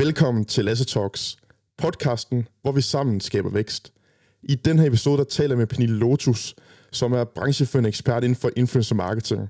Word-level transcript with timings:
Velkommen 0.00 0.44
til 0.44 0.64
Lasse 0.64 0.84
Talks, 0.84 1.36
podcasten, 1.78 2.48
hvor 2.62 2.72
vi 2.72 2.80
sammen 2.80 3.20
skaber 3.20 3.50
vækst. 3.50 3.92
I 4.42 4.54
den 4.54 4.78
her 4.78 4.86
episode, 4.86 5.18
der 5.18 5.24
taler 5.24 5.50
jeg 5.50 5.58
med 5.58 5.66
Pernille 5.66 5.96
Lotus, 5.98 6.54
som 6.92 7.12
er 7.12 7.24
brancheførende 7.24 7.88
ekspert 7.88 8.24
inden 8.24 8.36
for 8.36 8.50
influencer 8.56 8.94
marketing. 8.94 9.48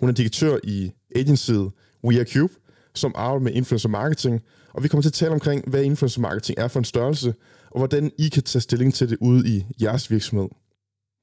Hun 0.00 0.08
er 0.08 0.12
direktør 0.12 0.58
i 0.64 0.90
agencyet 1.16 1.70
We 2.04 2.20
Are 2.20 2.24
Cube, 2.24 2.52
som 2.94 3.12
arbejder 3.14 3.44
med 3.44 3.52
influencer 3.52 3.88
marketing, 3.88 4.40
og 4.74 4.82
vi 4.82 4.88
kommer 4.88 5.02
til 5.02 5.10
at 5.10 5.14
tale 5.14 5.32
omkring, 5.32 5.68
hvad 5.68 5.82
influencer 5.82 6.20
marketing 6.20 6.58
er 6.58 6.68
for 6.68 6.78
en 6.78 6.84
størrelse, 6.84 7.34
og 7.70 7.78
hvordan 7.78 8.10
I 8.18 8.28
kan 8.28 8.42
tage 8.42 8.62
stilling 8.62 8.94
til 8.94 9.10
det 9.10 9.18
ude 9.20 9.48
i 9.48 9.64
jeres 9.82 10.10
virksomhed. 10.10 10.48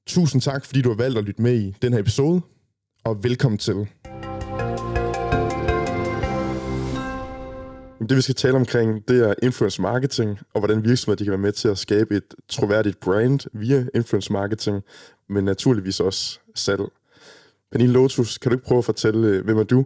Tusind 0.06 0.42
tak, 0.42 0.64
fordi 0.64 0.82
du 0.82 0.88
har 0.88 0.96
valgt 0.96 1.18
at 1.18 1.24
lytte 1.24 1.42
med 1.42 1.60
i 1.60 1.74
den 1.82 1.92
her 1.92 2.00
episode, 2.00 2.40
og 3.04 3.24
velkommen 3.24 3.58
til. 3.58 3.86
Det 8.00 8.16
vi 8.16 8.20
skal 8.20 8.34
tale 8.34 8.56
omkring, 8.56 9.08
det 9.08 9.28
er 9.28 9.34
influence 9.42 9.82
marketing, 9.82 10.38
og 10.54 10.60
hvordan 10.60 10.84
virksomheder 10.84 11.16
de 11.16 11.24
kan 11.24 11.30
være 11.30 11.38
med 11.38 11.52
til 11.52 11.68
at 11.68 11.78
skabe 11.78 12.16
et 12.16 12.34
troværdigt 12.48 13.00
brand 13.00 13.40
via 13.52 13.86
influence 13.94 14.32
marketing, 14.32 14.82
men 15.28 15.44
naturligvis 15.44 16.00
også 16.00 16.38
salg. 16.54 16.82
Pernille 17.72 17.92
Lotus, 17.92 18.38
kan 18.38 18.50
du 18.50 18.56
ikke 18.56 18.66
prøve 18.66 18.78
at 18.78 18.84
fortælle, 18.84 19.28
øh, 19.28 19.44
hvem 19.44 19.58
er 19.58 19.62
du, 19.62 19.84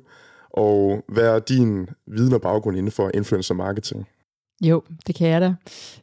og 0.50 1.04
hvad 1.08 1.24
er 1.24 1.38
din 1.38 1.88
viden 2.06 2.32
og 2.32 2.40
baggrund 2.40 2.76
inden 2.76 2.92
for 2.92 3.10
influencer 3.14 3.54
marketing? 3.54 4.08
Jo, 4.62 4.82
det 5.06 5.14
kan 5.14 5.28
jeg 5.28 5.40
da. 5.40 5.54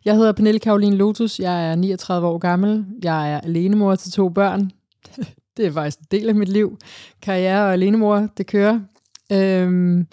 Jeg 0.06 0.16
hedder 0.16 0.32
Pernille 0.32 0.60
Karoline 0.60 0.96
Lotus, 0.96 1.40
jeg 1.40 1.72
er 1.72 1.76
39 1.76 2.28
år 2.28 2.38
gammel, 2.38 2.86
jeg 3.04 3.34
er 3.34 3.42
alenemor 3.42 3.96
til 3.96 4.12
to 4.12 4.30
børn. 4.30 4.72
det 5.58 5.66
er 5.66 5.72
faktisk 5.72 6.00
en 6.00 6.06
del 6.12 6.30
af 6.30 6.36
mit 6.36 6.50
liv. 6.50 6.78
Karriere 7.22 7.66
og 7.66 7.74
alenemor, 7.74 8.28
det 8.38 8.48
kører. 8.48 8.80
Øhm, 9.32 10.08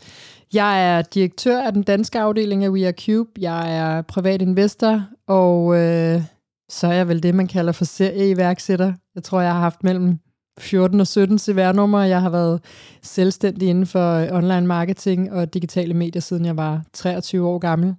jeg 0.55 0.97
er 0.97 1.03
direktør 1.03 1.61
af 1.61 1.73
den 1.73 1.83
danske 1.83 2.21
afdeling 2.21 2.65
af 2.65 2.71
We 2.71 2.87
Are 2.87 2.95
Cube. 3.07 3.31
Jeg 3.39 3.77
er 3.77 4.03
privat 4.03 4.43
investor, 4.43 5.03
og 5.27 5.77
øh, 5.77 6.23
så 6.69 6.87
er 6.87 6.93
jeg 6.93 7.09
vel 7.09 7.23
det, 7.23 7.35
man 7.35 7.47
kalder 7.47 7.73
for 7.73 7.85
serieiværksætter. 7.85 8.93
Jeg 9.15 9.23
tror, 9.23 9.41
jeg 9.41 9.53
har 9.53 9.61
haft 9.61 9.85
mellem 9.85 10.19
14 10.59 11.01
og 11.01 11.07
17 11.07 11.39
CVR-numre. 11.39 11.99
Jeg 11.99 12.21
har 12.21 12.31
været 12.31 12.61
selvstændig 13.03 13.69
inden 13.69 13.87
for 13.87 14.15
øh, 14.15 14.29
online 14.33 14.67
marketing 14.67 15.33
og 15.33 15.55
digitale 15.55 15.95
medier, 15.95 16.23
siden 16.23 16.45
jeg 16.45 16.57
var 16.57 16.83
23 16.93 17.49
år 17.49 17.59
gammel. 17.59 17.95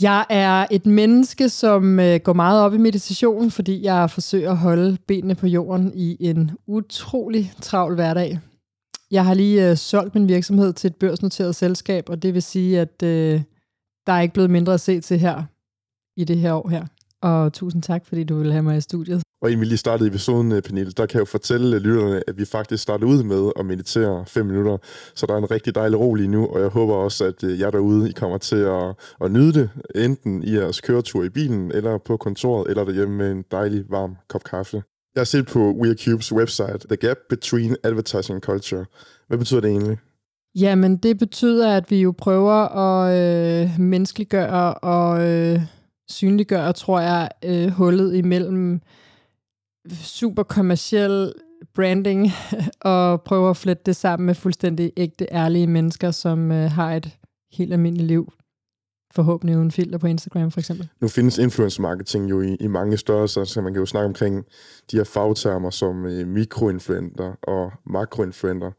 Jeg 0.00 0.24
er 0.30 0.66
et 0.70 0.86
menneske, 0.86 1.48
som 1.48 2.00
øh, 2.00 2.20
går 2.24 2.32
meget 2.32 2.62
op 2.62 2.74
i 2.74 2.78
meditation, 2.78 3.50
fordi 3.50 3.84
jeg 3.84 4.10
forsøger 4.10 4.50
at 4.50 4.56
holde 4.56 4.96
benene 5.06 5.34
på 5.34 5.46
jorden 5.46 5.92
i 5.94 6.16
en 6.20 6.50
utrolig 6.66 7.52
travl 7.62 7.94
hverdag. 7.94 8.38
Jeg 9.10 9.24
har 9.24 9.34
lige 9.34 9.70
øh, 9.70 9.76
solgt 9.76 10.14
min 10.14 10.28
virksomhed 10.28 10.72
til 10.72 10.88
et 10.88 10.96
børsnoteret 10.96 11.56
selskab, 11.56 12.08
og 12.08 12.22
det 12.22 12.34
vil 12.34 12.42
sige, 12.42 12.80
at 12.80 13.02
øh, 13.02 13.40
der 14.06 14.12
er 14.12 14.20
ikke 14.20 14.34
blevet 14.34 14.50
mindre 14.50 14.74
at 14.74 14.80
se 14.80 15.00
til 15.00 15.18
her 15.18 15.42
i 16.16 16.24
det 16.24 16.38
her 16.38 16.52
år 16.52 16.68
her. 16.68 16.86
Og 17.22 17.52
tusind 17.52 17.82
tak, 17.82 18.06
fordi 18.06 18.24
du 18.24 18.38
vil 18.38 18.52
have 18.52 18.62
mig 18.62 18.76
i 18.76 18.80
studiet. 18.80 19.22
Og 19.42 19.50
inden 19.50 19.60
vi 19.60 19.66
lige 19.66 19.78
startede 19.78 20.08
episoden, 20.08 20.52
øh, 20.52 20.62
Pernille, 20.62 20.92
der 20.92 21.06
kan 21.06 21.14
jeg 21.14 21.20
jo 21.20 21.24
fortælle 21.24 21.76
øh, 21.76 21.82
lytterne, 21.82 22.22
at 22.28 22.38
vi 22.38 22.44
faktisk 22.44 22.82
startede 22.82 23.10
ud 23.10 23.22
med 23.22 23.52
at 23.58 23.66
meditere 23.66 24.26
5 24.26 24.46
minutter. 24.46 24.78
Så 25.14 25.26
der 25.26 25.34
er 25.34 25.38
en 25.38 25.50
rigtig 25.50 25.74
dejlig 25.74 25.98
ro 25.98 26.14
lige 26.14 26.28
nu, 26.28 26.46
og 26.46 26.60
jeg 26.60 26.68
håber 26.68 26.94
også, 26.94 27.24
at 27.24 27.44
øh, 27.44 27.60
jer 27.60 27.70
derude, 27.70 28.10
I 28.10 28.12
kommer 28.12 28.38
til 28.38 28.56
at, 28.56 28.94
at 29.20 29.32
nyde 29.32 29.52
det, 29.52 29.70
enten 29.94 30.42
i 30.42 30.54
jeres 30.54 30.80
køretur 30.80 31.24
i 31.24 31.28
bilen, 31.28 31.72
eller 31.72 31.98
på 31.98 32.16
kontoret, 32.16 32.70
eller 32.70 32.84
derhjemme 32.84 33.16
med 33.16 33.32
en 33.32 33.44
dejlig 33.50 33.84
varm 33.90 34.16
kop 34.28 34.44
kaffe. 34.44 34.82
Jeg 35.18 35.20
har 35.20 35.26
set 35.26 35.46
på 35.46 35.72
We 35.72 35.88
Are 35.88 35.96
Cubes 36.04 36.32
website, 36.32 36.78
The 36.88 36.96
Gap 36.96 37.16
Between 37.28 37.76
Advertising 37.84 38.40
Culture. 38.40 38.84
Hvad 39.28 39.38
betyder 39.38 39.60
det 39.60 39.70
egentlig? 39.70 39.98
Jamen, 40.54 40.96
det 40.96 41.18
betyder, 41.18 41.76
at 41.76 41.90
vi 41.90 42.00
jo 42.00 42.14
prøver 42.18 42.76
at 42.78 43.14
øh, 43.62 43.80
menneskeliggøre 43.80 44.74
og 44.74 45.28
øh, 45.28 45.60
synliggøre, 46.08 46.72
tror 46.72 47.00
jeg, 47.00 47.28
øh, 47.44 47.68
hullet 47.68 48.14
imellem 48.14 48.80
super 50.02 50.42
kommersiel 50.42 51.32
branding 51.74 52.30
og 52.80 53.22
prøver 53.22 53.50
at 53.50 53.56
flette 53.56 53.82
det 53.86 53.96
sammen 53.96 54.26
med 54.26 54.34
fuldstændig 54.34 54.92
ægte, 54.96 55.26
ærlige 55.32 55.66
mennesker, 55.66 56.10
som 56.10 56.52
øh, 56.52 56.70
har 56.70 56.94
et 56.94 57.10
helt 57.52 57.72
almindeligt 57.72 58.08
liv. 58.08 58.32
Forhåbentlig 59.18 59.56
uden 59.56 59.70
filter 59.70 59.98
på 59.98 60.06
Instagram, 60.06 60.50
for 60.50 60.60
eksempel. 60.60 60.88
Nu 61.00 61.08
findes 61.08 61.38
influencer 61.38 61.82
marketing 61.82 62.30
jo 62.30 62.40
i, 62.40 62.56
i 62.60 62.66
mange 62.66 62.96
størrelser, 62.96 63.44
så 63.44 63.60
man 63.60 63.72
kan 63.72 63.80
jo 63.80 63.86
snakke 63.86 64.06
omkring 64.06 64.44
de 64.90 64.96
her 64.96 65.04
fagtermer 65.04 65.70
som 65.70 66.06
øh, 66.06 66.28
mikroinfluenter 66.28 67.32
og 67.42 67.72
makroinfluenter. 67.86 68.70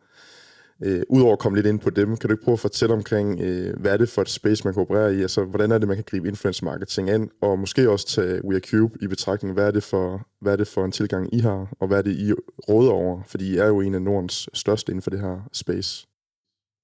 Øh, 0.83 1.01
Udover 1.09 1.33
at 1.33 1.39
komme 1.39 1.57
lidt 1.57 1.67
ind 1.67 1.79
på 1.79 1.89
dem, 1.89 2.17
kan 2.17 2.29
du 2.29 2.33
ikke 2.33 2.44
prøve 2.44 2.53
at 2.53 2.59
fortælle 2.59 2.95
omkring, 2.95 3.39
øh, 3.41 3.79
hvad 3.79 3.94
er 3.94 3.97
det 3.97 4.09
for 4.09 4.22
et 4.22 4.29
space, 4.29 4.63
man 4.66 4.73
kan 4.73 4.81
operere 4.81 5.16
i? 5.16 5.22
Altså, 5.22 5.44
hvordan 5.44 5.72
er 5.72 5.77
det, 5.77 5.88
man 5.88 5.97
kan 5.97 6.05
gribe 6.07 6.27
influencer 6.27 6.66
marketing 6.66 7.09
an? 7.09 7.29
Og 7.41 7.59
måske 7.59 7.89
også 7.89 8.07
tage 8.07 8.45
We 8.45 8.56
Are 8.56 8.61
Cube 8.69 8.97
i 9.01 9.07
betragtning. 9.07 9.53
Hvad 9.53 9.67
er, 9.67 9.71
det 9.71 9.83
for, 9.83 10.27
hvad 10.41 10.53
er 10.53 10.57
det 10.57 10.67
for 10.67 10.85
en 10.85 10.91
tilgang, 10.91 11.33
I 11.33 11.39
har? 11.39 11.73
Og 11.79 11.88
hvad 11.88 11.97
er 11.97 12.01
det, 12.01 12.11
I 12.11 12.33
råder 12.69 12.91
over? 12.91 13.21
Fordi 13.27 13.53
I 13.53 13.57
er 13.57 13.67
jo 13.67 13.81
en 13.81 13.95
af 13.95 14.01
Nordens 14.01 14.50
største 14.53 14.91
inden 14.91 15.01
for 15.01 15.09
det 15.09 15.19
her 15.19 15.50
space. 15.53 16.09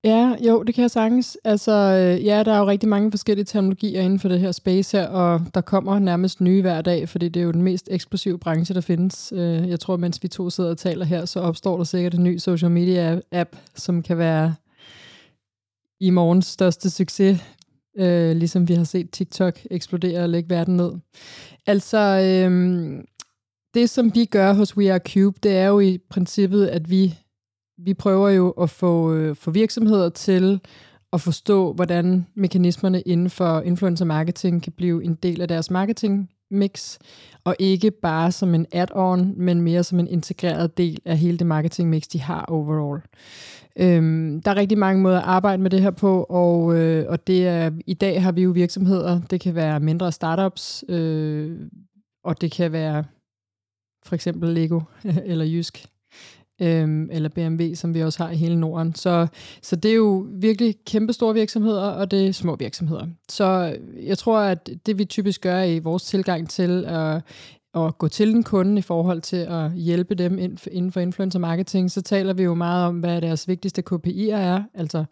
Ja, 0.05 0.35
jo, 0.47 0.63
det 0.63 0.75
kan 0.75 0.81
jeg 0.81 0.91
sagtens. 0.91 1.37
Altså, 1.43 1.71
øh, 1.71 2.25
ja, 2.25 2.43
der 2.43 2.53
er 2.53 2.59
jo 2.59 2.67
rigtig 2.67 2.89
mange 2.89 3.11
forskellige 3.11 3.45
terminologier 3.45 4.01
inden 4.01 4.19
for 4.19 4.29
det 4.29 4.39
her 4.39 4.51
space 4.51 4.97
her, 4.97 5.07
og 5.07 5.41
der 5.53 5.61
kommer 5.61 5.99
nærmest 5.99 6.41
nye 6.41 6.61
hver 6.61 6.81
dag, 6.81 7.09
fordi 7.09 7.29
det 7.29 7.39
er 7.39 7.43
jo 7.43 7.51
den 7.51 7.63
mest 7.63 7.87
eksplosive 7.91 8.39
branche, 8.39 8.75
der 8.75 8.81
findes. 8.81 9.33
Øh, 9.35 9.69
jeg 9.69 9.79
tror, 9.79 9.97
mens 9.97 10.23
vi 10.23 10.27
to 10.27 10.49
sidder 10.49 10.69
og 10.69 10.77
taler 10.77 11.05
her, 11.05 11.25
så 11.25 11.39
opstår 11.39 11.77
der 11.77 11.83
sikkert 11.83 12.13
en 12.13 12.23
ny 12.23 12.37
social 12.37 12.71
media 12.71 13.19
app, 13.31 13.55
som 13.75 14.03
kan 14.03 14.17
være 14.17 14.55
i 15.99 16.09
morgens 16.09 16.45
største 16.45 16.89
succes, 16.89 17.39
øh, 17.97 18.35
ligesom 18.35 18.67
vi 18.67 18.73
har 18.73 18.83
set 18.83 19.11
TikTok 19.11 19.59
eksplodere 19.71 20.23
og 20.23 20.29
lægge 20.29 20.49
verden 20.49 20.77
ned. 20.77 20.91
Altså, 21.65 21.97
øh, 21.97 23.03
det 23.73 23.89
som 23.89 24.15
vi 24.15 24.25
gør 24.25 24.53
hos 24.53 24.77
We 24.77 24.93
Are 24.93 24.99
Cube, 25.13 25.39
det 25.43 25.57
er 25.57 25.67
jo 25.67 25.79
i 25.79 25.97
princippet, 26.09 26.67
at 26.67 26.89
vi 26.89 27.15
vi 27.77 27.93
prøver 27.93 28.29
jo 28.29 28.49
at 28.49 28.69
få, 28.69 29.13
øh, 29.13 29.35
få 29.35 29.51
virksomheder 29.51 30.09
til 30.09 30.61
at 31.13 31.21
forstå, 31.21 31.73
hvordan 31.73 32.25
mekanismerne 32.35 33.01
inden 33.01 33.29
for 33.29 33.61
influencer 33.61 34.05
marketing 34.05 34.63
kan 34.63 34.73
blive 34.73 35.03
en 35.03 35.15
del 35.15 35.41
af 35.41 35.47
deres 35.47 35.71
marketing 35.71 36.29
mix, 36.51 36.97
og 37.43 37.55
ikke 37.59 37.91
bare 37.91 38.31
som 38.31 38.55
en 38.55 38.65
add-on, 38.71 39.33
men 39.37 39.61
mere 39.61 39.83
som 39.83 39.99
en 39.99 40.07
integreret 40.07 40.77
del 40.77 41.01
af 41.05 41.17
hele 41.17 41.37
det 41.37 41.47
marketing 41.47 41.89
mix, 41.89 42.03
de 42.03 42.21
har 42.21 42.45
overall. 42.45 43.01
Øhm, 43.79 44.41
der 44.41 44.51
er 44.51 44.55
rigtig 44.55 44.77
mange 44.77 45.01
måder 45.01 45.17
at 45.17 45.25
arbejde 45.25 45.61
med 45.63 45.69
det 45.69 45.81
her 45.81 45.91
på, 45.91 46.23
og, 46.23 46.75
øh, 46.75 47.05
og 47.09 47.27
det 47.27 47.47
er, 47.47 47.71
i 47.87 47.93
dag 47.93 48.23
har 48.23 48.31
vi 48.31 48.41
jo 48.41 48.51
virksomheder, 48.51 49.21
det 49.29 49.41
kan 49.41 49.55
være 49.55 49.79
mindre 49.79 50.11
startups, 50.11 50.83
øh, 50.89 51.59
og 52.23 52.41
det 52.41 52.51
kan 52.51 52.71
være 52.71 53.03
for 54.05 54.15
eksempel 54.15 54.49
Lego 54.49 54.81
eller 55.31 55.45
Jysk, 55.45 55.85
øhm, 56.61 57.09
eller 57.11 57.29
BMW, 57.29 57.73
som 57.73 57.93
vi 57.93 58.03
også 58.03 58.23
har 58.23 58.31
i 58.31 58.35
hele 58.35 58.59
Norden. 58.59 58.95
Så, 58.95 59.27
så 59.61 59.75
det 59.75 59.91
er 59.91 59.95
jo 59.95 60.27
virkelig 60.31 60.75
kæmpe 60.85 61.13
store 61.13 61.33
virksomheder, 61.33 61.81
og 61.81 62.11
det 62.11 62.27
er 62.27 62.31
små 62.31 62.55
virksomheder. 62.55 63.07
Så 63.29 63.77
jeg 64.03 64.17
tror, 64.17 64.39
at 64.39 64.69
det 64.85 64.97
vi 64.97 65.05
typisk 65.05 65.41
gør 65.41 65.63
i 65.63 65.79
vores 65.79 66.03
tilgang 66.03 66.49
til 66.49 66.85
at, 66.85 67.21
at 67.75 67.97
gå 67.97 68.07
til 68.07 68.33
den 68.33 68.43
kunde 68.43 68.79
i 68.79 68.81
forhold 68.81 69.21
til 69.21 69.37
at 69.37 69.71
hjælpe 69.71 70.15
dem 70.15 70.39
inden 70.71 70.91
for 70.91 71.01
influencer 71.03 71.39
marketing, 71.39 71.91
så 71.91 72.01
taler 72.01 72.33
vi 72.33 72.43
jo 72.43 72.53
meget 72.53 72.87
om, 72.87 72.99
hvad 72.99 73.21
deres 73.21 73.47
vigtigste 73.47 73.83
KPI'er 73.91 74.35
er. 74.35 74.63
Altså, 74.73 75.05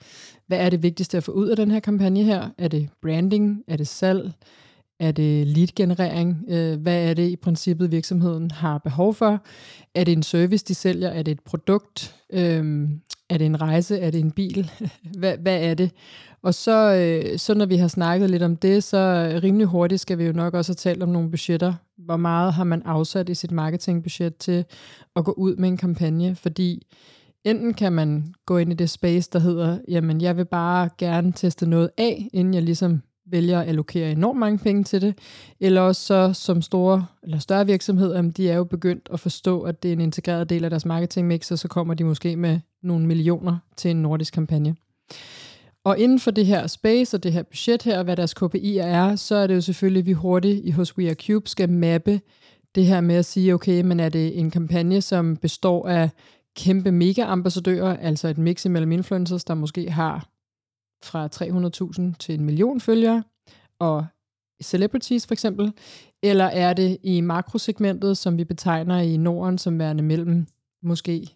hvad 0.47 0.57
er 0.57 0.69
det 0.69 0.83
vigtigste 0.83 1.17
at 1.17 1.23
få 1.23 1.31
ud 1.31 1.47
af 1.47 1.55
den 1.55 1.71
her 1.71 1.79
kampagne 1.79 2.23
her? 2.23 2.49
Er 2.57 2.67
det 2.67 2.89
branding? 3.01 3.63
Er 3.67 3.77
det 3.77 3.87
salg? 3.87 4.31
Er 4.99 5.11
det 5.11 5.47
lead-generering? 5.47 6.45
Øh, 6.49 6.81
hvad 6.81 7.09
er 7.09 7.13
det 7.13 7.29
i 7.29 7.35
princippet, 7.35 7.91
virksomheden 7.91 8.51
har 8.51 8.77
behov 8.77 9.13
for? 9.13 9.43
Er 9.95 10.03
det 10.03 10.11
en 10.11 10.23
service, 10.23 10.65
de 10.65 10.75
sælger? 10.75 11.09
Er 11.09 11.23
det 11.23 11.31
et 11.31 11.39
produkt? 11.39 12.15
Øhm, 12.33 13.01
er 13.29 13.37
det 13.37 13.45
en 13.45 13.61
rejse? 13.61 13.99
Er 13.99 14.11
det 14.11 14.19
en 14.19 14.31
bil? 14.31 14.71
hvad, 15.19 15.37
hvad 15.37 15.63
er 15.63 15.73
det? 15.73 15.91
Og 16.43 16.53
så, 16.53 16.93
øh, 16.93 17.39
så 17.39 17.53
når 17.53 17.65
vi 17.65 17.75
har 17.75 17.87
snakket 17.87 18.29
lidt 18.29 18.43
om 18.43 18.55
det, 18.55 18.83
så 18.83 19.31
rimelig 19.43 19.67
hurtigt 19.67 20.01
skal 20.01 20.17
vi 20.17 20.25
jo 20.25 20.33
nok 20.33 20.53
også 20.53 20.69
have 20.69 20.75
talt 20.75 21.03
om 21.03 21.09
nogle 21.09 21.29
budgetter. 21.29 21.73
Hvor 21.97 22.17
meget 22.17 22.53
har 22.53 22.63
man 22.63 22.81
afsat 22.81 23.29
i 23.29 23.33
sit 23.35 23.51
marketingbudget 23.51 24.35
til 24.35 24.65
at 25.15 25.25
gå 25.25 25.31
ud 25.31 25.55
med 25.55 25.69
en 25.69 25.77
kampagne? 25.77 26.35
Fordi 26.35 26.87
enten 27.43 27.73
kan 27.73 27.93
man 27.93 28.33
gå 28.45 28.57
ind 28.57 28.71
i 28.71 28.75
det 28.75 28.89
space, 28.89 29.29
der 29.33 29.39
hedder, 29.39 29.79
jamen 29.87 30.21
jeg 30.21 30.37
vil 30.37 30.45
bare 30.45 30.89
gerne 30.97 31.31
teste 31.31 31.65
noget 31.65 31.89
af, 31.97 32.29
inden 32.33 32.53
jeg 32.53 32.63
ligesom 32.63 33.01
vælger 33.25 33.59
at 33.59 33.67
allokere 33.67 34.11
enormt 34.11 34.39
mange 34.39 34.57
penge 34.57 34.83
til 34.83 35.01
det, 35.01 35.17
eller 35.59 35.81
også 35.81 36.01
så 36.01 36.33
som 36.33 36.61
store 36.61 37.05
eller 37.23 37.39
større 37.39 37.65
virksomheder, 37.65 38.21
de 38.21 38.49
er 38.49 38.55
jo 38.55 38.63
begyndt 38.63 39.09
at 39.13 39.19
forstå, 39.19 39.61
at 39.61 39.83
det 39.83 39.89
er 39.89 39.93
en 39.93 40.01
integreret 40.01 40.49
del 40.49 40.63
af 40.63 40.69
deres 40.69 40.85
marketingmix, 40.85 41.51
og 41.51 41.59
så 41.59 41.67
kommer 41.67 41.93
de 41.93 42.03
måske 42.03 42.35
med 42.35 42.59
nogle 42.83 43.05
millioner 43.05 43.57
til 43.77 43.91
en 43.91 44.01
nordisk 44.01 44.33
kampagne. 44.33 44.75
Og 45.85 45.99
inden 45.99 46.19
for 46.19 46.31
det 46.31 46.45
her 46.45 46.67
space 46.67 47.17
og 47.17 47.23
det 47.23 47.33
her 47.33 47.43
budget 47.43 47.83
her, 47.83 48.03
hvad 48.03 48.15
deres 48.15 48.33
KPI'er 48.43 48.83
er, 48.83 49.15
så 49.15 49.35
er 49.35 49.47
det 49.47 49.55
jo 49.55 49.61
selvfølgelig, 49.61 49.99
at 49.99 50.05
vi 50.05 50.13
hurtigt 50.13 50.61
i 50.65 50.71
hos 50.71 50.97
We 50.97 51.07
Are 51.07 51.15
Cube 51.15 51.49
skal 51.49 51.69
mappe 51.69 52.21
det 52.75 52.85
her 52.85 53.01
med 53.01 53.15
at 53.15 53.25
sige, 53.25 53.53
okay, 53.53 53.81
men 53.81 53.99
er 53.99 54.09
det 54.09 54.39
en 54.39 54.51
kampagne, 54.51 55.01
som 55.01 55.37
består 55.37 55.87
af 55.87 56.09
kæmpe 56.55 56.91
mega-ambassadører, 56.91 57.97
altså 57.97 58.27
et 58.27 58.37
mix 58.37 58.65
imellem 58.65 58.91
influencers, 58.91 59.43
der 59.43 59.53
måske 59.53 59.91
har 59.91 60.32
fra 61.03 61.29
300.000 61.35 62.15
til 62.19 62.39
en 62.39 62.45
million 62.45 62.81
følgere, 62.81 63.23
og 63.79 64.05
celebrities 64.63 65.27
for 65.27 65.33
eksempel, 65.33 65.73
eller 66.23 66.45
er 66.45 66.73
det 66.73 66.97
i 67.03 67.21
makrosegmentet, 67.21 68.17
som 68.17 68.37
vi 68.37 68.43
betegner 68.43 68.99
i 68.99 69.17
Norden 69.17 69.57
som 69.57 69.79
værende 69.79 70.03
mellem 70.03 70.45
måske 70.83 71.27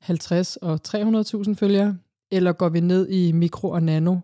50 0.00 0.56
og 0.56 0.80
300.000 0.88 1.54
følgere, 1.54 1.96
eller 2.30 2.52
går 2.52 2.68
vi 2.68 2.80
ned 2.80 3.08
i 3.08 3.32
mikro 3.32 3.70
og 3.70 3.82
nano, 3.82 4.16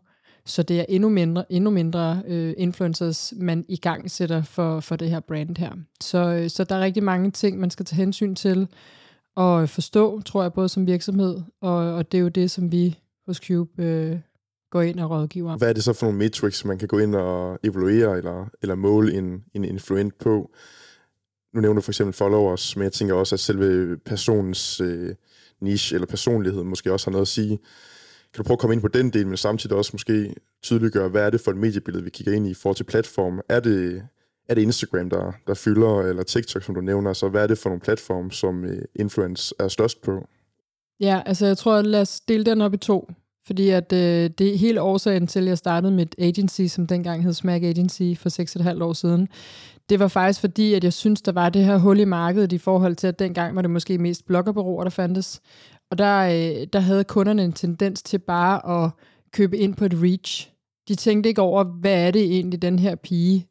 så 0.47 0.63
det 0.63 0.81
er 0.81 0.85
endnu 0.89 1.09
mindre, 1.09 1.53
endnu 1.53 1.71
mindre 1.71 2.23
øh, 2.27 2.55
influencers, 2.57 3.33
man 3.37 3.65
i 3.69 3.77
gang 3.77 4.11
sætter 4.11 4.43
for, 4.43 4.81
for 4.81 4.97
det 4.97 5.11
her 5.11 5.21
brand 5.21 5.59
her. 5.59 5.73
Så, 6.01 6.19
øh, 6.19 6.51
så 6.51 6.65
der 6.65 6.75
er 6.75 6.81
rigtig 6.81 7.03
mange 7.03 7.31
ting, 7.31 7.59
man 7.59 7.71
skal 7.71 7.87
tage 7.87 7.97
hensyn 7.97 8.35
til 8.35 8.69
og 9.37 9.69
forstå, 9.69 10.21
tror 10.21 10.43
jeg, 10.43 10.53
både 10.53 10.69
som 10.69 10.87
virksomhed, 10.87 11.41
og, 11.61 11.77
og 11.77 12.13
det 12.13 12.19
er 12.19 12.23
jo 12.23 12.29
det, 12.29 12.51
som 12.51 12.73
vi 12.73 12.99
hos 13.27 13.37
Cube 13.37 13.83
øh, 13.83 14.19
går 14.71 14.83
ind 14.83 15.01
og 15.01 15.11
rådgiver. 15.11 15.57
Hvad 15.57 15.69
er 15.69 15.73
det 15.73 15.85
så 15.85 15.93
for 15.93 16.07
nogle 16.07 16.19
metrics, 16.19 16.65
man 16.65 16.79
kan 16.79 16.89
gå 16.89 16.99
ind 16.99 17.15
og 17.15 17.59
evaluere 17.65 18.17
eller, 18.17 18.47
eller 18.63 18.75
måle 18.75 19.15
en, 19.15 19.45
en 19.55 19.65
influent 19.65 20.19
på? 20.19 20.51
Nu 21.55 21.61
nævner 21.61 21.75
du 21.75 21.81
for 21.81 21.91
eksempel 21.91 22.13
followers, 22.13 22.77
men 22.77 22.85
jeg 22.85 22.93
tænker 22.93 23.15
også, 23.15 23.35
at 23.35 23.41
selve 23.41 23.97
personens 23.97 24.81
øh, 24.81 25.15
niche 25.61 25.95
eller 25.95 26.07
personlighed 26.07 26.63
måske 26.63 26.93
også 26.93 27.07
har 27.07 27.13
noget 27.13 27.25
at 27.25 27.29
sige. 27.29 27.59
Kan 28.35 28.39
du 28.39 28.43
prøve 28.43 28.55
at 28.55 28.59
komme 28.59 28.75
ind 28.75 28.83
på 28.83 28.89
den 28.89 29.11
del, 29.11 29.27
men 29.27 29.37
samtidig 29.37 29.77
også 29.77 29.91
måske 29.95 30.35
tydeliggøre, 30.63 31.09
hvad 31.09 31.23
er 31.23 31.31
det 31.31 31.41
for 31.41 31.51
et 31.51 31.57
mediebillede, 31.57 32.05
vi 32.05 32.11
kigger 32.11 32.33
ind 32.33 32.47
i 32.47 32.51
i 32.51 32.55
forhold 32.55 32.77
til 32.77 32.85
platform? 32.85 33.41
Er 33.49 33.61
det, 33.61 34.03
er 34.49 34.55
det 34.55 34.63
Instagram, 34.63 35.11
der, 35.11 35.33
der 35.47 35.55
fylder, 35.55 36.01
eller 36.01 36.23
TikTok, 36.23 36.63
som 36.63 36.75
du 36.75 36.81
nævner? 36.81 37.13
Så 37.13 37.29
hvad 37.29 37.43
er 37.43 37.47
det 37.47 37.59
for 37.59 37.69
nogle 37.69 37.81
platforme, 37.81 38.33
som 38.33 38.65
uh, 38.65 38.71
influence 38.95 39.55
er 39.59 39.69
størst 39.69 40.03
på? 40.03 40.29
Ja, 41.01 41.23
altså 41.27 41.47
jeg 41.47 41.59
tror, 41.59 41.83
lad 41.83 42.01
os 42.01 42.21
dele 42.21 42.45
den 42.45 42.61
op 42.61 42.75
i 42.75 42.77
to. 42.77 43.11
Fordi 43.51 43.69
at 43.69 43.93
øh, 43.93 44.31
det 44.39 44.55
er 44.55 44.59
hele 44.59 44.83
årsagen 44.83 45.27
til, 45.27 45.41
at 45.41 45.47
jeg 45.47 45.59
startede 45.59 45.93
mit 45.93 46.15
agency, 46.19 46.63
som 46.67 46.87
dengang 46.87 47.23
hed 47.23 47.33
Smack 47.33 47.65
Agency 47.65 48.15
for 48.17 48.75
6,5 48.79 48.83
år 48.85 48.93
siden. 48.93 49.29
Det 49.89 50.01
var 50.01 50.09
faktisk 50.09 50.41
fordi, 50.41 50.75
at 50.75 50.85
jeg 50.85 50.93
synes, 50.93 51.23
der 51.23 51.33
var 51.33 51.49
det 51.49 51.65
her 51.65 51.79
hul 51.79 52.01
i 52.01 52.05
markedet 52.05 52.53
i 52.53 52.59
forhold 52.59 52.97
til, 52.97 53.07
at 53.07 53.19
dengang 53.19 53.57
var 53.57 53.63
det 53.63 53.71
måske 53.71 53.99
mest 53.99 54.27
bloggerbureauer, 54.27 54.83
der 54.83 54.91
fandtes. 54.91 55.41
Og 55.91 55.99
der, 55.99 56.21
øh, 56.21 56.67
der 56.73 56.81
havde 56.81 57.05
kunderne 57.05 57.45
en 57.45 57.53
tendens 57.53 58.03
til 58.03 58.19
bare 58.19 58.85
at 58.85 58.91
købe 59.33 59.59
ind 59.59 59.75
på 59.75 59.85
et 59.85 59.95
reach. 59.95 60.53
De 60.89 60.95
tænkte 60.95 61.29
ikke 61.29 61.43
over, 61.43 61.65
hvad 61.65 62.07
er 62.07 62.11
det 62.11 62.23
egentlig, 62.23 62.63
den 62.63 62.79
her 62.79 62.95
pige 62.95 63.47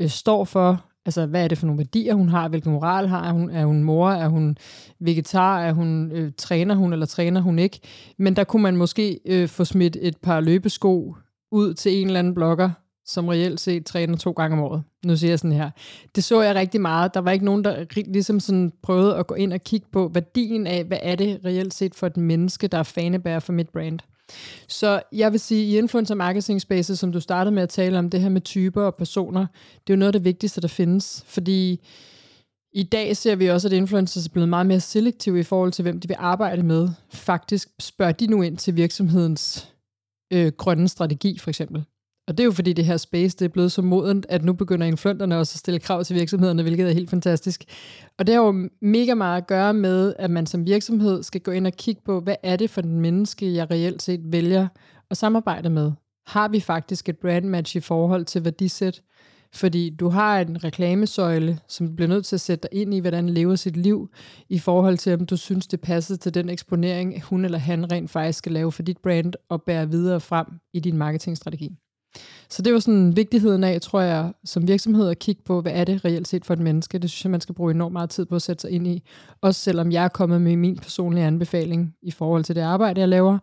øh, 0.00 0.08
står 0.08 0.44
for. 0.44 0.84
Altså, 1.06 1.26
hvad 1.26 1.44
er 1.44 1.48
det 1.48 1.58
for 1.58 1.66
nogle 1.66 1.78
værdier, 1.78 2.14
hun 2.14 2.28
har? 2.28 2.48
Hvilken 2.48 2.72
moral 2.72 3.08
har 3.08 3.32
hun? 3.32 3.50
Er 3.50 3.64
hun 3.64 3.82
mor? 3.82 4.10
Er 4.10 4.28
hun 4.28 4.56
vegetar? 5.00 5.60
Er 5.60 5.72
hun 5.72 6.10
øh, 6.12 6.32
træner 6.38 6.74
hun, 6.74 6.92
eller 6.92 7.06
træner 7.06 7.40
hun 7.40 7.58
ikke? 7.58 7.80
Men 8.18 8.36
der 8.36 8.44
kunne 8.44 8.62
man 8.62 8.76
måske 8.76 9.20
øh, 9.26 9.48
få 9.48 9.64
smidt 9.64 9.96
et 10.00 10.16
par 10.16 10.40
løbesko 10.40 11.16
ud 11.52 11.74
til 11.74 11.92
en 11.92 12.06
eller 12.06 12.18
anden 12.18 12.34
blogger, 12.34 12.70
som 13.06 13.28
reelt 13.28 13.60
set 13.60 13.86
træner 13.86 14.16
to 14.16 14.30
gange 14.30 14.56
om 14.56 14.62
året. 14.62 14.82
Nu 15.04 15.16
siger 15.16 15.30
jeg 15.30 15.38
sådan 15.38 15.56
her. 15.56 15.70
Det 16.14 16.24
så 16.24 16.42
jeg 16.42 16.54
rigtig 16.54 16.80
meget. 16.80 17.14
Der 17.14 17.20
var 17.20 17.30
ikke 17.30 17.44
nogen, 17.44 17.64
der 17.64 17.84
ligesom 18.06 18.40
sådan 18.40 18.72
prøvede 18.82 19.16
at 19.16 19.26
gå 19.26 19.34
ind 19.34 19.52
og 19.52 19.60
kigge 19.60 19.86
på 19.92 20.10
værdien 20.14 20.66
af, 20.66 20.84
hvad 20.84 20.98
er 21.02 21.16
det 21.16 21.40
reelt 21.44 21.74
set 21.74 21.94
for 21.94 22.06
et 22.06 22.16
menneske, 22.16 22.66
der 22.66 22.78
er 22.78 22.82
fanebærer 22.82 23.40
for 23.40 23.52
mit 23.52 23.68
brand. 23.68 23.98
Så 24.68 25.02
jeg 25.12 25.32
vil 25.32 25.40
sige, 25.40 25.64
i 25.64 25.78
influencer 25.78 26.14
marketing 26.14 26.60
spaces, 26.60 26.98
som 26.98 27.12
du 27.12 27.20
startede 27.20 27.54
med 27.54 27.62
at 27.62 27.68
tale 27.68 27.98
om, 27.98 28.10
det 28.10 28.20
her 28.20 28.28
med 28.28 28.40
typer 28.40 28.82
og 28.82 28.94
personer, 28.94 29.46
det 29.86 29.92
er 29.92 29.94
jo 29.94 29.98
noget 29.98 30.08
af 30.08 30.12
det 30.12 30.24
vigtigste, 30.24 30.60
der 30.60 30.68
findes. 30.68 31.24
Fordi 31.26 31.80
i 32.72 32.82
dag 32.82 33.16
ser 33.16 33.36
vi 33.36 33.46
også, 33.46 33.68
at 33.68 33.72
influencers 33.72 34.26
er 34.26 34.30
blevet 34.30 34.48
meget 34.48 34.66
mere 34.66 34.80
selektive 34.80 35.40
i 35.40 35.42
forhold 35.42 35.72
til, 35.72 35.82
hvem 35.82 36.00
de 36.00 36.08
vil 36.08 36.16
arbejde 36.18 36.62
med. 36.62 36.88
Faktisk 37.12 37.68
spørger 37.80 38.12
de 38.12 38.26
nu 38.26 38.42
ind 38.42 38.56
til 38.56 38.76
virksomhedens 38.76 39.68
øh, 40.32 40.52
grønne 40.52 40.88
strategi, 40.88 41.38
for 41.38 41.50
eksempel. 41.50 41.84
Og 42.30 42.38
det 42.38 42.44
er 42.44 42.46
jo 42.46 42.52
fordi 42.52 42.72
det 42.72 42.84
her 42.84 42.96
space, 42.96 43.36
det 43.36 43.44
er 43.44 43.48
blevet 43.48 43.72
så 43.72 43.82
modent, 43.82 44.26
at 44.28 44.44
nu 44.44 44.52
begynder 44.52 44.86
influenterne 44.86 45.38
også 45.38 45.54
at 45.54 45.58
stille 45.58 45.80
krav 45.80 46.04
til 46.04 46.16
virksomhederne, 46.16 46.62
hvilket 46.62 46.88
er 46.88 46.92
helt 46.92 47.10
fantastisk. 47.10 47.64
Og 48.18 48.26
det 48.26 48.34
har 48.34 48.42
jo 48.42 48.68
mega 48.82 49.14
meget 49.14 49.36
at 49.36 49.46
gøre 49.46 49.74
med, 49.74 50.14
at 50.18 50.30
man 50.30 50.46
som 50.46 50.66
virksomhed 50.66 51.22
skal 51.22 51.40
gå 51.40 51.50
ind 51.50 51.66
og 51.66 51.72
kigge 51.72 52.02
på, 52.04 52.20
hvad 52.20 52.34
er 52.42 52.56
det 52.56 52.70
for 52.70 52.80
den 52.80 53.00
menneske, 53.00 53.54
jeg 53.54 53.70
reelt 53.70 54.02
set 54.02 54.20
vælger 54.24 54.68
at 55.10 55.16
samarbejde 55.16 55.70
med. 55.70 55.92
Har 56.26 56.48
vi 56.48 56.60
faktisk 56.60 57.08
et 57.08 57.18
brand 57.18 57.44
match 57.44 57.76
i 57.76 57.80
forhold 57.80 58.24
til 58.24 58.44
værdisæt? 58.44 59.02
Fordi 59.54 59.90
du 59.90 60.08
har 60.08 60.40
en 60.40 60.64
reklamesøjle, 60.64 61.58
som 61.68 61.86
du 61.86 61.92
bliver 61.94 62.08
nødt 62.08 62.26
til 62.26 62.36
at 62.36 62.40
sætte 62.40 62.68
dig 62.72 62.80
ind 62.80 62.94
i, 62.94 62.98
hvordan 62.98 63.28
lever 63.28 63.56
sit 63.56 63.76
liv, 63.76 64.10
i 64.48 64.58
forhold 64.58 64.98
til, 64.98 65.14
om 65.14 65.26
du 65.26 65.36
synes, 65.36 65.66
det 65.66 65.80
passer 65.80 66.16
til 66.16 66.34
den 66.34 66.48
eksponering, 66.48 67.22
hun 67.22 67.44
eller 67.44 67.58
han 67.58 67.92
rent 67.92 68.10
faktisk 68.10 68.38
skal 68.38 68.52
lave 68.52 68.72
for 68.72 68.82
dit 68.82 68.98
brand 68.98 69.32
og 69.48 69.62
bære 69.62 69.90
videre 69.90 70.20
frem 70.20 70.46
i 70.72 70.80
din 70.80 70.96
marketingstrategi. 70.96 71.76
Så 72.48 72.62
det 72.62 72.72
var 72.72 72.78
sådan 72.78 73.16
vigtigheden 73.16 73.64
af, 73.64 73.80
tror 73.80 74.00
jeg, 74.00 74.32
som 74.44 74.68
virksomhed 74.68 75.08
at 75.08 75.18
kigge 75.18 75.42
på, 75.44 75.60
hvad 75.60 75.72
er 75.72 75.84
det 75.84 76.04
reelt 76.04 76.28
set 76.28 76.44
for 76.44 76.54
et 76.54 76.60
menneske. 76.60 76.98
Det 76.98 77.10
synes 77.10 77.24
jeg, 77.24 77.30
man 77.30 77.40
skal 77.40 77.54
bruge 77.54 77.70
enormt 77.70 77.92
meget 77.92 78.10
tid 78.10 78.26
på 78.26 78.34
at 78.34 78.42
sætte 78.42 78.60
sig 78.60 78.70
ind 78.70 78.86
i. 78.86 79.02
Også 79.40 79.60
selvom 79.60 79.92
jeg 79.92 80.04
er 80.04 80.08
kommet 80.08 80.40
med 80.40 80.56
min 80.56 80.76
personlige 80.76 81.24
anbefaling 81.24 81.94
i 82.02 82.10
forhold 82.10 82.44
til 82.44 82.56
det 82.56 82.60
arbejde, 82.60 83.00
jeg 83.00 83.08
laver, 83.08 83.38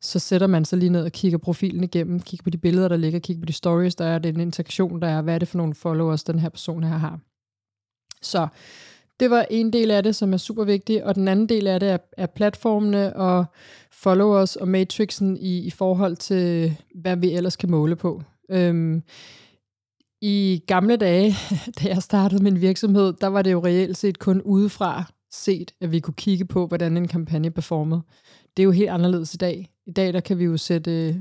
så 0.00 0.18
sætter 0.18 0.46
man 0.46 0.64
sig 0.64 0.78
lige 0.78 0.90
ned 0.90 1.04
og 1.04 1.12
kigger 1.12 1.38
profilen 1.38 1.84
igennem, 1.84 2.20
kigger 2.20 2.44
på 2.44 2.50
de 2.50 2.58
billeder, 2.58 2.88
der 2.88 2.96
ligger, 2.96 3.18
kigger 3.18 3.40
på 3.40 3.46
de 3.46 3.52
stories, 3.52 3.94
der 3.94 4.04
er, 4.04 4.18
den 4.18 4.40
interaktion, 4.40 5.02
der 5.02 5.08
er, 5.08 5.22
hvad 5.22 5.34
er 5.34 5.38
det 5.38 5.48
for 5.48 5.58
nogle 5.58 5.74
followers, 5.74 6.24
den 6.24 6.38
her 6.38 6.48
person 6.48 6.84
her 6.84 6.98
har. 6.98 7.20
Så 8.22 8.48
det 9.20 9.30
var 9.30 9.46
en 9.50 9.72
del 9.72 9.90
af 9.90 10.02
det, 10.02 10.16
som 10.16 10.32
er 10.32 10.36
super 10.36 10.64
vigtig, 10.64 11.04
og 11.04 11.14
den 11.14 11.28
anden 11.28 11.48
del 11.48 11.66
af 11.66 11.80
det 11.80 11.90
er, 11.90 11.98
er 12.16 12.26
platformene 12.26 13.16
og 13.16 13.44
followers 13.92 14.56
og 14.56 14.68
matrixen 14.68 15.36
i, 15.36 15.58
i 15.58 15.70
forhold 15.70 16.16
til, 16.16 16.76
hvad 16.94 17.16
vi 17.16 17.32
ellers 17.32 17.56
kan 17.56 17.70
måle 17.70 17.96
på. 17.96 18.22
Øhm, 18.50 19.02
I 20.20 20.62
gamle 20.66 20.96
dage, 20.96 21.34
da 21.78 21.88
jeg 21.88 22.02
startede 22.02 22.42
min 22.42 22.60
virksomhed, 22.60 23.12
der 23.20 23.26
var 23.26 23.42
det 23.42 23.52
jo 23.52 23.64
reelt 23.64 23.96
set 23.96 24.18
kun 24.18 24.42
udefra 24.42 25.04
set, 25.32 25.74
at 25.80 25.92
vi 25.92 26.00
kunne 26.00 26.14
kigge 26.14 26.44
på, 26.44 26.66
hvordan 26.66 26.96
en 26.96 27.08
kampagne 27.08 27.50
performede. 27.50 28.02
Det 28.56 28.62
er 28.62 28.64
jo 28.64 28.70
helt 28.70 28.90
anderledes 28.90 29.34
i 29.34 29.36
dag. 29.36 29.70
I 29.90 29.92
dag 29.92 30.12
der 30.12 30.20
kan 30.20 30.38
vi 30.38 30.44
jo 30.44 30.56
sætte 30.56 31.08
øh, 31.08 31.14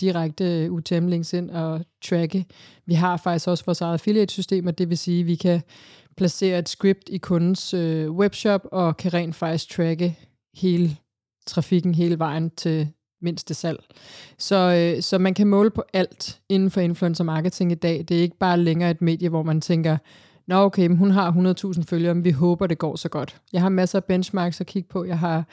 direkte 0.00 0.44
øh, 0.44 0.72
UTM-links 0.72 1.32
ind 1.32 1.50
og 1.50 1.80
tracke. 2.04 2.46
Vi 2.86 2.94
har 2.94 3.16
faktisk 3.16 3.48
også 3.48 3.64
vores 3.66 3.80
eget 3.80 3.92
affiliate-system, 3.92 4.66
og 4.66 4.78
det 4.78 4.90
vil 4.90 4.98
sige, 4.98 5.20
at 5.20 5.26
vi 5.26 5.34
kan 5.34 5.62
placere 6.16 6.58
et 6.58 6.68
script 6.68 7.08
i 7.08 7.18
kundens 7.18 7.74
øh, 7.74 8.10
webshop 8.10 8.60
og 8.72 8.96
kan 8.96 9.14
rent 9.14 9.34
faktisk 9.36 9.70
tracke 9.70 10.18
hele 10.54 10.96
trafikken 11.46 11.94
hele 11.94 12.18
vejen 12.18 12.50
til 12.50 12.88
mindste 13.22 13.54
salg. 13.54 13.78
Så, 14.38 14.92
øh, 14.96 15.02
så 15.02 15.18
man 15.18 15.34
kan 15.34 15.46
måle 15.46 15.70
på 15.70 15.82
alt 15.92 16.40
inden 16.48 16.70
for 16.70 16.80
influencer 16.80 17.24
marketing 17.24 17.72
i 17.72 17.74
dag. 17.74 18.04
Det 18.08 18.16
er 18.16 18.22
ikke 18.22 18.38
bare 18.38 18.60
længere 18.60 18.90
et 18.90 19.02
medie, 19.02 19.28
hvor 19.28 19.42
man 19.42 19.60
tænker, 19.60 19.96
Nå 20.46 20.56
okay, 20.56 20.86
men 20.86 20.96
hun 20.96 21.10
har 21.10 21.32
100.000 21.76 21.82
følgere, 21.84 22.14
men 22.14 22.24
vi 22.24 22.30
håber, 22.30 22.66
det 22.66 22.78
går 22.78 22.96
så 22.96 23.08
godt. 23.08 23.40
Jeg 23.52 23.60
har 23.60 23.68
masser 23.68 23.98
af 23.98 24.04
benchmarks 24.04 24.60
at 24.60 24.66
kigge 24.66 24.88
på. 24.88 25.04
Jeg 25.04 25.18
har 25.18 25.44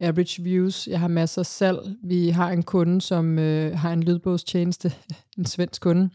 average 0.00 0.42
views. 0.42 0.88
Jeg 0.88 1.00
har 1.00 1.08
masser 1.08 1.42
af 1.42 1.46
salg. 1.46 1.78
Vi 2.02 2.28
har 2.28 2.50
en 2.50 2.62
kunde, 2.62 3.00
som 3.00 3.38
øh, 3.38 3.78
har 3.78 3.92
en 3.92 4.02
lydbogstjeneste, 4.02 4.92
en 5.38 5.46
svensk 5.46 5.82
kunde, 5.82 6.10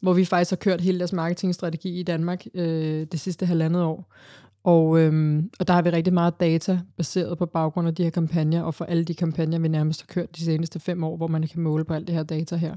hvor 0.00 0.12
vi 0.12 0.24
faktisk 0.24 0.50
har 0.50 0.56
kørt 0.56 0.80
hele 0.80 0.98
deres 0.98 1.12
marketingstrategi 1.12 2.00
i 2.00 2.02
Danmark 2.02 2.44
øh, 2.54 3.06
det 3.12 3.20
sidste 3.20 3.46
halvandet 3.46 3.82
år. 3.82 4.14
Og, 4.64 5.00
øhm, 5.00 5.50
og 5.60 5.68
der 5.68 5.74
har 5.74 5.82
vi 5.82 5.90
rigtig 5.90 6.12
meget 6.12 6.40
data 6.40 6.80
baseret 6.96 7.38
på 7.38 7.46
baggrund 7.46 7.88
af 7.88 7.94
de 7.94 8.02
her 8.02 8.10
kampagner, 8.10 8.62
og 8.62 8.74
for 8.74 8.84
alle 8.84 9.04
de 9.04 9.14
kampagner, 9.14 9.58
vi 9.58 9.68
nærmest 9.68 10.02
har 10.02 10.06
kørt 10.06 10.36
de 10.36 10.44
seneste 10.44 10.80
fem 10.80 11.04
år, 11.04 11.16
hvor 11.16 11.26
man 11.26 11.48
kan 11.48 11.60
måle 11.60 11.84
på 11.84 11.94
alt 11.94 12.06
det 12.06 12.14
her 12.14 12.22
data 12.22 12.56
her. 12.56 12.76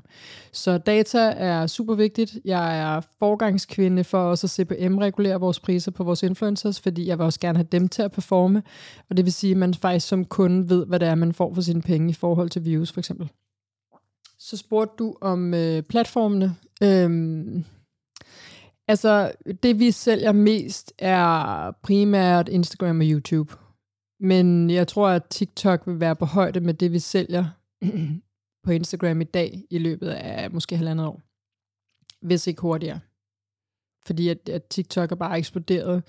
Så 0.51 0.77
data 0.77 1.19
er 1.19 1.67
super 1.67 1.95
vigtigt. 1.95 2.37
Jeg 2.45 2.79
er 2.79 3.01
forgangskvinde 3.19 4.03
for 4.03 4.17
også 4.17 4.47
at 4.47 4.51
CPM-regulere 4.51 5.39
vores 5.39 5.59
priser 5.59 5.91
på 5.91 6.03
vores 6.03 6.23
influencers, 6.23 6.79
fordi 6.79 7.07
jeg 7.07 7.17
vil 7.17 7.25
også 7.25 7.39
gerne 7.39 7.57
have 7.57 7.67
dem 7.71 7.87
til 7.87 8.01
at 8.01 8.11
performe. 8.11 8.63
Og 9.09 9.17
det 9.17 9.25
vil 9.25 9.33
sige, 9.33 9.51
at 9.51 9.57
man 9.57 9.73
faktisk 9.73 10.07
som 10.07 10.25
kunde 10.25 10.69
ved, 10.69 10.85
hvad 10.85 10.99
det 10.99 11.07
er, 11.07 11.15
man 11.15 11.33
får 11.33 11.53
for 11.53 11.61
sine 11.61 11.81
penge 11.81 12.09
i 12.09 12.13
forhold 12.13 12.49
til 12.49 12.65
views 12.65 12.91
for 12.91 12.99
eksempel. 12.99 13.29
Så 14.39 14.57
spurgte 14.57 14.93
du 14.99 15.15
om 15.21 15.53
øh, 15.53 15.81
platformene. 15.81 16.55
Øhm, 16.83 17.65
Altså, 18.87 19.31
det 19.63 19.79
vi 19.79 19.91
sælger 19.91 20.31
mest 20.31 20.93
er 20.99 21.71
primært 21.71 22.49
Instagram 22.49 22.99
og 22.99 23.05
YouTube. 23.05 23.53
Men 24.19 24.69
jeg 24.69 24.87
tror, 24.87 25.09
at 25.09 25.23
TikTok 25.29 25.87
vil 25.87 25.99
være 25.99 26.15
på 26.15 26.25
højde 26.25 26.59
med 26.59 26.73
det, 26.73 26.91
vi 26.91 26.99
sælger 26.99 27.45
på 28.63 28.71
Instagram 28.71 29.21
i 29.21 29.23
dag 29.23 29.63
i 29.69 29.77
løbet 29.77 30.09
af 30.09 30.51
måske 30.51 30.77
halvandet 30.77 31.07
år. 31.07 31.21
Hvis 32.27 32.47
ikke 32.47 32.61
hurtigere. 32.61 32.99
Fordi 34.05 34.29
at, 34.29 34.49
at 34.49 34.63
TikTok 34.63 35.11
er 35.11 35.15
bare 35.15 35.37
eksploderet. 35.37 36.03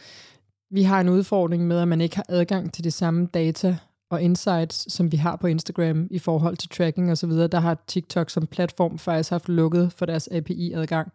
Vi 0.71 0.83
har 0.83 1.01
en 1.01 1.09
udfordring 1.09 1.67
med, 1.67 1.81
at 1.81 1.89
man 1.89 2.01
ikke 2.01 2.17
har 2.17 2.27
adgang 2.29 2.73
til 2.73 2.85
de 2.85 2.91
samme 2.91 3.27
data 3.27 3.79
og 4.15 4.23
insights, 4.23 4.93
som 4.93 5.13
vi 5.13 5.17
har 5.17 5.37
på 5.37 5.47
Instagram 5.47 6.09
i 6.11 6.19
forhold 6.19 6.57
til 6.57 6.69
tracking 6.69 7.11
og 7.11 7.19
så 7.19 7.27
videre, 7.27 7.49
der 7.49 7.61
har 7.61 7.85
TikTok 7.87 8.31
som 8.31 8.47
platform 8.47 8.99
faktisk 8.99 9.31
haft 9.31 9.49
lukket 9.49 9.93
for 9.93 10.07
deres 10.07 10.29
API-adgang. 10.33 11.13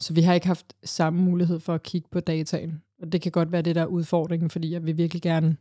Så 0.00 0.14
vi 0.14 0.20
har 0.20 0.34
ikke 0.34 0.46
haft 0.46 0.66
samme 0.84 1.22
mulighed 1.22 1.60
for 1.60 1.74
at 1.74 1.82
kigge 1.82 2.08
på 2.12 2.20
dataen. 2.20 2.82
Og 3.02 3.12
det 3.12 3.22
kan 3.22 3.32
godt 3.32 3.52
være 3.52 3.62
det, 3.62 3.74
der 3.74 3.82
er 3.82 3.86
udfordringen, 3.86 4.50
fordi 4.50 4.72
jeg 4.72 4.86
vil 4.86 4.96
virkelig 4.96 5.22
gerne 5.22 5.56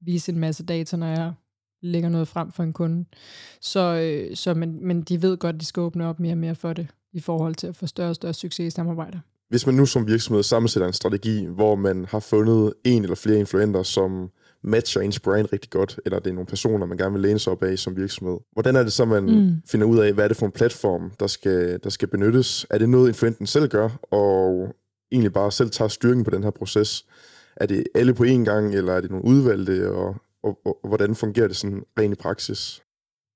vise 0.00 0.32
en 0.32 0.38
masse 0.38 0.64
data, 0.64 0.96
når 0.96 1.06
jeg 1.06 1.32
lægger 1.82 2.08
noget 2.08 2.28
frem 2.28 2.52
for 2.52 2.62
en 2.62 2.72
kunde. 2.72 3.04
Så, 3.60 3.80
øh, 3.80 4.36
så 4.36 4.54
men, 4.54 4.86
men 4.86 5.02
de 5.02 5.22
ved 5.22 5.36
godt, 5.36 5.54
at 5.54 5.60
de 5.60 5.66
skal 5.66 5.80
åbne 5.80 6.06
op 6.06 6.20
mere 6.20 6.32
og 6.32 6.38
mere 6.38 6.54
for 6.54 6.72
det, 6.72 6.86
i 7.12 7.20
forhold 7.20 7.54
til 7.54 7.66
at 7.66 7.76
få 7.76 7.86
større 7.86 8.08
og 8.08 8.14
større 8.14 8.34
succes 8.34 8.74
i 8.74 8.76
samarbejder. 8.76 9.18
Hvis 9.48 9.66
man 9.66 9.74
nu 9.74 9.86
som 9.86 10.06
virksomhed 10.06 10.42
sammensætter 10.42 10.86
en 10.86 10.92
strategi, 10.92 11.46
hvor 11.46 11.74
man 11.74 12.04
har 12.04 12.20
fundet 12.20 12.74
en 12.84 13.02
eller 13.02 13.16
flere 13.16 13.38
influenter, 13.38 13.82
som 13.82 14.30
matcher 14.62 15.00
ens 15.00 15.20
brand 15.20 15.48
rigtig 15.52 15.70
godt, 15.70 16.00
eller 16.04 16.18
det 16.18 16.30
er 16.30 16.34
nogle 16.34 16.46
personer, 16.46 16.86
man 16.86 16.98
gerne 16.98 17.12
vil 17.12 17.22
læne 17.22 17.38
sig 17.38 17.52
op 17.52 17.62
af 17.62 17.78
som 17.78 17.96
virksomhed. 17.96 18.38
Hvordan 18.52 18.76
er 18.76 18.82
det 18.82 18.92
så, 18.92 19.04
man 19.04 19.22
mm. 19.22 19.62
finder 19.66 19.86
ud 19.86 19.98
af, 19.98 20.12
hvad 20.12 20.24
er 20.24 20.28
det 20.28 20.36
for 20.36 20.46
en 20.46 20.52
platform, 20.52 21.12
der 21.20 21.26
skal, 21.26 21.80
der 21.84 21.90
skal 21.90 22.08
benyttes? 22.08 22.66
Er 22.70 22.78
det 22.78 22.88
noget, 22.88 23.08
influenten 23.08 23.46
selv 23.46 23.68
gør, 23.68 23.88
og 24.02 24.74
egentlig 25.12 25.32
bare 25.32 25.52
selv 25.52 25.70
tager 25.70 25.88
styrken 25.88 26.24
på 26.24 26.30
den 26.30 26.42
her 26.42 26.50
proces? 26.50 27.06
Er 27.56 27.66
det 27.66 27.84
alle 27.94 28.14
på 28.14 28.24
én 28.24 28.44
gang, 28.44 28.74
eller 28.74 28.92
er 28.92 29.00
det 29.00 29.10
nogle 29.10 29.24
udvalgte, 29.24 29.90
og, 29.90 30.16
og, 30.42 30.58
og, 30.64 30.78
og 30.82 30.88
hvordan 30.88 31.14
fungerer 31.14 31.46
det 31.46 31.56
sådan 31.56 31.82
rent 31.98 32.12
i 32.12 32.16
praksis? 32.16 32.82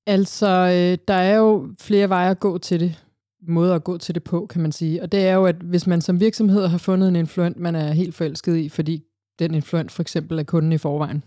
Altså, 0.06 0.46
øh, 0.46 0.98
der 1.08 1.14
er 1.14 1.36
jo 1.36 1.68
flere 1.80 2.08
veje 2.08 2.30
at 2.30 2.40
gå 2.40 2.58
til 2.58 2.80
det 2.80 3.04
måder 3.48 3.74
at 3.74 3.84
gå 3.84 3.98
til 3.98 4.14
det 4.14 4.24
på, 4.24 4.46
kan 4.46 4.62
man 4.62 4.72
sige. 4.72 5.02
Og 5.02 5.12
det 5.12 5.26
er 5.26 5.34
jo, 5.34 5.46
at 5.46 5.56
hvis 5.56 5.86
man 5.86 6.00
som 6.00 6.20
virksomhed 6.20 6.66
har 6.66 6.78
fundet 6.78 7.08
en 7.08 7.16
influent, 7.16 7.56
man 7.56 7.74
er 7.74 7.92
helt 7.92 8.14
forelsket 8.14 8.56
i, 8.56 8.68
fordi 8.68 9.04
den 9.38 9.54
influent 9.54 9.92
for 9.92 10.02
eksempel 10.02 10.38
er 10.38 10.42
kunden 10.42 10.72
i 10.72 10.78
forvejen. 10.78 11.22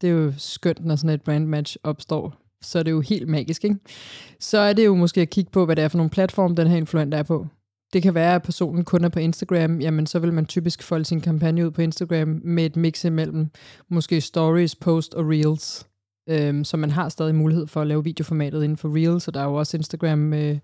Det 0.00 0.10
er 0.10 0.12
jo 0.12 0.32
skønt, 0.38 0.84
når 0.84 0.96
sådan 0.96 1.14
et 1.14 1.22
brand 1.22 1.46
match 1.46 1.76
opstår. 1.82 2.36
Så 2.62 2.78
er 2.78 2.82
det 2.82 2.90
jo 2.90 3.00
helt 3.00 3.28
magisk, 3.28 3.64
ikke? 3.64 3.76
Så 4.40 4.58
er 4.58 4.72
det 4.72 4.86
jo 4.86 4.94
måske 4.94 5.20
at 5.20 5.30
kigge 5.30 5.50
på, 5.50 5.64
hvad 5.64 5.76
det 5.76 5.84
er 5.84 5.88
for 5.88 5.98
nogle 5.98 6.10
platform, 6.10 6.56
den 6.56 6.66
her 6.66 6.76
influent 6.76 7.14
er 7.14 7.22
på. 7.22 7.46
Det 7.92 8.02
kan 8.02 8.14
være, 8.14 8.34
at 8.34 8.42
personen 8.42 8.84
kun 8.84 9.04
er 9.04 9.08
på 9.08 9.18
Instagram, 9.18 9.80
jamen 9.80 10.06
så 10.06 10.18
vil 10.18 10.32
man 10.32 10.46
typisk 10.46 10.82
folde 10.82 11.04
sin 11.04 11.20
kampagne 11.20 11.66
ud 11.66 11.70
på 11.70 11.82
Instagram 11.82 12.40
med 12.44 12.66
et 12.66 12.76
mix 12.76 13.04
imellem 13.04 13.50
måske 13.88 14.20
stories, 14.20 14.76
post 14.76 15.14
og 15.14 15.24
reels. 15.28 15.86
Øhm, 16.30 16.64
så 16.64 16.76
man 16.76 16.90
har 16.90 17.08
stadig 17.08 17.34
mulighed 17.34 17.66
for 17.66 17.80
at 17.80 17.86
lave 17.86 18.04
videoformatet 18.04 18.64
inden 18.64 18.76
for 18.76 18.96
Reels, 18.96 19.22
så 19.22 19.30
der 19.30 19.40
er 19.40 19.44
jo 19.44 19.54
også 19.54 19.76
Instagram 19.76 20.32
øh, 20.34 20.58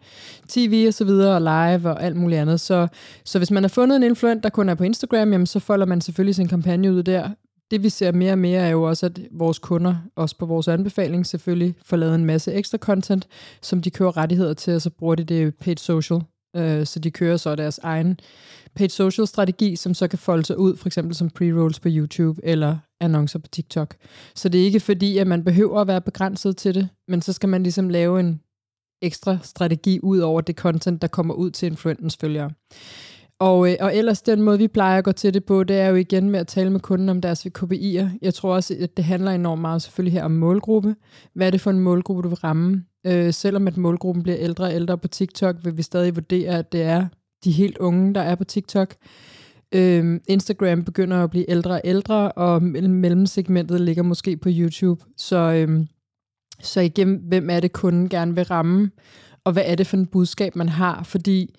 TV 0.48 0.84
og 0.88 0.94
så 0.94 1.04
videre, 1.04 1.34
og 1.34 1.40
live 1.40 1.90
og 1.90 2.02
alt 2.02 2.16
muligt 2.16 2.40
andet. 2.40 2.60
Så, 2.60 2.88
så 3.24 3.38
hvis 3.38 3.50
man 3.50 3.62
har 3.62 3.68
fundet 3.68 3.96
en 3.96 4.02
influent, 4.02 4.42
der 4.42 4.48
kun 4.48 4.68
er 4.68 4.74
på 4.74 4.84
Instagram, 4.84 5.32
jamen, 5.32 5.46
så 5.46 5.60
folder 5.60 5.86
man 5.86 6.00
selvfølgelig 6.00 6.34
sin 6.34 6.48
kampagne 6.48 6.92
ud 6.92 7.02
der. 7.02 7.30
Det 7.70 7.82
vi 7.82 7.88
ser 7.88 8.12
mere 8.12 8.32
og 8.32 8.38
mere 8.38 8.60
er 8.60 8.68
jo 8.68 8.82
også, 8.82 9.06
at 9.06 9.20
vores 9.32 9.58
kunder, 9.58 9.96
også 10.16 10.38
på 10.38 10.46
vores 10.46 10.68
anbefaling 10.68 11.26
selvfølgelig, 11.26 11.74
får 11.84 11.96
lavet 11.96 12.14
en 12.14 12.24
masse 12.24 12.52
ekstra 12.52 12.78
content, 12.78 13.28
som 13.62 13.82
de 13.82 13.90
kører 13.90 14.16
rettigheder 14.16 14.54
til, 14.54 14.74
og 14.74 14.82
så 14.82 14.90
bruger 14.90 15.14
de 15.14 15.24
det 15.24 15.54
paid 15.54 15.76
social. 15.76 16.20
Øh, 16.56 16.86
så 16.86 16.98
de 16.98 17.10
kører 17.10 17.36
så 17.36 17.56
deres 17.56 17.78
egen 17.82 18.20
paid 18.74 18.88
social 18.88 19.26
strategi, 19.26 19.76
som 19.76 19.94
så 19.94 20.08
kan 20.08 20.18
folde 20.18 20.44
sig 20.44 20.58
ud, 20.58 20.76
for 20.76 20.88
eksempel 20.88 21.14
som 21.14 21.30
pre-rolls 21.30 21.80
på 21.80 21.88
YouTube 21.88 22.40
eller 22.44 22.78
annoncer 23.00 23.38
på 23.38 23.48
TikTok. 23.48 23.96
Så 24.34 24.48
det 24.48 24.60
er 24.60 24.64
ikke 24.64 24.80
fordi, 24.80 25.18
at 25.18 25.26
man 25.26 25.44
behøver 25.44 25.80
at 25.80 25.86
være 25.86 26.00
begrænset 26.00 26.56
til 26.56 26.74
det, 26.74 26.88
men 27.08 27.22
så 27.22 27.32
skal 27.32 27.48
man 27.48 27.62
ligesom 27.62 27.88
lave 27.88 28.20
en 28.20 28.40
ekstra 29.02 29.38
strategi 29.42 30.00
ud 30.02 30.18
over 30.18 30.40
det 30.40 30.56
content, 30.56 31.02
der 31.02 31.08
kommer 31.08 31.34
ud 31.34 31.50
til 31.50 31.66
influentens 31.66 32.16
følgere. 32.16 32.50
Og, 33.38 33.72
øh, 33.72 33.76
og 33.80 33.96
ellers 33.96 34.22
den 34.22 34.42
måde, 34.42 34.58
vi 34.58 34.68
plejer 34.68 34.98
at 34.98 35.04
gå 35.04 35.12
til 35.12 35.34
det 35.34 35.44
på, 35.44 35.64
det 35.64 35.76
er 35.76 35.88
jo 35.88 35.94
igen 35.94 36.30
med 36.30 36.40
at 36.40 36.46
tale 36.46 36.70
med 36.70 36.80
kunden 36.80 37.08
om 37.08 37.20
deres 37.20 37.46
KPI'er. 37.58 38.18
Jeg 38.22 38.34
tror 38.34 38.54
også, 38.54 38.76
at 38.80 38.96
det 38.96 39.04
handler 39.04 39.30
enormt 39.30 39.60
meget 39.60 39.82
selvfølgelig 39.82 40.12
her 40.12 40.24
om 40.24 40.30
målgruppe. 40.30 40.96
Hvad 41.34 41.46
er 41.46 41.50
det 41.50 41.60
for 41.60 41.70
en 41.70 41.80
målgruppe, 41.80 42.22
du 42.22 42.28
vil 42.28 42.38
ramme? 42.38 42.84
Øh, 43.06 43.32
selvom 43.32 43.68
at 43.68 43.76
målgruppen 43.76 44.22
bliver 44.22 44.38
ældre 44.40 44.64
og 44.64 44.74
ældre 44.74 44.98
på 44.98 45.08
TikTok, 45.08 45.56
vil 45.64 45.76
vi 45.76 45.82
stadig 45.82 46.16
vurdere, 46.16 46.58
at 46.58 46.72
det 46.72 46.82
er 46.82 47.06
de 47.44 47.50
helt 47.50 47.78
unge, 47.78 48.14
der 48.14 48.20
er 48.20 48.34
på 48.34 48.44
TikTok. 48.44 48.94
Øh, 49.72 50.20
Instagram 50.28 50.84
begynder 50.84 51.24
at 51.24 51.30
blive 51.30 51.50
ældre 51.50 51.70
og 51.70 51.80
ældre, 51.84 52.32
og 52.32 52.62
mellemsegmentet 52.62 53.80
ligger 53.80 54.02
måske 54.02 54.36
på 54.36 54.48
YouTube. 54.52 55.04
Så, 55.16 55.36
øh, 55.36 55.86
så 56.62 56.80
igen, 56.80 57.20
hvem 57.28 57.50
er 57.50 57.60
det 57.60 57.72
kunden 57.72 58.08
gerne 58.08 58.34
vil 58.34 58.44
ramme, 58.44 58.90
og 59.44 59.52
hvad 59.52 59.62
er 59.66 59.74
det 59.74 59.86
for 59.86 59.96
en 59.96 60.06
budskab, 60.06 60.56
man 60.56 60.68
har? 60.68 61.02
Fordi 61.02 61.54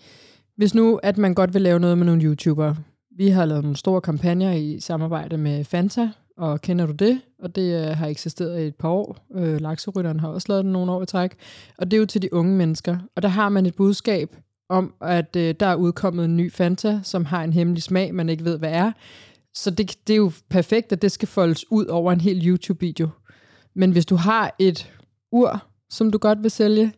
hvis 0.57 0.75
nu, 0.75 0.99
at 1.03 1.17
man 1.17 1.33
godt 1.33 1.53
vil 1.53 1.61
lave 1.61 1.79
noget 1.79 1.97
med 1.97 2.05
nogle 2.05 2.23
YouTubere, 2.23 2.75
vi 3.17 3.27
har 3.27 3.45
lavet 3.45 3.63
nogle 3.63 3.77
store 3.77 4.01
kampagner 4.01 4.53
i 4.53 4.79
samarbejde 4.79 5.37
med 5.37 5.63
Fanta, 5.63 6.09
og 6.37 6.61
kender 6.61 6.85
du 6.85 6.91
det? 6.91 7.21
Og 7.39 7.55
det 7.55 7.89
øh, 7.89 7.97
har 7.97 8.07
eksisteret 8.07 8.63
i 8.63 8.67
et 8.67 8.75
par 8.75 8.89
år. 8.89 9.17
Øh, 9.35 9.61
Lakserytteren 9.61 10.19
har 10.19 10.27
også 10.27 10.45
lavet 10.49 10.65
den 10.65 10.73
nogle 10.73 10.91
år 10.91 11.03
i 11.03 11.05
træk. 11.05 11.35
Og 11.77 11.91
det 11.91 11.97
er 11.97 11.99
jo 11.99 12.05
til 12.05 12.21
de 12.21 12.33
unge 12.33 12.55
mennesker. 12.55 12.97
Og 13.15 13.21
der 13.21 13.29
har 13.29 13.49
man 13.49 13.65
et 13.65 13.75
budskab, 13.75 14.35
om, 14.69 14.93
at 15.01 15.35
øh, 15.35 15.55
der 15.59 15.65
er 15.65 15.75
udkommet 15.75 16.25
en 16.25 16.37
ny 16.37 16.51
Fanta, 16.51 16.99
som 17.03 17.25
har 17.25 17.43
en 17.43 17.53
hemmelig 17.53 17.83
smag, 17.83 18.15
man 18.15 18.29
ikke 18.29 18.45
ved, 18.45 18.57
hvad 18.57 18.71
er. 18.71 18.91
Så 19.53 19.69
det, 19.69 19.95
det 20.07 20.13
er 20.13 20.17
jo 20.17 20.31
perfekt, 20.49 20.91
at 20.91 21.01
det 21.01 21.11
skal 21.11 21.27
foldes 21.27 21.71
ud 21.71 21.85
over 21.85 22.11
en 22.11 22.21
hel 22.21 22.47
YouTube-video. 22.47 23.09
Men 23.75 23.91
hvis 23.91 24.05
du 24.05 24.15
har 24.15 24.55
et 24.59 24.91
ur, 25.31 25.63
som 25.89 26.11
du 26.11 26.17
godt 26.17 26.43
vil 26.43 26.51
sælge, 26.51 26.93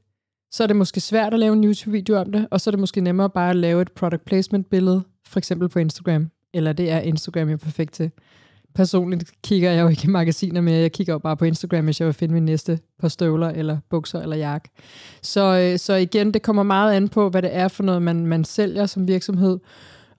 så 0.51 0.63
er 0.63 0.67
det 0.67 0.75
måske 0.75 0.99
svært 0.99 1.33
at 1.33 1.39
lave 1.39 1.53
en 1.53 1.63
YouTube-video 1.63 2.17
om 2.17 2.31
det, 2.31 2.47
og 2.51 2.61
så 2.61 2.69
er 2.69 2.71
det 2.71 2.79
måske 2.79 3.01
nemmere 3.01 3.29
bare 3.29 3.49
at 3.49 3.55
lave 3.55 3.81
et 3.81 3.91
product 3.91 4.25
placement-billede, 4.25 5.03
for 5.27 5.39
eksempel 5.39 5.69
på 5.69 5.79
Instagram. 5.79 6.29
Eller 6.53 6.73
det 6.73 6.91
er 6.91 6.99
Instagram 6.99 7.49
jo 7.49 7.57
perfekt 7.57 7.93
til 7.93 8.11
personligt 8.75 9.31
kigger 9.43 9.71
jeg 9.71 9.81
jo 9.81 9.87
ikke 9.87 10.01
i 10.03 10.07
magasiner 10.09 10.61
mere. 10.61 10.77
Jeg 10.77 10.91
kigger 10.91 11.13
jo 11.13 11.19
bare 11.19 11.37
på 11.37 11.45
Instagram, 11.45 11.85
hvis 11.85 11.99
jeg 11.99 12.05
vil 12.05 12.13
finde 12.13 12.33
min 12.33 12.45
næste 12.45 12.79
par 12.99 13.07
støvler, 13.07 13.49
eller 13.49 13.77
bukser, 13.89 14.21
eller 14.21 14.35
jakke. 14.35 14.69
Så, 15.21 15.59
øh, 15.59 15.79
så 15.79 15.93
igen, 15.93 16.33
det 16.33 16.41
kommer 16.41 16.63
meget 16.63 16.93
an 16.93 17.09
på, 17.09 17.29
hvad 17.29 17.41
det 17.41 17.55
er 17.55 17.67
for 17.67 17.83
noget, 17.83 18.01
man, 18.01 18.25
man 18.25 18.43
sælger 18.43 18.85
som 18.85 19.07
virksomhed. 19.07 19.59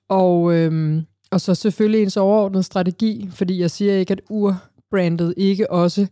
Og, 0.09 0.55
øhm, 0.55 1.03
og 1.31 1.41
så 1.41 1.55
selvfølgelig 1.55 2.03
ens 2.03 2.17
overordnede 2.17 2.63
strategi, 2.63 3.29
fordi 3.33 3.61
jeg 3.61 3.71
siger 3.71 3.95
ikke, 3.95 4.13
at 4.13 4.21
urbrandet 4.31 5.35
ikke 5.37 5.71
også 5.71 6.07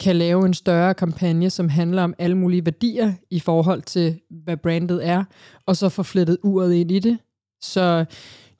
kan 0.00 0.16
lave 0.16 0.46
en 0.46 0.54
større 0.54 0.94
kampagne, 0.94 1.50
som 1.50 1.68
handler 1.68 2.02
om 2.02 2.14
alle 2.18 2.36
mulige 2.36 2.64
værdier 2.64 3.12
i 3.30 3.40
forhold 3.40 3.82
til, 3.82 4.20
hvad 4.44 4.56
brandet 4.56 5.06
er, 5.06 5.24
og 5.66 5.76
så 5.76 5.88
få 5.88 6.02
flettet 6.02 6.38
uret 6.42 6.74
ind 6.74 6.90
i 6.90 6.98
det. 6.98 7.18
Så 7.62 8.04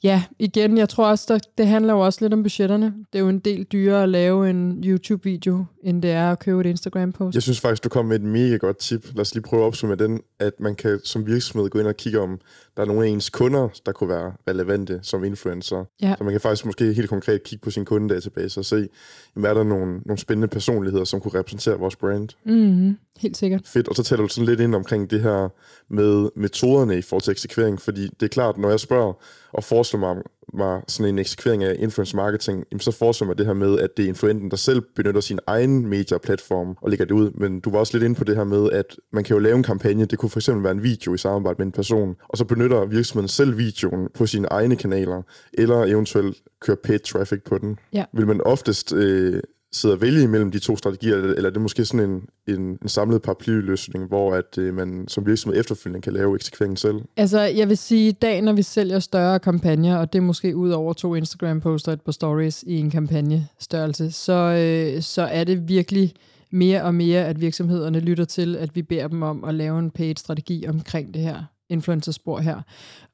Ja, 0.03 0.23
igen, 0.39 0.79
jeg 0.79 0.89
tror 0.89 1.07
også, 1.07 1.25
der, 1.29 1.39
det 1.59 1.67
handler 1.67 1.93
jo 1.93 2.01
også 2.01 2.19
lidt 2.21 2.33
om 2.33 2.43
budgetterne. 2.43 2.95
Det 3.13 3.19
er 3.19 3.23
jo 3.23 3.29
en 3.29 3.39
del 3.39 3.65
dyrere 3.65 4.03
at 4.03 4.09
lave 4.09 4.51
en 4.51 4.85
YouTube-video, 4.85 5.65
end 5.83 6.03
det 6.03 6.11
er 6.11 6.33
at 6.33 6.39
købe 6.39 6.61
et 6.61 6.67
Instagram-post. 6.67 7.35
Jeg 7.35 7.43
synes 7.43 7.61
faktisk, 7.61 7.85
du 7.85 7.89
kom 7.89 8.07
med 8.07 8.17
et 8.17 8.23
mega 8.23 8.57
godt 8.57 8.79
tip. 8.79 9.07
Lad 9.15 9.21
os 9.21 9.35
lige 9.35 9.43
prøve 9.43 9.63
at 9.63 9.67
opsummere 9.67 9.99
den, 9.99 10.21
at 10.39 10.61
man 10.61 10.75
kan 10.75 11.01
som 11.05 11.27
virksomhed 11.27 11.71
gå 11.71 11.79
ind 11.79 11.87
og 11.87 11.97
kigge 11.97 12.21
om, 12.21 12.41
der 12.77 12.83
er 12.83 12.87
nogle 12.87 13.07
af 13.07 13.09
ens 13.09 13.31
kunder, 13.31 13.69
der 13.87 13.93
kunne 13.93 14.09
være 14.09 14.33
relevante 14.49 15.01
som 15.03 15.25
influencer. 15.25 15.85
Ja. 16.03 16.15
Så 16.19 16.25
man 16.25 16.33
kan 16.33 16.41
faktisk 16.41 16.67
måske 16.67 16.93
helt 16.93 17.09
konkret 17.09 17.43
kigge 17.43 17.63
på 17.63 17.71
sin 17.71 17.85
kundedatabase 17.85 18.61
og 18.61 18.65
se, 18.65 18.89
jamen, 19.37 19.51
er 19.51 19.55
der 19.55 19.65
nogle, 19.65 20.01
nogle 20.07 20.19
spændende 20.19 20.49
personligheder, 20.49 21.05
som 21.05 21.21
kunne 21.21 21.39
repræsentere 21.39 21.79
vores 21.79 21.97
brand. 21.97 22.29
Mm-hmm. 22.47 22.97
Helt 23.19 23.37
sikkert. 23.37 23.61
Fedt, 23.65 23.89
og 23.89 23.95
så 23.95 24.03
taler 24.03 24.23
du 24.23 24.29
sådan 24.29 24.49
lidt 24.49 24.61
ind 24.61 24.75
omkring 24.75 25.11
det 25.11 25.21
her 25.21 25.49
med 25.89 26.29
metoderne 26.37 26.99
i 26.99 27.03
forhold 27.03 27.23
til 27.23 27.31
eksekvering, 27.31 27.81
fordi 27.81 28.03
det 28.03 28.23
er 28.23 28.29
klart, 28.29 28.59
når 28.59 28.71
jeg 28.71 28.81
spørger 28.81 29.13
og 29.53 29.65
forestiller 29.65 30.15
mig, 30.15 30.23
mig 30.55 30.83
sådan 30.89 31.15
en 31.15 31.19
eksekvering 31.19 31.65
af 31.65 31.77
influence 31.79 32.17
marketing, 32.17 32.65
så 32.81 32.93
forestiller 32.93 33.27
mig 33.27 33.39
det 33.39 33.47
her 33.47 33.55
med, 33.55 33.79
at 33.79 33.97
det 33.97 34.05
er 34.05 34.09
influenten, 34.09 34.51
der 34.51 34.57
selv 34.57 34.83
benytter 34.97 35.21
sin 35.21 35.39
egen 35.47 35.87
medieplatform 35.87 36.77
og 36.83 36.91
lægger 36.91 37.05
det 37.05 37.15
ud. 37.15 37.31
Men 37.31 37.61
du 37.61 37.71
var 37.71 37.79
også 37.79 37.97
lidt 37.97 38.05
inde 38.05 38.15
på 38.15 38.25
det 38.25 38.37
her 38.37 38.45
med, 38.45 38.71
at 38.71 38.97
man 39.13 39.25
kan 39.25 39.35
jo 39.35 39.41
lave 39.41 39.57
en 39.57 39.63
kampagne, 39.63 40.05
det 40.05 40.19
kunne 40.19 40.31
for 40.31 40.39
eksempel 40.39 40.65
være 40.65 40.73
en 40.73 40.83
video 40.83 41.15
i 41.15 41.19
samarbejde 41.19 41.57
med 41.59 41.67
en 41.67 41.73
person, 41.73 42.17
og 42.29 42.39
så 42.39 42.45
benytter 42.45 42.85
virksomheden 42.85 43.29
selv 43.29 43.59
videoen 43.59 44.09
på 44.15 44.27
sine 44.27 44.49
egne 44.51 44.77
kanaler, 44.77 45.23
eller 45.53 45.85
eventuelt 45.85 46.37
kører 46.61 46.77
paid 46.85 46.99
traffic 46.99 47.41
på 47.47 47.59
den. 47.59 47.79
Ja. 47.93 48.05
Vil 48.13 48.27
man 48.27 48.41
oftest 48.41 48.93
øh, 48.93 49.43
sidde 49.73 49.95
og 49.95 50.01
vælge 50.01 50.23
imellem 50.23 50.51
de 50.51 50.59
to 50.59 50.77
strategier, 50.77 51.17
eller 51.17 51.47
er 51.47 51.53
det 51.53 51.63
måske 51.63 51.85
sådan 51.85 52.11
en, 52.11 52.29
en, 52.55 52.79
en 52.83 52.89
samlet 52.89 53.23
paraplyløsning, 53.23 54.07
hvor 54.07 54.35
at 54.35 54.59
øh, 54.59 54.75
man 54.75 55.09
som 55.09 55.27
virksomhed 55.27 55.61
efterfølgende 55.61 56.03
kan 56.03 56.13
lave 56.13 56.35
eksekveringen 56.35 56.77
selv? 56.77 56.97
Altså, 57.17 57.41
jeg 57.41 57.69
vil 57.69 57.77
sige, 57.77 58.09
i 58.09 58.13
dag, 58.13 58.43
når 58.43 58.53
vi 58.53 58.63
sælger 58.63 58.99
større 58.99 59.39
kampagner, 59.39 59.97
og 59.97 60.13
det 60.13 60.19
er 60.19 60.23
måske 60.23 60.57
ud 60.57 60.71
over 60.71 60.93
to 60.93 61.15
Instagram-poster 61.15 61.93
et 61.93 62.01
par 62.01 62.13
stories 62.13 62.65
i 62.67 62.79
en 62.79 62.91
kampagnestørrelse, 62.91 64.11
så, 64.11 64.33
øh, 64.33 65.03
så 65.03 65.23
er 65.23 65.45
det 65.45 65.69
virkelig 65.69 66.15
mere 66.51 66.83
og 66.83 66.95
mere, 66.95 67.27
at 67.27 67.41
virksomhederne 67.41 68.01
lytter 68.01 68.25
til, 68.25 68.57
at 68.57 68.77
vi 68.77 68.83
beder 68.83 69.09
dem 69.09 69.23
om 69.23 69.45
at 69.45 69.55
lave 69.55 69.79
en 69.79 69.91
paid 69.91 70.15
strategi 70.17 70.67
omkring 70.69 71.15
det 71.15 71.23
her 71.23 71.45
influencerspor 71.69 72.39
her. 72.39 72.61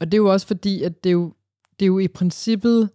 Og 0.00 0.06
det 0.06 0.14
er 0.14 0.18
jo 0.18 0.32
også 0.32 0.46
fordi, 0.46 0.82
at 0.82 1.04
det 1.04 1.10
er 1.10 1.14
jo, 1.14 1.32
det 1.78 1.84
er 1.84 1.86
jo 1.86 1.98
i 1.98 2.08
princippet 2.08 2.90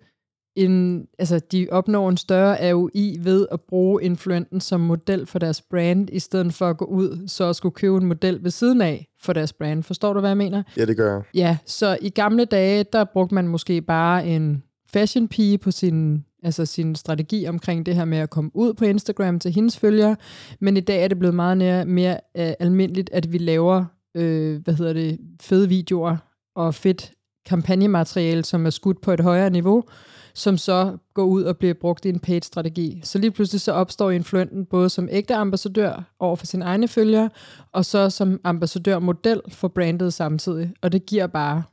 en, 0.55 1.08
altså 1.20 1.39
de 1.51 1.67
opnår 1.72 2.10
en 2.10 2.17
større 2.17 2.62
AOI 2.62 3.17
ved 3.20 3.48
at 3.51 3.62
bruge 3.62 4.03
influenten 4.03 4.62
som 4.62 4.81
model 4.81 5.25
for 5.25 5.39
deres 5.39 5.62
brand, 5.62 6.10
i 6.10 6.20
stedet 6.20 6.53
for 6.53 6.70
at 6.70 6.77
gå 6.77 6.86
ud 6.86 7.27
så 7.27 7.50
at 7.50 7.55
skulle 7.55 7.74
købe 7.74 7.98
en 7.98 8.05
model 8.05 8.43
ved 8.43 8.51
siden 8.51 8.81
af 8.81 9.08
for 9.22 9.34
deres 9.34 9.53
brand. 9.53 9.84
Forstår 9.84 10.13
du, 10.13 10.20
hvad 10.20 10.29
jeg 10.29 10.38
mener? 10.38 10.63
Ja, 10.77 10.86
det 10.86 10.98
gør 10.98 11.13
jeg. 11.13 11.22
Ja, 11.34 11.58
så 11.65 11.98
i 12.01 12.10
gamle 12.10 12.46
dage, 12.46 12.86
der 12.93 13.03
brugte 13.03 13.36
man 13.36 13.48
måske 13.48 13.81
bare 13.81 14.27
en 14.27 14.63
fashion 14.93 15.27
pige 15.27 15.58
på 15.58 15.72
sin, 15.72 16.25
altså 16.43 16.65
sin 16.65 16.96
strategi 16.96 17.48
omkring 17.48 17.86
det 17.86 17.96
her 17.96 18.05
med 18.05 18.17
at 18.17 18.29
komme 18.29 18.51
ud 18.53 18.74
på 18.74 18.86
Instagram 18.86 19.39
til 19.39 19.51
hendes 19.51 19.77
følgere, 19.77 20.15
men 20.60 20.77
i 20.77 20.79
dag 20.79 21.03
er 21.03 21.08
det 21.08 21.20
blevet 21.20 21.36
meget 21.36 21.58
mere, 21.58 21.86
mere 21.86 22.13
uh, 22.13 22.46
almindeligt, 22.60 23.10
at 23.13 23.31
vi 23.31 23.38
laver 23.38 23.86
øh, 24.15 24.63
hvad 24.63 24.74
hedder 24.74 24.93
det, 24.93 25.20
fede 25.41 25.70
videoer 25.70 26.17
og 26.55 26.75
fedt 26.75 27.12
kampagnemateriale, 27.46 28.46
som 28.46 28.65
er 28.65 28.70
skudt 28.70 29.01
på 29.01 29.12
et 29.12 29.20
højere 29.20 29.50
niveau, 29.50 29.84
som 30.33 30.57
så 30.57 30.97
går 31.13 31.23
ud 31.23 31.43
og 31.43 31.57
bliver 31.57 31.73
brugt 31.73 32.05
i 32.05 32.09
en 32.09 32.19
paid-strategi. 32.19 33.01
Så 33.03 33.19
lige 33.19 33.31
pludselig 33.31 33.61
så 33.61 33.71
opstår 33.71 34.11
influenten 34.11 34.65
både 34.65 34.89
som 34.89 35.07
ægte 35.11 35.35
ambassadør 35.35 36.03
over 36.19 36.35
for 36.35 36.45
sine 36.45 36.65
egne 36.65 36.88
følgere, 36.88 37.29
og 37.71 37.85
så 37.85 38.09
som 38.09 38.39
ambassadørmodel 38.43 39.41
for 39.50 39.67
brandet 39.67 40.13
samtidig. 40.13 40.73
Og 40.81 40.91
det 40.91 41.05
giver 41.05 41.27
bare 41.27 41.63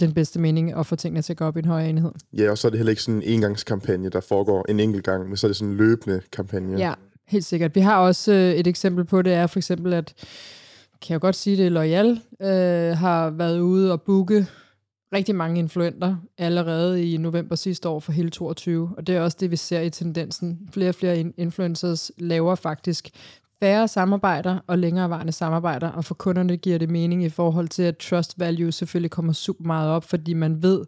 den 0.00 0.14
bedste 0.14 0.40
mening 0.40 0.78
at 0.78 0.86
få 0.86 0.96
tingene 0.96 1.22
til 1.22 1.32
at 1.32 1.36
gå 1.36 1.44
op 1.44 1.56
i 1.56 1.60
en 1.60 1.64
højere 1.64 1.88
enhed. 1.88 2.12
Ja, 2.32 2.50
og 2.50 2.58
så 2.58 2.68
er 2.68 2.70
det 2.70 2.78
heller 2.78 2.90
ikke 2.90 3.02
sådan 3.02 3.22
en 3.22 3.28
engangskampagne, 3.28 4.08
der 4.08 4.20
foregår 4.20 4.64
en 4.68 4.80
enkelt 4.80 5.04
gang, 5.04 5.28
men 5.28 5.36
så 5.36 5.46
er 5.46 5.48
det 5.48 5.56
sådan 5.56 5.72
en 5.72 5.76
løbende 5.76 6.20
kampagne. 6.32 6.78
Ja, 6.78 6.94
helt 7.28 7.44
sikkert. 7.44 7.74
Vi 7.74 7.80
har 7.80 7.96
også 7.96 8.32
øh, 8.32 8.52
et 8.52 8.66
eksempel 8.66 9.04
på 9.04 9.22
det, 9.22 9.32
er 9.32 9.46
for 9.46 9.58
eksempel, 9.58 9.92
at 9.92 10.14
kan 11.02 11.12
jeg 11.12 11.20
godt 11.20 11.36
sige 11.36 11.56
det, 11.56 11.72
Loyal 11.72 12.20
øh, 12.42 12.96
har 12.96 13.30
været 13.30 13.60
ude 13.60 13.92
og 13.92 14.02
booke 14.02 14.46
rigtig 15.12 15.34
mange 15.34 15.58
influenter 15.58 16.16
allerede 16.38 17.12
i 17.12 17.16
november 17.16 17.54
sidste 17.56 17.88
år 17.88 18.00
for 18.00 18.12
hele 18.12 18.30
22, 18.30 18.90
og 18.96 19.06
det 19.06 19.16
er 19.16 19.20
også 19.20 19.36
det, 19.40 19.50
vi 19.50 19.56
ser 19.56 19.80
i 19.80 19.90
tendensen. 19.90 20.68
Flere 20.72 20.88
og 20.88 20.94
flere 20.94 21.32
influencers 21.36 22.12
laver 22.18 22.54
faktisk 22.54 23.10
færre 23.60 23.88
samarbejder 23.88 24.58
og 24.66 24.78
længerevarende 24.78 25.32
samarbejder, 25.32 25.88
og 25.88 26.04
for 26.04 26.14
kunderne 26.14 26.56
giver 26.56 26.78
det 26.78 26.90
mening 26.90 27.24
i 27.24 27.28
forhold 27.28 27.68
til, 27.68 27.82
at 27.82 27.96
trust 27.96 28.38
value 28.38 28.72
selvfølgelig 28.72 29.10
kommer 29.10 29.32
super 29.32 29.64
meget 29.64 29.90
op, 29.90 30.04
fordi 30.04 30.34
man 30.34 30.62
ved, 30.62 30.84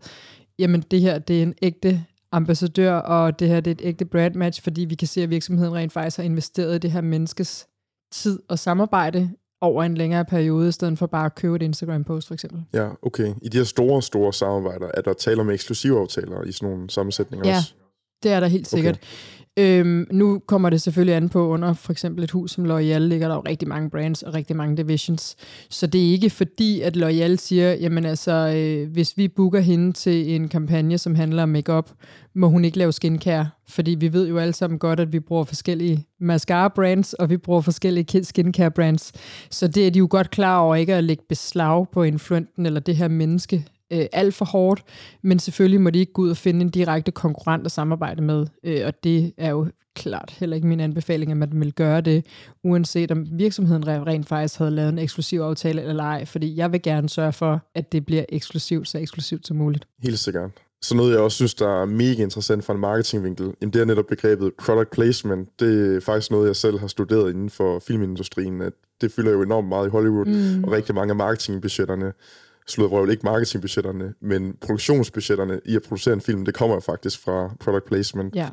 jamen 0.59 0.81
det 0.81 1.01
her 1.01 1.19
det 1.19 1.39
er 1.39 1.43
en 1.43 1.55
ægte 1.63 2.05
ambassadør, 2.33 2.95
og 2.95 3.39
det 3.39 3.49
her 3.49 3.61
det 3.61 3.71
er 3.71 3.75
et 3.75 3.89
ægte 3.89 4.05
brand 4.05 4.35
match, 4.35 4.63
fordi 4.63 4.85
vi 4.85 4.95
kan 4.95 5.09
se, 5.09 5.23
at 5.23 5.31
virksomheden 5.31 5.75
rent 5.75 5.93
faktisk 5.93 6.17
har 6.17 6.25
investeret 6.25 6.75
i 6.75 6.79
det 6.79 6.91
her 6.91 7.01
menneskes 7.01 7.67
tid 8.13 8.41
og 8.49 8.59
samarbejde 8.59 9.31
over 9.63 9.83
en 9.83 9.95
længere 9.95 10.25
periode, 10.25 10.69
i 10.69 10.73
stedet 10.73 10.99
for 10.99 11.07
bare 11.07 11.27
at 11.27 11.35
købe 11.35 11.57
et 11.57 11.63
Instagram-post, 11.63 12.27
for 12.27 12.35
eksempel. 12.35 12.63
Ja, 12.73 12.89
okay. 13.03 13.35
I 13.43 13.49
de 13.49 13.57
her 13.57 13.65
store, 13.65 14.03
store 14.03 14.33
samarbejder, 14.33 14.91
er 14.95 15.01
der 15.01 15.13
tale 15.13 15.41
om 15.41 15.51
eksklusive 15.51 16.01
aftaler 16.01 16.43
i 16.43 16.53
sådan 16.53 16.69
nogle 16.69 16.91
sammensætninger 16.91 17.49
ja, 17.49 17.57
også? 17.57 17.75
det 18.23 18.33
er 18.33 18.41
der 18.41 18.47
helt 18.47 18.69
sikkert. 18.69 18.99
Øhm, 19.59 20.07
nu 20.11 20.39
kommer 20.47 20.71
det 20.71 20.83
selvfølgelig 20.83 21.15
an 21.15 21.29
på, 21.29 21.49
under 21.49 21.73
for 21.73 21.93
eksempel 21.93 22.25
et 22.25 22.31
hus 22.31 22.51
som 22.51 22.65
L'Oreal, 22.65 22.99
ligger 22.99 23.29
der 23.29 23.35
jo 23.35 23.41
rigtig 23.41 23.69
mange 23.69 23.91
brands 23.91 24.23
og 24.23 24.35
rigtig 24.35 24.57
mange 24.57 24.77
divisions. 24.77 25.37
Så 25.71 25.87
det 25.87 26.07
er 26.07 26.11
ikke 26.11 26.31
fordi, 26.31 26.81
at 26.81 26.97
L'Oreal 26.97 27.37
siger, 27.37 27.73
jamen 27.73 28.05
altså, 28.05 28.33
øh, 28.33 28.93
hvis 28.93 29.17
vi 29.17 29.29
booker 29.29 29.61
hende 29.61 29.93
til 29.93 30.35
en 30.35 30.49
kampagne, 30.49 30.99
som 30.99 31.15
handler 31.15 31.43
om 31.43 31.49
makeup, 31.49 31.91
må 32.35 32.49
hun 32.49 32.65
ikke 32.65 32.79
lave 32.79 32.93
skincare. 32.93 33.49
Fordi 33.69 33.91
vi 33.91 34.13
ved 34.13 34.29
jo 34.29 34.39
alle 34.39 34.53
sammen 34.53 34.79
godt, 34.79 35.01
at 35.01 35.13
vi 35.13 35.21
bruger 35.21 35.45
forskellige 35.45 36.07
mascara 36.21 36.69
brands, 36.69 37.13
og 37.13 37.31
vi 37.31 37.37
bruger 37.37 37.61
forskellige 37.61 38.25
skincare 38.25 38.71
brands. 38.71 39.13
Så 39.51 39.69
det 39.69 39.87
er 39.87 39.91
de 39.91 39.99
jo 39.99 40.07
godt 40.11 40.31
klar 40.31 40.59
over 40.59 40.75
ikke 40.75 40.95
at 40.95 41.05
lægge 41.05 41.23
beslag 41.29 41.87
på 41.93 42.03
influenten 42.03 42.67
eller 42.67 42.81
det 42.81 42.97
her 42.97 43.09
menneske 43.09 43.67
øh, 43.93 44.07
alt 44.13 44.35
for 44.35 44.45
hårdt, 44.45 44.83
men 45.23 45.39
selvfølgelig 45.39 45.81
må 45.81 45.91
de 45.91 45.99
ikke 45.99 46.13
gå 46.13 46.23
ud 46.23 46.31
og 46.31 46.37
finde 46.37 46.61
en 46.61 46.71
direkte 46.71 47.11
konkurrent 47.11 47.67
at 47.67 47.73
samarbejde 47.73 48.23
med, 48.23 48.47
øh, 48.65 48.87
og 48.87 49.05
det 49.05 49.33
er 49.39 49.51
jo 49.51 49.67
klart 49.95 50.37
heller 50.39 50.57
ikke 50.57 50.69
min 50.69 50.81
anbefaling, 50.81 51.31
at 51.31 51.37
man 51.37 51.61
vil 51.61 51.73
gøre 51.73 52.01
det, 52.01 52.27
uanset 52.65 53.11
om 53.11 53.27
virksomheden 53.33 53.87
rent 53.87 54.29
faktisk 54.29 54.59
havde 54.59 54.71
lavet 54.71 54.89
en 54.89 54.99
eksklusiv 54.99 55.41
aftale 55.41 55.83
eller 55.83 56.05
ej, 56.05 56.25
fordi 56.25 56.57
jeg 56.57 56.73
vil 56.73 56.83
gerne 56.83 57.09
sørge 57.09 57.33
for, 57.33 57.61
at 57.75 57.93
det 57.93 58.07
bliver 58.07 58.25
eksklusivt, 58.29 58.89
så 58.89 58.99
eksklusivt 58.99 59.47
som 59.47 59.57
muligt. 59.57 59.87
Helt 60.03 60.19
sikkert. 60.19 60.51
Så 60.83 60.97
noget, 60.97 61.13
jeg 61.13 61.21
også 61.21 61.35
synes, 61.35 61.55
der 61.55 61.83
er 61.83 61.87
mega 61.87 62.23
interessant 62.23 62.65
fra 62.65 62.75
en 62.75 62.81
marketingvinkel, 62.81 63.53
jamen 63.61 63.73
det 63.73 63.81
er 63.81 63.85
netop 63.85 64.07
begrebet 64.07 64.53
product 64.59 64.91
placement. 64.91 65.49
Det 65.61 65.97
er 65.97 66.01
faktisk 66.01 66.31
noget, 66.31 66.47
jeg 66.47 66.57
selv 66.57 66.79
har 66.79 66.87
studeret 66.87 67.31
inden 67.31 67.51
for 67.51 67.79
filmindustrien, 67.79 68.61
at 68.61 68.73
det 69.01 69.13
fylder 69.13 69.33
jo 69.33 69.43
enormt 69.43 69.69
meget 69.69 69.87
i 69.87 69.91
Hollywood, 69.91 70.27
mm. 70.27 70.65
og 70.65 70.73
rigtig 70.73 70.95
mange 70.95 71.11
af 71.11 71.17
marketingbudgetterne 71.17 72.13
røv, 72.69 73.11
ikke 73.11 73.23
marketingbudgetterne, 73.25 74.15
men 74.21 74.57
produktionsbudgetterne 74.61 75.61
i 75.65 75.77
at 75.77 75.83
producere 75.83 76.15
en 76.15 76.21
film, 76.21 76.45
det 76.45 76.55
kommer 76.55 76.81
faktisk 76.81 77.25
fra 77.25 77.55
product 77.61 77.85
placement. 77.85 78.35
Ja. 78.35 78.49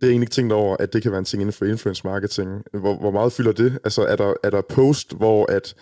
Det 0.00 0.06
er 0.06 0.10
egentlig 0.10 0.26
ikke 0.26 0.34
tænkt 0.34 0.52
over, 0.52 0.76
at 0.80 0.92
det 0.92 1.02
kan 1.02 1.10
være 1.10 1.18
en 1.18 1.24
ting 1.24 1.42
inden 1.42 1.52
for 1.52 1.64
influence 1.64 2.06
marketing. 2.06 2.62
Hvor, 2.72 2.96
hvor 2.96 3.10
meget 3.10 3.32
fylder 3.32 3.52
det? 3.52 3.78
Altså 3.84 4.02
er 4.02 4.16
der, 4.16 4.34
er 4.42 4.50
der 4.50 4.60
post, 4.60 5.16
hvor 5.16 5.52
at 5.52 5.74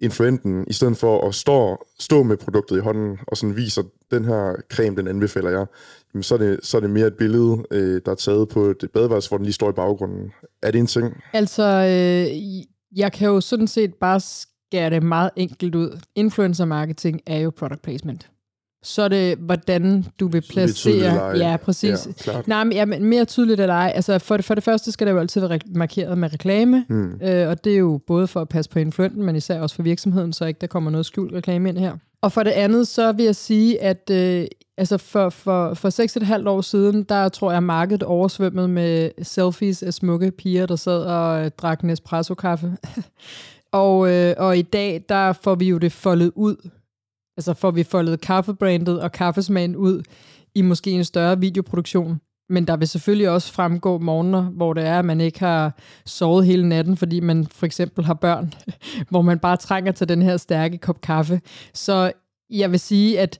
influenten, 0.00 0.64
i 0.68 0.72
stedet 0.72 0.96
for 0.96 1.28
at 1.28 1.34
stå, 1.34 1.86
stå 1.98 2.22
med 2.22 2.36
produktet 2.36 2.76
i 2.76 2.80
hånden, 2.80 3.18
og 3.26 3.36
sådan 3.36 3.56
viser, 3.56 3.82
den 4.10 4.24
her 4.24 4.56
creme, 4.70 4.96
den 4.96 5.08
anbefaler 5.08 5.50
jeg, 5.50 5.66
jamen 6.14 6.22
så, 6.22 6.34
er 6.34 6.38
det, 6.38 6.60
så 6.62 6.76
er 6.76 6.80
det 6.80 6.90
mere 6.90 7.06
et 7.06 7.14
billede, 7.14 7.64
øh, 7.70 8.00
der 8.04 8.10
er 8.10 8.16
taget 8.16 8.48
på 8.48 8.64
et 8.64 8.84
badeværelse, 8.94 9.28
hvor 9.28 9.36
den 9.36 9.44
lige 9.44 9.54
står 9.54 9.70
i 9.70 9.72
baggrunden. 9.72 10.32
Er 10.62 10.70
det 10.70 10.78
en 10.78 10.86
ting? 10.86 11.22
Altså, 11.32 11.62
øh, 11.62 12.36
jeg 12.96 13.12
kan 13.12 13.28
jo 13.28 13.40
sådan 13.40 13.68
set 13.68 13.94
bare 13.94 14.20
skærer 14.68 14.90
det 14.90 15.02
meget 15.02 15.30
enkelt 15.36 15.74
ud. 15.74 16.00
Influencer 16.14 16.64
marketing 16.64 17.20
er 17.26 17.38
jo 17.38 17.50
product 17.50 17.82
placement. 17.82 18.30
Så 18.82 19.02
er 19.02 19.08
det, 19.08 19.38
hvordan 19.38 20.04
du 20.20 20.28
vil 20.28 20.42
placere... 20.50 21.36
Ja, 21.36 21.56
præcis. 21.56 22.26
Ja, 22.26 22.40
Nej, 22.46 22.64
men, 22.64 22.72
ja, 22.72 22.84
men 22.84 23.04
mere 23.04 23.24
tydeligt 23.24 23.60
eller 23.60 23.74
ej. 23.74 23.92
Altså, 23.94 24.18
for 24.18 24.36
det, 24.36 24.44
for 24.44 24.54
det 24.54 24.64
første 24.64 24.92
skal 24.92 25.06
det 25.06 25.12
jo 25.12 25.18
altid 25.18 25.46
være 25.46 25.58
markeret 25.66 26.18
med 26.18 26.32
reklame, 26.32 26.84
hmm. 26.88 27.20
øh, 27.22 27.48
og 27.48 27.64
det 27.64 27.72
er 27.72 27.78
jo 27.78 28.00
både 28.06 28.26
for 28.26 28.40
at 28.40 28.48
passe 28.48 28.70
på 28.70 28.78
influenten, 28.78 29.22
men 29.22 29.36
især 29.36 29.60
også 29.60 29.76
for 29.76 29.82
virksomheden, 29.82 30.32
så 30.32 30.44
ikke 30.44 30.58
der 30.60 30.66
kommer 30.66 30.90
noget 30.90 31.06
skjult 31.06 31.32
reklame 31.32 31.68
ind 31.68 31.78
her. 31.78 31.96
Og 32.22 32.32
for 32.32 32.42
det 32.42 32.50
andet, 32.50 32.88
så 32.88 33.12
vil 33.12 33.24
jeg 33.24 33.36
sige, 33.36 33.82
at 33.82 34.10
øh, 34.10 34.46
altså 34.78 34.98
for, 34.98 35.28
for, 35.28 35.74
for 35.74 36.40
6,5 36.40 36.48
år 36.48 36.60
siden, 36.60 37.02
der 37.02 37.28
tror 37.28 37.52
jeg, 37.52 37.62
markedet 37.62 38.02
oversvømmet 38.02 38.70
med 38.70 39.10
selfies 39.22 39.82
af 39.82 39.94
smukke 39.94 40.30
piger, 40.30 40.66
der 40.66 40.76
sad 40.76 41.02
og 41.02 41.44
øh, 41.44 41.50
drak 41.58 41.82
Nespresso-kaffe. 41.82 42.76
Og, 43.72 44.10
øh, 44.10 44.34
og 44.38 44.58
i 44.58 44.62
dag, 44.62 45.04
der 45.08 45.32
får 45.32 45.54
vi 45.54 45.68
jo 45.68 45.78
det 45.78 45.92
foldet 45.92 46.32
ud. 46.34 46.70
Altså 47.36 47.54
får 47.54 47.70
vi 47.70 47.82
foldet 47.82 48.20
kaffebrandet 48.20 49.00
og 49.00 49.12
kaffesmagen 49.12 49.76
ud 49.76 50.02
i 50.54 50.62
måske 50.62 50.90
en 50.90 51.04
større 51.04 51.40
videoproduktion. 51.40 52.20
Men 52.50 52.66
der 52.66 52.76
vil 52.76 52.88
selvfølgelig 52.88 53.30
også 53.30 53.52
fremgå 53.52 53.98
morgener, 53.98 54.42
hvor 54.42 54.72
det 54.72 54.84
er, 54.84 54.98
at 54.98 55.04
man 55.04 55.20
ikke 55.20 55.40
har 55.40 55.78
sovet 56.06 56.46
hele 56.46 56.68
natten, 56.68 56.96
fordi 56.96 57.20
man 57.20 57.46
for 57.46 57.66
eksempel 57.66 58.04
har 58.04 58.14
børn, 58.14 58.54
hvor 59.10 59.22
man 59.22 59.38
bare 59.38 59.56
trænger 59.56 59.92
til 59.92 60.08
den 60.08 60.22
her 60.22 60.36
stærke 60.36 60.78
kop 60.78 61.00
kaffe. 61.00 61.40
Så 61.74 62.12
jeg 62.50 62.70
vil 62.70 62.80
sige, 62.80 63.20
at 63.20 63.38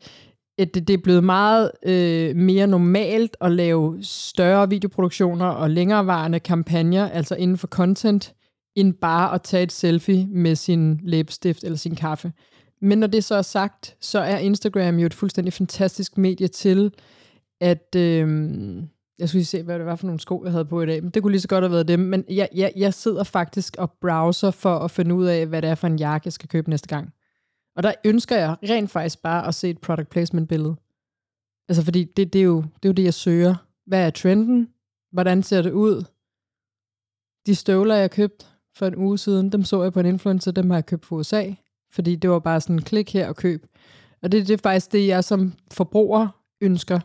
at 0.59 0.75
det, 0.75 0.89
det 0.89 0.95
er 0.95 1.03
blevet 1.03 1.25
meget 1.25 1.71
øh, 1.87 2.37
mere 2.37 2.67
normalt 2.67 3.37
at 3.41 3.53
lave 3.53 3.99
større 4.03 4.71
videoproduktioner 4.71 5.47
og 5.47 5.71
længerevarende 5.71 6.41
kampagner, 6.41 7.09
altså 7.09 7.35
inden 7.35 7.59
for 7.59 7.67
content, 7.67 8.35
end 8.81 8.95
bare 8.95 9.35
at 9.35 9.43
tage 9.43 9.63
et 9.63 9.73
selfie 9.73 10.27
med 10.27 10.55
sin 10.55 11.01
læbestift 11.03 11.65
eller 11.65 11.79
sin 11.79 11.95
kaffe. 11.95 12.33
Men 12.81 12.99
når 12.99 13.07
det 13.07 13.25
så 13.25 13.35
er 13.35 13.43
sagt, 13.43 13.97
så 14.01 14.19
er 14.19 14.39
Instagram 14.39 14.99
jo 14.99 15.07
et 15.07 15.15
fuldstændig 15.15 15.53
fantastisk 15.53 16.19
medie 16.19 16.49
til, 16.49 16.95
at... 17.61 17.95
Øh, 17.97 18.83
jeg 19.19 19.29
skulle 19.29 19.39
lige 19.39 19.47
se, 19.47 19.63
hvad 19.63 19.79
det 19.79 19.87
var 19.87 19.97
for 19.97 20.07
nogle 20.07 20.21
sko, 20.21 20.45
jeg 20.45 20.53
havde 20.53 20.65
på 20.65 20.83
i 20.83 20.87
dag, 20.87 21.03
men 21.03 21.11
det 21.11 21.23
kunne 21.23 21.33
lige 21.33 21.41
så 21.41 21.49
godt 21.49 21.65
have 21.65 21.73
været 21.73 21.89
dem. 21.89 22.01
Men 22.01 22.25
jeg, 22.29 22.49
jeg, 22.55 22.73
jeg 22.77 22.95
sidder 22.95 23.25
faktisk 23.25 23.77
og 23.79 23.93
browser 24.01 24.51
for 24.51 24.79
at 24.79 24.91
finde 24.91 25.15
ud 25.15 25.27
af, 25.27 25.47
hvad 25.47 25.63
det 25.63 25.71
er 25.71 25.75
for 25.75 25.87
en 25.87 25.99
jakke, 25.99 26.27
jeg 26.27 26.33
skal 26.33 26.49
købe 26.49 26.71
næste 26.71 26.89
gang. 26.89 27.13
Og 27.77 27.83
der 27.83 27.93
ønsker 28.05 28.37
jeg 28.37 28.57
rent 28.63 28.91
faktisk 28.91 29.23
bare 29.23 29.47
at 29.47 29.55
se 29.55 29.71
et 29.71 29.81
product 29.81 30.11
placement 30.11 30.49
billede. 30.49 30.77
Altså 31.69 31.85
fordi 31.85 32.05
det, 32.05 32.33
det, 32.33 32.39
er 32.39 32.45
jo, 32.45 32.57
det 32.57 32.85
er 32.85 32.89
jo 32.89 32.93
det, 32.93 33.05
jeg 33.05 33.15
søger. 33.15 33.55
Hvad 33.87 34.07
er 34.07 34.11
trenden? 34.11 34.69
Hvordan 35.13 35.43
ser 35.43 35.63
det 35.63 35.73
ud? 35.73 36.05
De 37.47 37.55
støvler, 37.55 37.95
jeg 37.95 38.11
købte, 38.11 38.47
for 38.79 38.87
en 38.87 38.97
uge 38.97 39.19
siden. 39.19 39.53
Dem 39.53 39.65
så 39.65 39.83
jeg 39.83 39.93
på 39.93 40.01
en 40.01 40.07
influencer, 40.07 40.51
dem 40.51 40.71
har 40.71 40.77
jeg 40.77 40.87
købt 40.87 41.07
fra 41.07 41.17
USA, 41.17 41.45
fordi 41.93 42.17
det 42.17 42.31
var 42.31 42.39
bare 42.39 42.61
sådan 42.61 42.77
en 42.77 42.83
klik 42.83 43.13
her 43.13 43.29
og 43.29 43.37
køb. 43.37 43.67
Og 44.23 44.33
det, 44.33 44.49
det 44.49 44.55
er 44.55 44.59
faktisk 44.63 44.93
det, 44.93 45.07
jeg 45.07 45.25
som 45.25 45.53
forbruger 45.73 46.29
ønsker. 46.61 47.01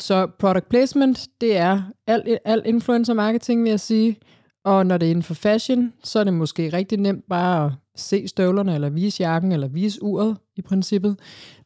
Så 0.00 0.26
product 0.38 0.68
placement, 0.68 1.28
det 1.40 1.56
er 1.56 1.82
al, 2.06 2.38
al 2.44 2.62
influencer 2.64 3.14
marketing, 3.14 3.62
vil 3.62 3.70
jeg 3.70 3.80
sige. 3.80 4.16
Og 4.64 4.86
når 4.86 4.98
det 4.98 5.06
er 5.06 5.10
inden 5.10 5.22
for 5.22 5.34
fashion, 5.34 5.92
så 6.04 6.18
er 6.18 6.24
det 6.24 6.34
måske 6.34 6.68
rigtig 6.72 6.98
nemt 6.98 7.24
bare 7.28 7.66
at 7.66 7.72
se 7.96 8.28
støvlerne, 8.28 8.74
eller 8.74 8.90
vise 8.90 9.22
jakken, 9.22 9.52
eller 9.52 9.68
vise 9.68 10.02
uret 10.02 10.36
i 10.56 10.62
princippet. 10.62 11.18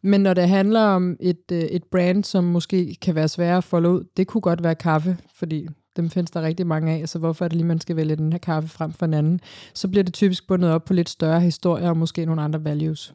Men 0.03 0.21
når 0.21 0.35
det 0.35 0.49
handler 0.49 0.81
om 0.81 1.17
et, 1.21 1.53
øh, 1.53 1.59
et 1.59 1.85
brand, 1.85 2.25
som 2.25 2.45
måske 2.45 2.97
kan 3.03 3.15
være 3.15 3.29
sværere 3.29 3.57
at 3.57 3.65
folde 3.65 3.91
ud, 3.91 4.05
det 4.17 4.27
kunne 4.27 4.41
godt 4.41 4.63
være 4.63 4.75
kaffe, 4.75 5.17
fordi 5.35 5.69
dem 5.97 6.11
findes 6.11 6.31
der 6.31 6.43
rigtig 6.43 6.67
mange 6.67 6.93
af, 6.93 7.09
så 7.09 7.19
hvorfor 7.19 7.45
er 7.45 7.49
det 7.49 7.57
lige, 7.57 7.67
man 7.67 7.81
skal 7.81 7.97
vælge 7.97 8.17
den 8.17 8.33
her 8.33 8.39
kaffe 8.39 8.69
frem 8.69 8.93
for 8.93 9.07
en 9.07 9.15
anden? 9.15 9.41
Så 9.75 9.89
bliver 9.89 10.05
det 10.05 10.15
typisk 10.15 10.47
bundet 10.47 10.71
op 10.71 10.85
på 10.85 10.93
lidt 10.93 11.09
større 11.09 11.41
historier 11.41 11.89
og 11.89 11.97
måske 11.97 12.27
nogle 12.27 12.43
andre 12.43 12.65
values. 12.65 13.15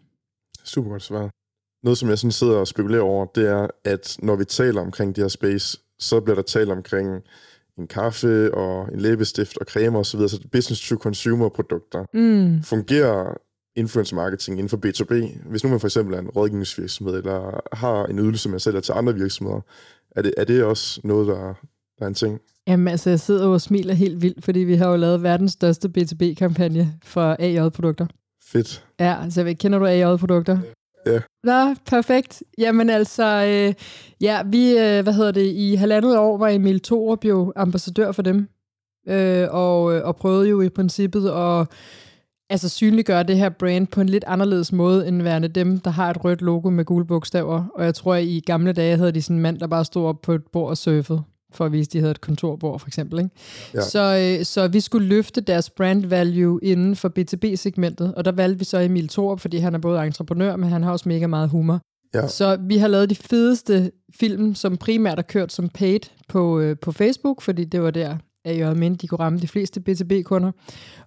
Super 0.63 0.89
godt 0.89 1.03
svar. 1.03 1.29
Noget, 1.83 1.97
som 1.97 2.09
jeg 2.09 2.19
sådan 2.19 2.31
sidder 2.31 2.57
og 2.57 2.67
spekulerer 2.67 3.01
over, 3.01 3.25
det 3.25 3.49
er, 3.49 3.67
at 3.83 4.17
når 4.19 4.35
vi 4.35 4.45
taler 4.45 4.81
omkring 4.81 5.15
de 5.15 5.21
her 5.21 5.27
space, 5.27 5.79
så 5.99 6.21
bliver 6.21 6.35
der 6.35 6.41
talt 6.41 6.69
omkring 6.69 7.21
en 7.77 7.87
kaffe 7.87 8.53
og 8.53 8.93
en 8.93 8.99
læbestift 8.99 9.57
og 9.57 9.65
creme 9.65 9.97
osv., 9.97 10.19
så, 10.19 10.27
så 10.27 10.47
business-to-consumer 10.51 11.49
produkter. 11.49 12.05
Mm. 12.13 12.63
Fungerer 12.63 13.37
influencer 13.75 14.15
marketing 14.15 14.59
inden 14.59 14.69
for 14.69 14.77
B2B? 14.77 15.39
Hvis 15.49 15.63
nu 15.63 15.69
man 15.69 15.79
for 15.79 15.87
eksempel 15.87 16.15
er 16.15 16.19
en 16.19 16.29
rådgivningsvirksomhed, 16.29 17.17
eller 17.17 17.61
har 17.75 18.05
en 18.05 18.19
ydelse, 18.19 18.49
man 18.49 18.59
sælger 18.59 18.79
til 18.79 18.91
andre 18.91 19.13
virksomheder, 19.13 19.61
er 20.11 20.21
det, 20.21 20.33
er 20.37 20.43
det 20.43 20.63
også 20.63 21.01
noget, 21.03 21.27
der, 21.27 21.53
der 21.99 22.05
er 22.05 22.07
en 22.07 22.13
ting? 22.13 22.41
Jamen 22.67 22.87
altså, 22.87 23.09
jeg 23.09 23.19
sidder 23.19 23.47
og 23.47 23.61
smiler 23.61 23.93
helt 23.93 24.21
vildt, 24.21 24.43
fordi 24.43 24.59
vi 24.59 24.75
har 24.75 24.89
jo 24.89 24.95
lavet 24.95 25.23
verdens 25.23 25.51
største 25.51 25.89
B2B-kampagne 25.97 26.93
for 27.03 27.35
AJ-produkter. 27.39 28.05
Fedt. 28.43 28.85
Ja, 28.99 29.23
altså 29.23 29.55
kender 29.59 29.79
du 29.79 29.85
AJ-produkter? 29.85 30.57
Ja. 31.05 31.19
Nå, 31.43 31.75
perfekt. 31.85 32.43
Jamen 32.57 32.89
altså, 32.89 33.45
øh, 33.45 33.73
ja, 34.21 34.43
vi, 34.45 34.69
øh, 34.71 35.03
hvad 35.03 35.13
hedder 35.13 35.31
det, 35.31 35.45
i 35.45 35.75
halvandet 35.75 36.17
år 36.17 36.37
var 36.37 36.49
Emil 36.49 36.79
Thorup 36.79 37.25
jo 37.25 37.53
ambassadør 37.55 38.11
for 38.11 38.21
dem, 38.21 38.47
øh, 39.07 39.47
og, 39.51 39.83
og 39.83 40.15
prøvede 40.15 40.49
jo 40.49 40.61
i 40.61 40.69
princippet 40.69 41.29
at 41.29 41.67
altså 42.49 42.69
synliggøre 42.69 43.23
det 43.23 43.37
her 43.37 43.49
brand 43.49 43.87
på 43.87 44.01
en 44.01 44.09
lidt 44.09 44.23
anderledes 44.27 44.71
måde, 44.71 45.07
end 45.07 45.21
værende 45.21 45.47
dem, 45.47 45.79
der 45.79 45.91
har 45.91 46.09
et 46.09 46.25
rødt 46.25 46.41
logo 46.41 46.69
med 46.69 46.85
gule 46.85 47.05
bogstaver. 47.05 47.63
Og 47.75 47.85
jeg 47.85 47.95
tror, 47.95 48.15
at 48.15 48.23
i 48.23 48.43
gamle 48.45 48.73
dage 48.73 48.97
havde 48.97 49.11
de 49.11 49.21
sådan 49.21 49.35
en 49.35 49.41
mand, 49.41 49.59
der 49.59 49.67
bare 49.67 49.85
stod 49.85 50.05
op 50.05 50.21
på 50.21 50.33
et 50.33 50.43
bord 50.53 50.69
og 50.69 50.77
surfede 50.77 51.23
for 51.57 51.65
at 51.65 51.71
vise, 51.71 51.87
at 51.87 51.93
de 51.93 51.99
havde 51.99 52.11
et 52.11 52.21
kontorbord, 52.21 52.79
for 52.79 52.87
eksempel. 52.87 53.19
Ikke? 53.19 53.31
Ja. 53.73 53.81
Så, 53.81 54.35
øh, 54.39 54.45
så 54.45 54.67
vi 54.67 54.79
skulle 54.79 55.07
løfte 55.07 55.41
deres 55.41 55.69
brand 55.69 56.05
value 56.05 56.59
inden 56.63 56.95
for 56.95 57.09
B2B-segmentet, 57.19 58.13
og 58.13 58.25
der 58.25 58.31
valgte 58.31 58.59
vi 58.59 58.65
så 58.65 58.79
Emil 58.79 59.07
Thorup, 59.07 59.39
fordi 59.39 59.57
han 59.57 59.75
er 59.75 59.79
både 59.79 60.05
entreprenør, 60.05 60.55
men 60.55 60.69
han 60.69 60.83
har 60.83 60.91
også 60.91 61.09
mega 61.09 61.27
meget 61.27 61.49
humor. 61.49 61.79
Ja. 62.13 62.27
Så 62.27 62.57
vi 62.61 62.77
har 62.77 62.87
lavet 62.87 63.09
de 63.09 63.15
fedeste 63.15 63.91
film, 64.15 64.55
som 64.55 64.77
primært 64.77 65.19
er 65.19 65.23
kørt 65.23 65.51
som 65.51 65.69
paid 65.69 65.99
på, 66.27 66.59
øh, 66.59 66.77
på 66.81 66.91
Facebook, 66.91 67.41
fordi 67.41 67.65
det 67.65 67.81
var 67.81 67.91
der, 67.91 68.17
at 68.45 68.57
jeg 68.57 68.77
mente, 68.77 69.01
de 69.01 69.07
kunne 69.07 69.19
ramme 69.19 69.39
de 69.39 69.47
fleste 69.47 69.81
B2B-kunder. 69.89 70.51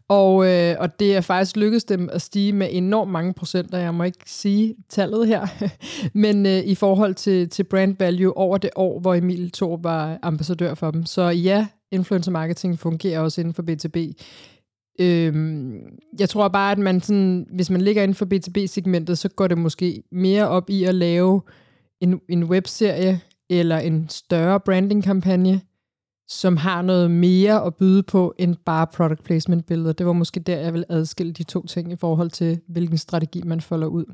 Og, 0.08 0.46
øh, 0.46 0.76
og 0.78 1.00
det 1.00 1.16
er 1.16 1.20
faktisk 1.20 1.56
lykkedes 1.56 1.84
dem 1.84 2.08
at 2.12 2.22
stige 2.22 2.52
med 2.52 2.68
enormt 2.70 3.10
mange 3.10 3.32
procenter. 3.32 3.78
Jeg 3.78 3.94
må 3.94 4.02
ikke 4.02 4.18
sige 4.26 4.74
tallet 4.88 5.26
her, 5.26 5.46
men 6.24 6.46
øh, 6.46 6.58
i 6.58 6.74
forhold 6.74 7.14
til, 7.14 7.48
til 7.48 7.64
brand 7.64 7.96
value 7.98 8.36
over 8.36 8.58
det 8.58 8.70
år, 8.76 9.00
hvor 9.00 9.14
Emil 9.14 9.50
Thor 9.50 9.76
var 9.82 10.18
ambassadør 10.22 10.74
for 10.74 10.90
dem. 10.90 11.04
Så 11.04 11.22
ja, 11.22 11.66
influencer 11.90 12.30
marketing 12.30 12.78
fungerer 12.78 13.20
også 13.20 13.40
inden 13.40 13.54
for 13.54 13.62
B2B. 13.62 14.14
Øhm, 15.00 15.80
jeg 16.18 16.28
tror 16.28 16.48
bare, 16.48 16.72
at 16.72 16.78
man 16.78 17.00
sådan, 17.00 17.46
hvis 17.54 17.70
man 17.70 17.80
ligger 17.80 18.02
inden 18.02 18.14
for 18.14 18.26
B2B-segmentet, 18.34 19.18
så 19.18 19.28
går 19.28 19.46
det 19.46 19.58
måske 19.58 20.02
mere 20.12 20.48
op 20.48 20.70
i 20.70 20.84
at 20.84 20.94
lave 20.94 21.42
en, 22.00 22.20
en 22.28 22.44
webserie 22.44 23.20
eller 23.50 23.78
en 23.78 24.08
større 24.08 24.60
branding-kampagne, 24.60 25.60
som 26.28 26.56
har 26.56 26.82
noget 26.82 27.10
mere 27.10 27.64
at 27.64 27.74
byde 27.74 28.02
på 28.02 28.34
end 28.38 28.56
bare 28.64 28.86
product 28.86 29.24
placement 29.24 29.66
billeder. 29.66 29.92
Det 29.92 30.06
var 30.06 30.12
måske 30.12 30.40
der, 30.40 30.56
jeg 30.56 30.74
vil 30.74 30.84
adskille 30.88 31.32
de 31.32 31.42
to 31.42 31.66
ting 31.66 31.92
i 31.92 31.96
forhold 31.96 32.30
til, 32.30 32.60
hvilken 32.68 32.98
strategi 32.98 33.42
man 33.42 33.60
folder 33.60 33.86
ud. 33.86 34.04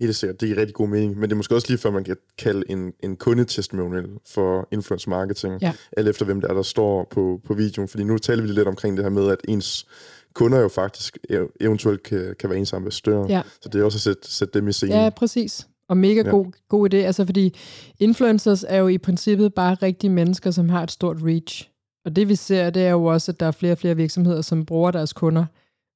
Helt 0.00 0.16
sikkert, 0.16 0.40
det 0.40 0.46
giver 0.46 0.60
rigtig 0.60 0.74
god 0.74 0.88
mening, 0.88 1.14
men 1.14 1.22
det 1.22 1.32
er 1.32 1.36
måske 1.36 1.54
også 1.54 1.68
lige 1.68 1.78
før, 1.78 1.90
man 1.90 2.04
kan 2.04 2.16
kalde 2.38 2.62
en, 2.68 2.92
en 3.02 3.16
kundetestimonial 3.16 4.08
for 4.34 4.68
influence 4.70 5.10
marketing, 5.10 5.62
ja. 5.62 5.72
alt 5.96 6.08
efter 6.08 6.24
hvem 6.24 6.40
det 6.40 6.50
er, 6.50 6.54
der 6.54 6.62
står 6.62 7.06
på, 7.10 7.40
på 7.44 7.54
videoen, 7.54 7.88
fordi 7.88 8.04
nu 8.04 8.18
taler 8.18 8.42
vi 8.42 8.48
lidt 8.48 8.68
omkring 8.68 8.96
det 8.96 9.04
her 9.04 9.10
med, 9.10 9.28
at 9.28 9.38
ens 9.48 9.86
kunder 10.34 10.60
jo 10.60 10.68
faktisk 10.68 11.18
eventuelt 11.60 12.02
kan, 12.02 12.34
kan 12.38 12.50
være 12.50 12.58
ens 12.58 12.72
ambassadører, 12.72 13.26
ja. 13.28 13.42
så 13.60 13.68
det 13.68 13.80
er 13.80 13.84
også 13.84 13.96
at 13.96 14.02
sætte, 14.02 14.32
sætte 14.32 14.58
dem 14.58 14.68
i 14.68 14.72
scenen. 14.72 14.96
Ja, 14.96 15.10
præcis. 15.10 15.68
Og 15.92 15.98
mega 15.98 16.22
ja. 16.24 16.30
god, 16.30 16.46
god 16.68 16.94
idé, 16.94 16.96
altså 16.96 17.26
fordi 17.26 17.54
influencers 18.00 18.64
er 18.68 18.76
jo 18.76 18.88
i 18.88 18.98
princippet 18.98 19.54
bare 19.54 19.74
rigtige 19.74 20.10
mennesker, 20.10 20.50
som 20.50 20.68
har 20.68 20.82
et 20.82 20.90
stort 20.90 21.16
reach. 21.22 21.70
Og 22.04 22.16
det 22.16 22.28
vi 22.28 22.34
ser, 22.34 22.70
det 22.70 22.82
er 22.82 22.90
jo 22.90 23.04
også, 23.04 23.32
at 23.32 23.40
der 23.40 23.46
er 23.46 23.50
flere 23.50 23.72
og 23.72 23.78
flere 23.78 23.96
virksomheder, 23.96 24.42
som 24.42 24.66
bruger 24.66 24.90
deres 24.90 25.12
kunder 25.12 25.44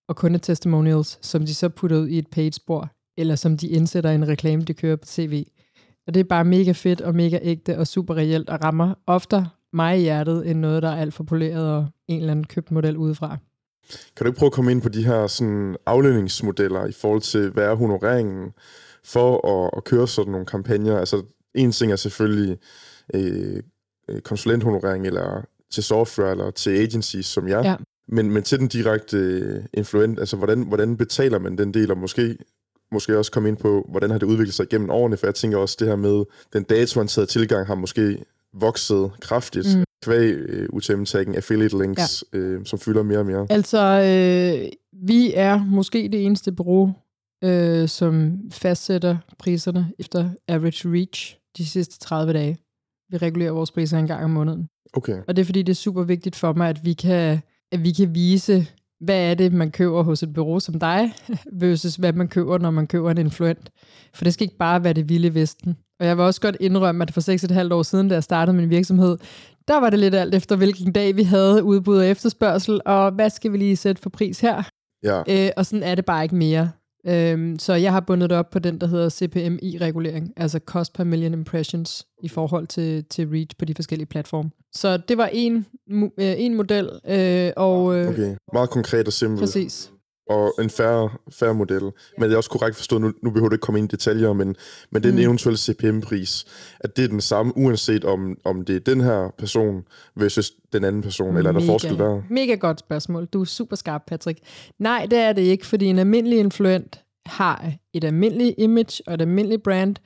og 0.09 0.17
kundetestimonials, 0.17 1.19
som 1.23 1.47
de 1.47 1.55
så 1.55 1.69
putter 1.69 1.99
ud 1.99 2.09
i 2.09 2.19
et 2.19 2.27
page-spor, 2.27 2.91
eller 3.19 3.35
som 3.35 3.57
de 3.57 3.69
indsætter 3.69 4.11
i 4.11 4.15
en 4.15 4.29
reklame, 4.29 4.63
de 4.63 4.75
kører 4.75 4.97
på 4.97 5.07
tv. 5.07 5.47
Og 6.07 6.15
det 6.15 6.21
er 6.21 6.25
bare 6.25 6.45
mega 6.45 6.73
fedt 6.73 7.01
og 7.01 7.15
mega 7.15 7.39
ægte 7.43 7.79
og 7.79 7.87
super 7.87 8.15
reelt, 8.15 8.51
og 8.51 8.65
rammer 8.65 8.95
ofte 9.07 9.47
mig 9.73 9.99
i 9.99 10.03
hjertet, 10.03 10.51
end 10.51 10.61
noget, 10.61 10.83
der 10.83 10.89
er 10.89 11.01
alt 11.01 11.15
for 11.15 11.25
poleret 11.25 11.75
og 11.77 11.87
en 12.09 12.21
eller 12.21 12.31
anden 12.31 12.47
købt 12.47 12.71
model 12.71 12.97
udefra. 12.97 13.37
Kan 14.17 14.25
du 14.25 14.27
ikke 14.27 14.39
prøve 14.39 14.49
at 14.49 14.53
komme 14.53 14.71
ind 14.71 14.83
på 14.83 14.89
de 14.89 15.05
her 15.05 15.27
sådan, 15.27 15.77
aflønningsmodeller 15.87 16.87
i 16.87 16.93
forhold 16.93 17.21
til, 17.21 17.51
hvad 17.51 17.65
er 17.65 17.75
honoreringen? 17.75 18.53
For 19.07 19.49
at, 19.49 19.71
at 19.77 19.85
køre 19.85 20.09
sådan 20.09 20.31
nogle 20.31 20.47
kampagner. 20.47 20.99
Altså, 20.99 21.23
en 21.55 21.73
ting 21.73 21.93
er 21.93 21.97
selvfølgelig 21.97 22.59
øh, 23.15 23.63
øh, 24.09 24.21
konsulenthonorering, 24.21 25.07
eller 25.07 25.45
til 25.71 25.83
software, 25.83 26.31
eller 26.31 26.51
til 26.51 26.71
agencies 26.71 27.27
som 27.27 27.49
jeg. 27.49 27.65
Ja. 27.65 27.77
Men, 28.09 28.31
men 28.31 28.43
til 28.43 28.59
den 28.59 28.69
direkte 28.69 29.17
øh, 29.17 29.65
influent, 29.75 30.19
altså 30.19 30.37
hvordan, 30.37 30.63
hvordan 30.63 30.97
betaler 30.97 31.39
man 31.39 31.59
den 31.59 31.75
del, 31.75 31.91
og 31.91 31.99
måske, 31.99 32.37
måske 32.93 33.19
også 33.19 33.33
komme 33.33 33.49
ind 33.49 33.57
på, 33.57 33.87
hvordan 33.89 34.11
har 34.11 34.19
det 34.19 34.27
udviklet 34.27 34.55
sig 34.55 34.69
gennem 34.69 34.91
årene, 34.91 35.17
for 35.17 35.27
jeg 35.27 35.35
tænker 35.35 35.59
også, 35.59 35.77
det 35.81 35.89
her 35.89 35.97
med 35.97 36.25
den 36.53 36.63
dataorienterede 36.63 37.31
tilgang 37.31 37.67
har 37.67 37.75
måske 37.75 38.19
vokset 38.55 39.11
kraftigt, 39.21 39.77
mm. 39.77 39.85
kvæg 40.05 40.33
øh, 40.33 40.69
UTM-taggen, 40.73 41.35
affiliate 41.35 41.79
links, 41.79 42.25
ja. 42.33 42.39
øh, 42.39 42.67
som 42.67 42.79
fylder 42.79 43.03
mere 43.03 43.19
og 43.19 43.27
mere. 43.27 43.47
Altså, 43.51 43.79
øh, 43.79 44.69
vi 44.93 45.33
er 45.35 45.65
måske 45.65 46.09
det 46.13 46.25
eneste 46.25 46.53
bureau, 46.53 46.93
øh, 47.47 47.89
som 47.89 48.39
fastsætter 48.51 49.17
priserne 49.39 49.93
efter 49.99 50.31
average 50.49 50.89
reach 50.89 51.39
de 51.57 51.67
sidste 51.67 51.99
30 51.99 52.33
dage. 52.33 52.59
Vi 53.11 53.17
regulerer 53.17 53.51
vores 53.53 53.71
priser 53.71 53.99
en 53.99 54.07
gang 54.07 54.25
om 54.25 54.31
måneden. 54.31 54.69
Okay. 54.93 55.23
Og 55.29 55.37
det 55.37 55.43
er 55.43 55.47
fordi, 55.47 55.63
det 55.63 55.73
er 55.73 55.77
super 55.77 56.03
vigtigt 56.03 56.37
for 56.37 56.53
mig, 56.53 56.69
at 56.69 56.85
vi 56.85 56.93
kan, 56.93 57.41
at 57.73 57.83
vi 57.83 57.93
kan 57.93 58.15
vise, 58.15 58.67
hvad 59.01 59.31
er 59.31 59.35
det, 59.35 59.53
man 59.53 59.71
køber 59.71 60.03
hos 60.03 60.23
et 60.23 60.33
bureau 60.33 60.61
som 60.61 60.81
dig, 60.81 61.13
versus 61.61 61.97
hvad 61.97 62.13
man 62.13 62.29
køber, 62.29 62.59
når 62.59 62.71
man 62.71 62.87
køber 62.87 63.11
en 63.11 63.19
influent. 63.19 63.71
For 64.15 64.25
det 64.25 64.35
skal 64.35 64.45
ikke 64.45 64.57
bare 64.57 64.85
være 64.85 64.93
det 64.93 65.09
vilde 65.09 65.35
vesten. 65.35 65.77
Og 66.01 66.07
jeg 66.07 66.17
vil 66.17 66.25
også 66.25 66.41
godt 66.41 66.57
indrømme, 66.61 67.03
at 67.03 67.13
for 67.13 67.65
6,5 67.69 67.75
år 67.75 67.83
siden, 67.83 68.09
da 68.09 68.15
jeg 68.15 68.23
startede 68.23 68.57
min 68.57 68.71
virksomhed, 68.71 69.19
der 69.69 69.81
var 69.81 69.91
det 69.91 69.99
lidt 69.99 70.15
alt 70.15 70.35
efter, 70.35 70.57
hvilken 70.57 70.93
dag 70.93 71.17
vi 71.17 71.23
havde 71.23 71.65
udbud 71.65 71.99
og 71.99 72.07
efterspørgsel, 72.07 72.81
og 72.87 73.11
hvad 73.11 73.31
skal 73.31 73.53
vi 73.53 73.57
lige 73.57 73.77
sætte 73.77 74.03
for 74.03 74.11
pris 74.11 74.41
her? 74.41 74.63
Ja. 75.03 75.23
Øh, 75.29 75.51
og 75.57 75.67
sådan 75.67 75.83
er 75.83 75.95
det 75.95 76.05
bare 76.05 76.23
ikke 76.23 76.35
mere. 76.35 76.71
Øhm, 77.09 77.59
så 77.59 77.75
jeg 77.75 77.93
har 77.93 78.01
bundet 78.01 78.31
det 78.31 78.39
op 78.39 78.51
på 78.51 78.59
den, 78.59 78.81
der 78.81 78.87
hedder 78.87 79.09
CPMI-regulering, 79.09 80.33
altså 80.37 80.61
cost 80.67 80.93
per 80.93 81.05
million 81.05 81.33
impressions 81.33 82.07
i 82.23 82.29
forhold 82.29 82.67
til, 82.67 83.05
til 83.05 83.29
reach 83.29 83.57
på 83.59 83.65
de 83.65 83.75
forskellige 83.75 84.07
platforme. 84.07 84.51
Så 84.73 84.97
det 84.97 85.19
var 85.19 85.31
en, 85.33 85.67
øh, 85.93 86.11
en 86.19 86.55
model. 86.55 86.91
Øh, 87.09 87.53
og, 87.57 87.99
øh, 87.99 88.09
okay, 88.09 88.37
meget 88.53 88.71
konkret 88.71 89.07
og 89.07 89.13
simpelt. 89.13 89.41
Præcis 89.41 89.91
og 90.29 90.55
en 90.61 90.71
færre, 90.71 91.11
færre 91.31 91.55
model. 91.55 91.83
Men 92.19 92.23
det 92.23 92.33
er 92.33 92.37
også 92.37 92.51
korrekt 92.51 92.77
forstået, 92.77 93.03
nu, 93.03 93.13
nu 93.23 93.31
behøver 93.31 93.49
du 93.49 93.55
ikke 93.55 93.63
komme 93.63 93.79
ind 93.79 93.93
i 93.93 93.97
detaljer, 93.97 94.33
men, 94.33 94.57
men 94.91 95.03
den 95.03 95.15
mm. 95.15 95.21
eventuelle 95.21 95.59
CPM-pris, 95.59 96.45
at 96.81 96.97
det 96.97 97.05
er 97.05 97.09
den 97.09 97.21
samme, 97.21 97.53
uanset 97.57 98.05
om, 98.05 98.37
om 98.45 98.65
det 98.65 98.77
er 98.77 98.81
den 98.81 99.01
her 99.01 99.35
person 99.39 99.83
versus 100.17 100.53
den 100.73 100.85
anden 100.85 101.03
person, 101.03 101.37
eller 101.37 101.49
er 101.49 101.53
der 101.53 101.61
mega, 101.61 101.73
forskel 101.73 101.99
der? 101.99 102.23
Mega 102.31 102.55
godt 102.55 102.81
spørgsmål. 102.81 103.27
Du 103.27 103.41
er 103.41 103.45
super 103.45 103.77
skarp, 103.77 104.03
Patrick. 104.07 104.39
Nej, 104.79 105.07
det 105.11 105.19
er 105.19 105.33
det 105.33 105.43
ikke, 105.43 105.67
fordi 105.67 105.87
en 105.87 105.99
almindelig 105.99 106.39
influent 106.39 107.01
har 107.27 107.73
et 107.95 108.05
almindeligt 108.05 108.55
image 108.59 109.03
og 109.07 109.15
et 109.15 109.21
almindeligt 109.21 109.63
brand, 109.63 109.97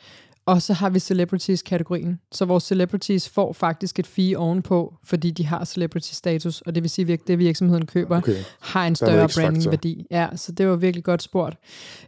og 0.50 0.62
så 0.62 0.72
har 0.72 0.90
vi 0.90 0.98
celebrities-kategorien. 0.98 2.20
Så 2.32 2.44
vores 2.44 2.64
celebrities 2.64 3.28
får 3.28 3.52
faktisk 3.52 3.98
et 3.98 4.06
fee 4.06 4.38
ovenpå, 4.38 4.94
fordi 5.04 5.30
de 5.30 5.46
har 5.46 5.64
celebrity-status, 5.64 6.60
og 6.60 6.74
det 6.74 6.82
vil 6.82 6.90
sige, 6.90 7.12
at 7.12 7.20
det 7.26 7.38
virksomheden 7.38 7.86
køber 7.86 8.18
okay. 8.18 8.36
har 8.60 8.86
en 8.86 8.94
større 8.94 9.28
branding-værdi. 9.34 10.06
Ja, 10.10 10.28
så 10.36 10.52
det 10.52 10.68
var 10.68 10.76
virkelig 10.76 11.04
godt 11.04 11.22
spurgt. 11.22 11.56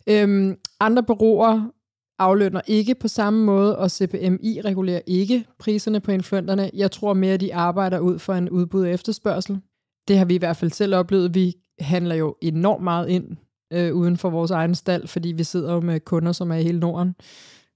Øhm, 0.06 0.56
andre 0.80 1.02
bureauer 1.02 1.70
aflønner 2.18 2.60
ikke 2.66 2.94
på 2.94 3.08
samme 3.08 3.44
måde, 3.44 3.78
og 3.78 3.90
CPMI 3.90 4.60
regulerer 4.64 5.00
ikke 5.06 5.44
priserne 5.58 6.00
på 6.00 6.12
influenterne. 6.12 6.70
Jeg 6.74 6.90
tror 6.90 7.14
mere, 7.14 7.34
at 7.34 7.40
de 7.40 7.54
arbejder 7.54 7.98
ud 7.98 8.18
for 8.18 8.34
en 8.34 8.50
udbud 8.50 8.82
og 8.82 8.90
efterspørgsel. 8.90 9.60
Det 10.08 10.18
har 10.18 10.24
vi 10.24 10.34
i 10.34 10.38
hvert 10.38 10.56
fald 10.56 10.70
selv 10.70 10.94
oplevet. 10.94 11.34
Vi 11.34 11.54
handler 11.80 12.14
jo 12.14 12.36
enormt 12.40 12.84
meget 12.84 13.08
ind 13.08 13.36
øh, 13.72 13.94
uden 13.94 14.16
for 14.16 14.30
vores 14.30 14.50
egen 14.50 14.74
stald, 14.74 15.06
fordi 15.06 15.32
vi 15.32 15.44
sidder 15.44 15.72
jo 15.72 15.80
med 15.80 16.00
kunder, 16.00 16.32
som 16.32 16.50
er 16.50 16.56
i 16.56 16.62
hele 16.62 16.80
Norden 16.80 17.14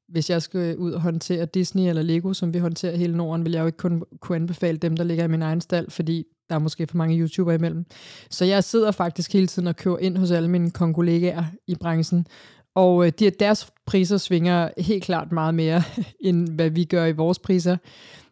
hvis 0.09 0.31
jeg 0.31 0.43
skal 0.43 0.77
ud 0.77 0.93
og 0.93 1.01
håndtere 1.01 1.45
Disney 1.45 1.89
eller 1.89 2.03
Lego, 2.03 2.33
som 2.33 2.55
vi 2.55 2.59
håndterer 2.59 2.97
hele 2.97 3.17
Norden, 3.17 3.45
vil 3.45 3.53
jeg 3.53 3.61
jo 3.61 3.67
ikke 3.67 3.79
kun 3.79 4.03
kunne 4.21 4.37
anbefale 4.37 4.79
dem, 4.79 4.97
der 4.97 5.05
ligger 5.05 5.25
i 5.25 5.29
min 5.29 5.43
egen 5.43 5.61
stald, 5.61 5.91
fordi 5.91 6.25
der 6.49 6.55
er 6.55 6.59
måske 6.59 6.87
for 6.87 6.97
mange 6.97 7.19
YouTubere 7.19 7.55
imellem. 7.55 7.85
Så 8.31 8.45
jeg 8.45 8.65
sidder 8.65 8.91
faktisk 8.91 9.33
hele 9.33 9.47
tiden 9.47 9.69
og 9.69 9.77
kører 9.77 9.99
ind 9.99 10.17
hos 10.17 10.31
alle 10.31 10.51
mine 10.51 10.71
kongolegaer 10.71 11.45
i 11.67 11.75
branchen, 11.75 12.27
og 12.75 13.07
øh, 13.07 13.13
de, 13.19 13.31
deres 13.31 13.73
priser 13.87 14.17
svinger 14.19 14.71
helt 14.79 15.05
klart 15.05 15.33
meget 15.33 15.55
mere, 15.55 15.83
end 16.21 16.49
hvad 16.49 16.71
vi 16.71 16.85
gør 16.85 17.05
i 17.05 17.13
vores 17.13 17.39
priser. 17.39 17.77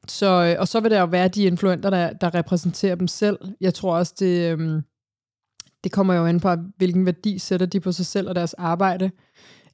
Så, 0.08 0.26
øh, 0.26 0.56
og 0.60 0.68
så 0.68 0.80
vil 0.80 0.90
der 0.90 1.00
jo 1.00 1.06
være 1.06 1.28
de 1.28 1.44
influenter, 1.44 1.90
der, 1.90 2.12
der 2.12 2.34
repræsenterer 2.34 2.94
dem 2.94 3.08
selv. 3.08 3.38
Jeg 3.60 3.74
tror 3.74 3.96
også, 3.96 4.14
det, 4.18 4.52
øhm, 4.52 4.82
det 5.84 5.92
kommer 5.92 6.14
jo 6.14 6.26
an 6.26 6.40
på, 6.40 6.54
hvilken 6.76 7.06
værdi 7.06 7.38
sætter 7.38 7.66
de 7.66 7.80
på 7.80 7.92
sig 7.92 8.06
selv 8.06 8.28
og 8.28 8.34
deres 8.34 8.54
arbejde. 8.54 9.10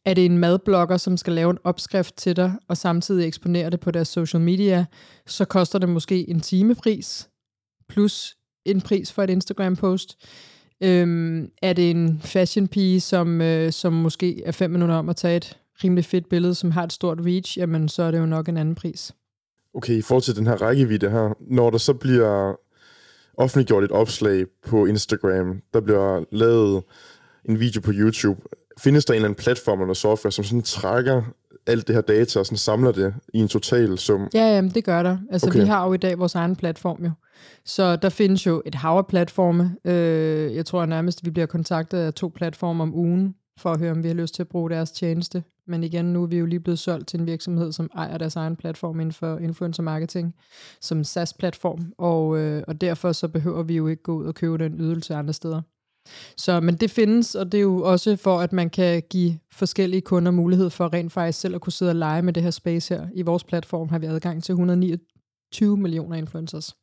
Er 0.04 0.14
det 0.14 0.26
en 0.26 0.38
madblogger, 0.38 0.96
som 0.96 1.16
skal 1.16 1.32
lave 1.32 1.50
en 1.50 1.58
opskrift 1.64 2.16
til 2.16 2.36
dig, 2.36 2.52
og 2.68 2.76
samtidig 2.76 3.26
eksponere 3.26 3.70
det 3.70 3.80
på 3.80 3.90
deres 3.90 4.08
social 4.08 4.40
media, 4.40 4.86
så 5.26 5.44
koster 5.44 5.78
det 5.78 5.88
måske 5.88 6.30
en 6.30 6.40
timepris, 6.40 7.28
plus 7.88 8.36
en 8.64 8.80
pris 8.80 9.12
for 9.12 9.22
et 9.22 9.30
Instagram-post. 9.30 10.16
Øhm, 10.82 11.50
er 11.62 11.72
det 11.72 11.90
en 11.90 12.20
fashion 12.24 12.68
pige, 12.68 13.00
som, 13.00 13.40
øh, 13.40 13.72
som 13.72 13.92
måske 13.92 14.42
er 14.44 14.52
fem 14.52 14.70
minutter 14.70 14.94
om 14.94 15.08
at 15.08 15.16
tage 15.16 15.36
et 15.36 15.58
rimelig 15.84 16.04
fedt 16.04 16.28
billede, 16.28 16.54
som 16.54 16.70
har 16.70 16.84
et 16.84 16.92
stort 16.92 17.18
reach, 17.20 17.58
jamen 17.58 17.88
så 17.88 18.02
er 18.02 18.10
det 18.10 18.18
jo 18.18 18.26
nok 18.26 18.48
en 18.48 18.56
anden 18.56 18.74
pris. 18.74 19.12
Okay, 19.74 19.94
i 19.98 20.02
forhold 20.02 20.22
til 20.22 20.36
den 20.36 20.46
her 20.46 20.62
rækkevidde 20.62 21.10
her, 21.10 21.34
når 21.40 21.70
der 21.70 21.78
så 21.78 21.94
bliver 21.94 22.54
offentliggjort 23.34 23.84
et 23.84 23.90
opslag 23.90 24.46
på 24.66 24.86
Instagram, 24.86 25.60
der 25.74 25.80
bliver 25.80 26.24
lavet 26.32 26.82
en 27.44 27.60
video 27.60 27.80
på 27.80 27.90
YouTube, 27.94 28.40
findes 28.82 29.04
der 29.04 29.14
en 29.14 29.16
eller 29.16 29.28
anden 29.28 29.42
platform 29.42 29.80
eller 29.80 29.94
software, 29.94 30.32
som 30.32 30.44
sådan 30.44 30.62
trækker 30.62 31.22
alt 31.66 31.86
det 31.86 31.94
her 31.94 32.02
data 32.02 32.38
og 32.38 32.46
sådan 32.46 32.58
samler 32.58 32.92
det 32.92 33.14
i 33.34 33.38
en 33.38 33.48
total 33.48 33.98
sum? 33.98 34.28
Ja, 34.34 34.54
jamen, 34.54 34.70
det 34.70 34.84
gør 34.84 35.02
der. 35.02 35.18
Altså, 35.30 35.46
okay. 35.46 35.60
vi 35.60 35.66
har 35.66 35.86
jo 35.86 35.92
i 35.92 35.96
dag 35.96 36.18
vores 36.18 36.34
egen 36.34 36.56
platform 36.56 37.04
jo. 37.04 37.10
Så 37.64 37.96
der 37.96 38.08
findes 38.08 38.46
jo 38.46 38.62
et 38.66 38.74
hav 38.74 38.96
af 38.96 39.06
platforme. 39.06 39.76
Øh, 39.84 40.54
jeg 40.54 40.66
tror 40.66 40.86
nærmest, 40.86 41.18
at 41.18 41.24
vi 41.24 41.30
bliver 41.30 41.46
kontaktet 41.46 41.98
af 41.98 42.14
to 42.14 42.32
platforme 42.34 42.82
om 42.82 42.94
ugen, 42.94 43.34
for 43.58 43.70
at 43.70 43.78
høre, 43.78 43.90
om 43.90 44.02
vi 44.02 44.08
har 44.08 44.14
lyst 44.14 44.34
til 44.34 44.42
at 44.42 44.48
bruge 44.48 44.70
deres 44.70 44.90
tjeneste. 44.90 45.42
Men 45.66 45.84
igen, 45.84 46.04
nu 46.04 46.22
er 46.22 46.26
vi 46.26 46.38
jo 46.38 46.46
lige 46.46 46.60
blevet 46.60 46.78
solgt 46.78 47.08
til 47.08 47.20
en 47.20 47.26
virksomhed, 47.26 47.72
som 47.72 47.90
ejer 47.94 48.18
deres 48.18 48.36
egen 48.36 48.56
platform 48.56 49.00
inden 49.00 49.12
for 49.12 49.38
influencer 49.38 49.82
marketing, 49.82 50.34
som 50.80 51.04
SaaS-platform, 51.04 51.92
og, 51.98 52.38
øh, 52.38 52.62
og 52.68 52.80
derfor 52.80 53.12
så 53.12 53.28
behøver 53.28 53.62
vi 53.62 53.76
jo 53.76 53.86
ikke 53.86 54.02
gå 54.02 54.14
ud 54.14 54.26
og 54.26 54.34
købe 54.34 54.58
den 54.58 54.80
ydelse 54.80 55.14
andre 55.14 55.32
steder. 55.32 55.62
Så, 56.36 56.60
men 56.60 56.76
det 56.76 56.90
findes, 56.90 57.34
og 57.34 57.52
det 57.52 57.58
er 57.58 57.62
jo 57.62 57.82
også 57.82 58.16
for, 58.16 58.40
at 58.40 58.52
man 58.52 58.70
kan 58.70 59.02
give 59.10 59.38
forskellige 59.52 60.00
kunder 60.00 60.32
mulighed 60.32 60.70
for 60.70 60.92
rent 60.92 61.12
faktisk 61.12 61.40
selv 61.40 61.54
at 61.54 61.60
kunne 61.60 61.72
sidde 61.72 61.90
og 61.90 61.96
lege 61.96 62.22
med 62.22 62.32
det 62.32 62.42
her 62.42 62.50
space 62.50 62.94
her. 62.94 63.08
I 63.14 63.22
vores 63.22 63.44
platform 63.44 63.88
har 63.88 63.98
vi 63.98 64.06
adgang 64.06 64.44
til 64.44 64.52
129 64.52 65.76
millioner 65.76 66.16
influencers. 66.16 66.76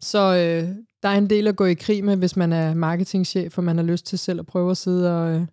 Så 0.00 0.18
øh, 0.18 0.76
der 1.02 1.08
er 1.08 1.18
en 1.18 1.30
del 1.30 1.48
at 1.48 1.56
gå 1.56 1.64
i 1.64 1.74
krig 1.74 2.04
med, 2.04 2.16
hvis 2.16 2.36
man 2.36 2.52
er 2.52 2.74
marketingchef, 2.74 3.58
og 3.58 3.64
man 3.64 3.76
har 3.76 3.84
lyst 3.84 4.06
til 4.06 4.18
selv 4.18 4.40
at 4.40 4.46
prøve 4.46 4.70
at 4.70 4.76
sidde 4.76 5.16
og 5.16 5.34
øh, 5.34 5.46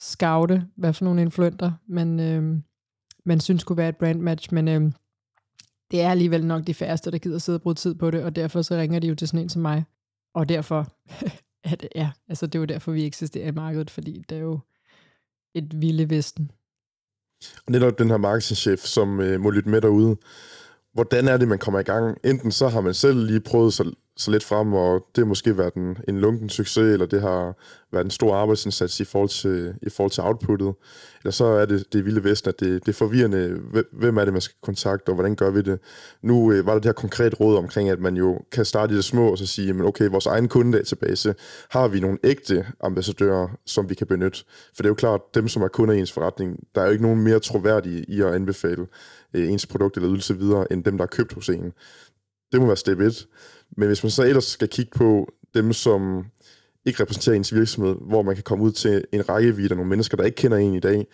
scoute, 0.00 0.66
hvad 0.76 0.92
for 0.92 1.04
nogle 1.04 1.22
influenter 1.22 1.72
man, 1.88 2.20
øh, 2.20 2.56
man 3.24 3.40
synes 3.40 3.64
kunne 3.64 3.76
være 3.76 3.88
et 3.88 3.96
brand 3.96 4.20
match. 4.20 4.54
Men 4.54 4.68
øh, 4.68 4.92
det 5.90 6.00
er 6.00 6.10
alligevel 6.10 6.46
nok 6.46 6.66
de 6.66 6.74
færreste, 6.74 7.10
der 7.10 7.18
gider 7.18 7.38
sidde 7.38 7.56
og 7.56 7.62
bruge 7.62 7.74
tid 7.74 7.94
på 7.94 8.10
det, 8.10 8.24
og 8.24 8.36
derfor 8.36 8.62
så 8.62 8.74
ringer 8.76 8.98
de 8.98 9.08
jo 9.08 9.14
til 9.14 9.28
sådan 9.28 9.40
en 9.40 9.48
som 9.48 9.62
mig. 9.62 9.84
Og 10.34 10.48
derfor 10.48 10.86
at, 11.64 11.88
ja, 11.94 12.10
altså 12.28 12.46
det 12.46 12.54
er 12.54 12.58
jo 12.58 12.64
derfor, 12.64 12.92
vi 12.92 13.06
eksisterer 13.06 13.48
i 13.48 13.50
markedet, 13.50 13.90
fordi 13.90 14.24
det 14.28 14.36
er 14.36 14.42
jo 14.42 14.58
et 15.54 15.80
vilde 15.80 16.10
vesten. 16.10 16.50
Og 17.66 17.72
netop 17.72 17.98
den 17.98 18.10
her 18.10 18.16
marketingchef, 18.16 18.80
som 18.80 19.20
øh, 19.20 19.40
må 19.40 19.50
lytte 19.50 19.68
med 19.68 19.80
derude, 19.80 20.16
hvordan 20.92 21.28
er 21.28 21.36
det, 21.36 21.48
man 21.48 21.58
kommer 21.58 21.80
i 21.80 21.82
gang? 21.82 22.18
Enten 22.24 22.52
så 22.52 22.68
har 22.68 22.80
man 22.80 22.94
selv 22.94 23.26
lige 23.26 23.40
prøvet 23.40 23.72
sig 23.72 23.86
så 24.20 24.30
lidt 24.30 24.44
frem, 24.44 24.72
og 24.72 25.06
det 25.16 25.22
har 25.22 25.26
måske 25.28 25.58
været 25.58 25.74
en, 25.74 25.98
en 26.08 26.20
lunken 26.20 26.48
succes, 26.48 26.92
eller 26.92 27.06
det 27.06 27.20
har 27.20 27.56
været 27.92 28.04
en 28.04 28.10
stor 28.10 28.34
arbejdsindsats 28.34 29.00
i 29.00 29.04
forhold 29.04 29.28
til, 29.28 29.74
i 29.82 29.90
forhold 29.90 30.10
til 30.10 30.22
outputtet. 30.22 30.74
Eller 31.22 31.32
så 31.32 31.44
er 31.44 31.66
det 31.66 31.92
det 31.92 32.04
vilde 32.04 32.24
vesten, 32.24 32.48
at 32.48 32.60
det, 32.60 32.86
det 32.86 32.88
er 32.88 32.96
forvirrende, 32.96 33.60
hvem 33.92 34.16
er 34.16 34.24
det, 34.24 34.32
man 34.32 34.42
skal 34.42 34.56
kontakte, 34.62 35.08
og 35.08 35.14
hvordan 35.14 35.34
gør 35.34 35.50
vi 35.50 35.62
det? 35.62 35.78
Nu 36.22 36.52
øh, 36.52 36.66
var 36.66 36.72
der 36.72 36.78
det 36.78 36.88
her 36.88 36.92
konkret 36.92 37.40
råd 37.40 37.56
omkring, 37.56 37.88
at 37.88 38.00
man 38.00 38.16
jo 38.16 38.40
kan 38.52 38.64
starte 38.64 38.92
i 38.92 38.96
det 38.96 39.04
små, 39.04 39.30
og 39.30 39.38
så 39.38 39.46
sige, 39.46 39.72
men 39.72 39.86
okay, 39.86 40.08
vores 40.08 40.26
egen 40.26 40.48
kundedatabase, 40.48 41.34
har 41.70 41.88
vi 41.88 42.00
nogle 42.00 42.18
ægte 42.24 42.66
ambassadører, 42.80 43.48
som 43.66 43.90
vi 43.90 43.94
kan 43.94 44.06
benytte? 44.06 44.38
For 44.76 44.82
det 44.82 44.84
er 44.84 44.90
jo 44.90 44.94
klart, 44.94 45.20
dem 45.34 45.48
som 45.48 45.62
er 45.62 45.68
kunder 45.68 45.94
i 45.94 45.98
ens 45.98 46.12
forretning, 46.12 46.60
der 46.74 46.80
er 46.80 46.84
jo 46.84 46.92
ikke 46.92 47.04
nogen 47.04 47.22
mere 47.22 47.38
troværdige 47.38 48.04
i 48.08 48.20
at 48.20 48.34
anbefale 48.34 48.86
øh, 49.34 49.48
ens 49.50 49.66
produkt 49.66 49.96
eller 49.96 50.10
ydelse 50.10 50.38
videre, 50.38 50.72
end 50.72 50.84
dem, 50.84 50.96
der 50.96 51.04
er 51.04 51.08
købt 51.08 51.32
hos 51.32 51.48
en. 51.48 51.72
Det 52.52 52.60
må 52.60 52.66
være 52.66 52.76
step 52.76 53.00
1. 53.00 53.26
Men 53.76 53.86
hvis 53.86 54.02
man 54.02 54.10
så 54.10 54.22
ellers 54.22 54.44
skal 54.44 54.68
kigge 54.68 54.90
på 54.96 55.32
dem, 55.54 55.72
som 55.72 56.24
ikke 56.84 57.02
repræsenterer 57.02 57.36
ens 57.36 57.54
virksomhed, 57.54 57.96
hvor 58.00 58.22
man 58.22 58.34
kan 58.34 58.44
komme 58.44 58.64
ud 58.64 58.72
til 58.72 59.04
en 59.12 59.28
rækkevidde 59.28 59.70
af 59.70 59.76
nogle 59.76 59.90
mennesker, 59.90 60.16
der 60.16 60.24
ikke 60.24 60.36
kender 60.36 60.58
en 60.58 60.74
i 60.74 60.80
dag, 60.80 61.06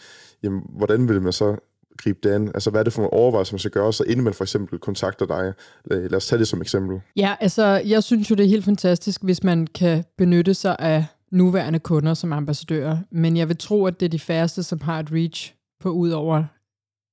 jamen, 0.42 0.62
hvordan 0.68 1.08
vil 1.08 1.22
man 1.22 1.32
så 1.32 1.56
gribe 1.96 2.18
det 2.22 2.30
an? 2.30 2.48
Altså, 2.54 2.70
hvad 2.70 2.80
er 2.80 2.84
det 2.84 2.92
for 2.92 3.02
nogle 3.02 3.12
overvejelser, 3.12 3.54
man 3.54 3.58
skal 3.58 3.70
gøre, 3.70 3.92
så 3.92 4.04
inden 4.04 4.24
man 4.24 4.34
for 4.34 4.44
eksempel 4.44 4.78
kontakter 4.78 5.26
dig? 5.26 5.52
Lad 5.84 6.14
os 6.14 6.26
tage 6.26 6.38
det 6.38 6.48
som 6.48 6.60
eksempel. 6.60 7.00
Ja, 7.16 7.34
altså, 7.40 7.82
jeg 7.86 8.02
synes 8.02 8.30
jo, 8.30 8.34
det 8.34 8.44
er 8.44 8.48
helt 8.48 8.64
fantastisk, 8.64 9.22
hvis 9.22 9.44
man 9.44 9.66
kan 9.66 10.04
benytte 10.18 10.54
sig 10.54 10.76
af 10.78 11.06
nuværende 11.32 11.78
kunder 11.78 12.14
som 12.14 12.32
ambassadører, 12.32 12.98
men 13.10 13.36
jeg 13.36 13.48
vil 13.48 13.56
tro, 13.56 13.86
at 13.86 14.00
det 14.00 14.06
er 14.06 14.10
de 14.10 14.18
færreste, 14.18 14.62
som 14.62 14.80
har 14.80 15.00
et 15.00 15.12
reach 15.12 15.54
på 15.80 15.90
ud 15.90 16.10
over 16.10 16.44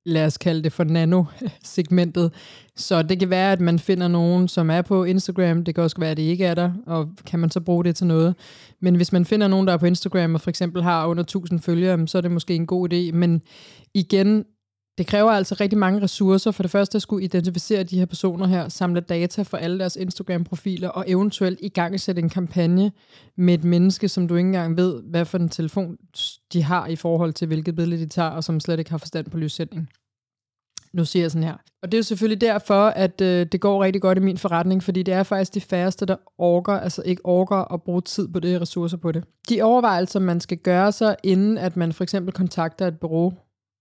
lad 0.05 0.25
os 0.25 0.37
kalde 0.37 0.63
det 0.63 0.73
for 0.73 0.83
nano-segmentet. 0.83 2.33
Så 2.75 3.01
det 3.01 3.19
kan 3.19 3.29
være, 3.29 3.51
at 3.51 3.61
man 3.61 3.79
finder 3.79 4.07
nogen, 4.07 4.47
som 4.47 4.69
er 4.69 4.81
på 4.81 5.03
Instagram. 5.03 5.63
Det 5.63 5.75
kan 5.75 5.83
også 5.83 5.99
være, 5.99 6.11
at 6.11 6.17
det 6.17 6.23
ikke 6.23 6.45
er 6.45 6.53
der, 6.53 6.71
og 6.85 7.09
kan 7.25 7.39
man 7.39 7.51
så 7.51 7.59
bruge 7.59 7.83
det 7.83 7.95
til 7.95 8.07
noget. 8.07 8.35
Men 8.81 8.95
hvis 8.95 9.11
man 9.11 9.25
finder 9.25 9.47
nogen, 9.47 9.67
der 9.67 9.73
er 9.73 9.77
på 9.77 9.85
Instagram 9.85 10.35
og 10.35 10.41
for 10.41 10.49
eksempel 10.49 10.83
har 10.83 11.05
under 11.05 11.23
1000 11.23 11.59
følgere, 11.59 12.07
så 12.07 12.17
er 12.17 12.21
det 12.21 12.31
måske 12.31 12.55
en 12.55 12.67
god 12.67 12.93
idé. 12.93 13.11
Men 13.15 13.41
igen, 13.93 14.45
det 14.97 15.07
kræver 15.07 15.31
altså 15.31 15.55
rigtig 15.59 15.79
mange 15.79 16.01
ressourcer. 16.01 16.51
For 16.51 16.63
det 16.63 16.71
første 16.71 16.95
at 16.95 17.01
skulle 17.01 17.23
identificere 17.23 17.83
de 17.83 17.99
her 17.99 18.05
personer 18.05 18.47
her, 18.47 18.69
samle 18.69 19.01
data 19.01 19.41
for 19.41 19.57
alle 19.57 19.79
deres 19.79 19.95
Instagram-profiler, 19.95 20.89
og 20.89 21.05
eventuelt 21.07 21.59
i 21.61 21.69
gang 21.69 21.99
sætte 21.99 22.21
en 22.21 22.29
kampagne 22.29 22.91
med 23.37 23.53
et 23.53 23.63
menneske, 23.63 24.09
som 24.09 24.27
du 24.27 24.35
ikke 24.35 24.47
engang 24.47 24.77
ved, 24.77 25.01
hvad 25.03 25.25
for 25.25 25.37
en 25.37 25.49
telefon 25.49 25.97
de 26.53 26.63
har 26.63 26.87
i 26.87 26.95
forhold 26.95 27.33
til, 27.33 27.47
hvilket 27.47 27.75
billede 27.75 28.01
de 28.01 28.09
tager, 28.09 28.29
og 28.29 28.43
som 28.43 28.59
slet 28.59 28.79
ikke 28.79 28.91
har 28.91 28.97
forstand 28.97 29.29
på 29.29 29.37
lyssætning. 29.37 29.89
Nu 30.93 31.05
siger 31.05 31.23
jeg 31.23 31.31
sådan 31.31 31.43
her. 31.43 31.57
Og 31.81 31.91
det 31.91 31.93
er 31.93 31.99
jo 31.99 32.03
selvfølgelig 32.03 32.41
derfor, 32.41 32.85
at 32.85 33.21
øh, 33.21 33.45
det 33.51 33.61
går 33.61 33.83
rigtig 33.83 34.01
godt 34.01 34.17
i 34.17 34.21
min 34.21 34.37
forretning, 34.37 34.83
fordi 34.83 35.03
det 35.03 35.13
er 35.13 35.23
faktisk 35.23 35.53
de 35.53 35.61
færreste, 35.61 36.05
der 36.05 36.15
orker, 36.37 36.73
altså 36.73 37.01
ikke 37.05 37.25
orker 37.25 37.73
at 37.73 37.81
bruge 37.81 38.01
tid 38.01 38.27
på 38.27 38.39
det, 38.39 38.61
ressourcer 38.61 38.97
på 38.97 39.11
det. 39.11 39.23
De 39.49 39.61
overvejelser, 39.61 40.19
man 40.19 40.39
skal 40.39 40.57
gøre 40.57 40.91
sig, 40.91 41.15
inden 41.23 41.57
at 41.57 41.77
man 41.77 41.93
for 41.93 42.03
eksempel 42.03 42.33
kontakter 42.33 42.87
et 42.87 42.99
bureau, 42.99 43.33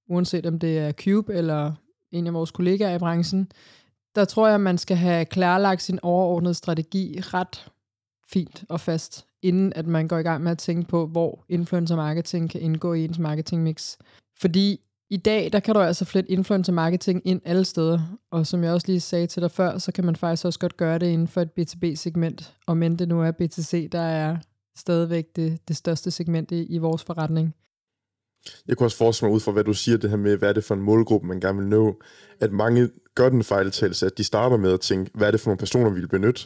uanset 0.08 0.46
om 0.46 0.58
det 0.58 0.78
er 0.78 0.92
Cube 0.92 1.34
eller 1.34 1.72
en 2.10 2.26
af 2.26 2.34
vores 2.34 2.50
kollegaer 2.50 2.94
i 2.94 2.98
branchen, 2.98 3.52
der 4.14 4.24
tror 4.24 4.48
jeg, 4.48 4.60
man 4.60 4.78
skal 4.78 4.96
have 4.96 5.24
klarlagt 5.24 5.82
sin 5.82 5.98
overordnede 6.02 6.54
strategi 6.54 7.20
ret 7.20 7.70
fint 8.28 8.64
og 8.68 8.80
fast, 8.80 9.26
inden 9.42 9.72
at 9.72 9.86
man 9.86 10.08
går 10.08 10.18
i 10.18 10.22
gang 10.22 10.42
med 10.42 10.52
at 10.52 10.58
tænke 10.58 10.88
på, 10.88 11.06
hvor 11.06 11.44
influencer 11.48 11.96
marketing 11.96 12.50
kan 12.50 12.60
indgå 12.60 12.94
i 12.94 13.04
ens 13.04 13.18
marketing 13.18 13.62
mix. 13.62 13.96
Fordi 14.40 14.80
i 15.10 15.16
dag, 15.16 15.52
der 15.52 15.60
kan 15.60 15.74
du 15.74 15.80
altså 15.80 16.04
flette 16.04 16.30
influencer 16.30 16.72
marketing 16.72 17.22
ind 17.24 17.40
alle 17.44 17.64
steder, 17.64 18.18
og 18.30 18.46
som 18.46 18.64
jeg 18.64 18.72
også 18.72 18.86
lige 18.86 19.00
sagde 19.00 19.26
til 19.26 19.42
dig 19.42 19.50
før, 19.50 19.78
så 19.78 19.92
kan 19.92 20.04
man 20.04 20.16
faktisk 20.16 20.44
også 20.44 20.58
godt 20.58 20.76
gøre 20.76 20.98
det 20.98 21.06
inden 21.06 21.28
for 21.28 21.40
et 21.40 21.50
B2B-segment, 21.60 22.54
og 22.66 22.76
men 22.76 22.98
det 22.98 23.08
nu 23.08 23.22
er 23.22 23.30
BTC, 23.30 23.90
der 23.90 24.00
er 24.00 24.36
stadigvæk 24.76 25.36
det, 25.36 25.68
det 25.68 25.76
største 25.76 26.10
segment 26.10 26.52
i, 26.52 26.64
i 26.64 26.78
vores 26.78 27.04
forretning. 27.04 27.54
Jeg 28.68 28.76
kunne 28.76 28.86
også 28.86 28.96
forestille 28.96 29.28
mig 29.28 29.34
ud 29.34 29.40
fra, 29.40 29.52
hvad 29.52 29.64
du 29.64 29.74
siger, 29.74 29.98
det 29.98 30.10
her 30.10 30.16
med, 30.16 30.36
hvad 30.36 30.48
er 30.48 30.52
det 30.52 30.64
for 30.64 30.74
en 30.74 30.82
målgruppe, 30.82 31.26
man 31.26 31.40
gerne 31.40 31.58
vil 31.58 31.66
nå, 31.66 32.02
at 32.40 32.52
mange 32.52 32.88
gør 33.14 33.28
den 33.28 33.44
fejltagelse, 33.44 34.06
at 34.06 34.18
de 34.18 34.24
starter 34.24 34.56
med 34.56 34.72
at 34.72 34.80
tænke, 34.80 35.10
hvad 35.14 35.26
er 35.26 35.30
det 35.30 35.40
for 35.40 35.50
nogle 35.50 35.58
personer, 35.58 35.90
vi 35.90 36.00
vil 36.00 36.08
benytte. 36.08 36.42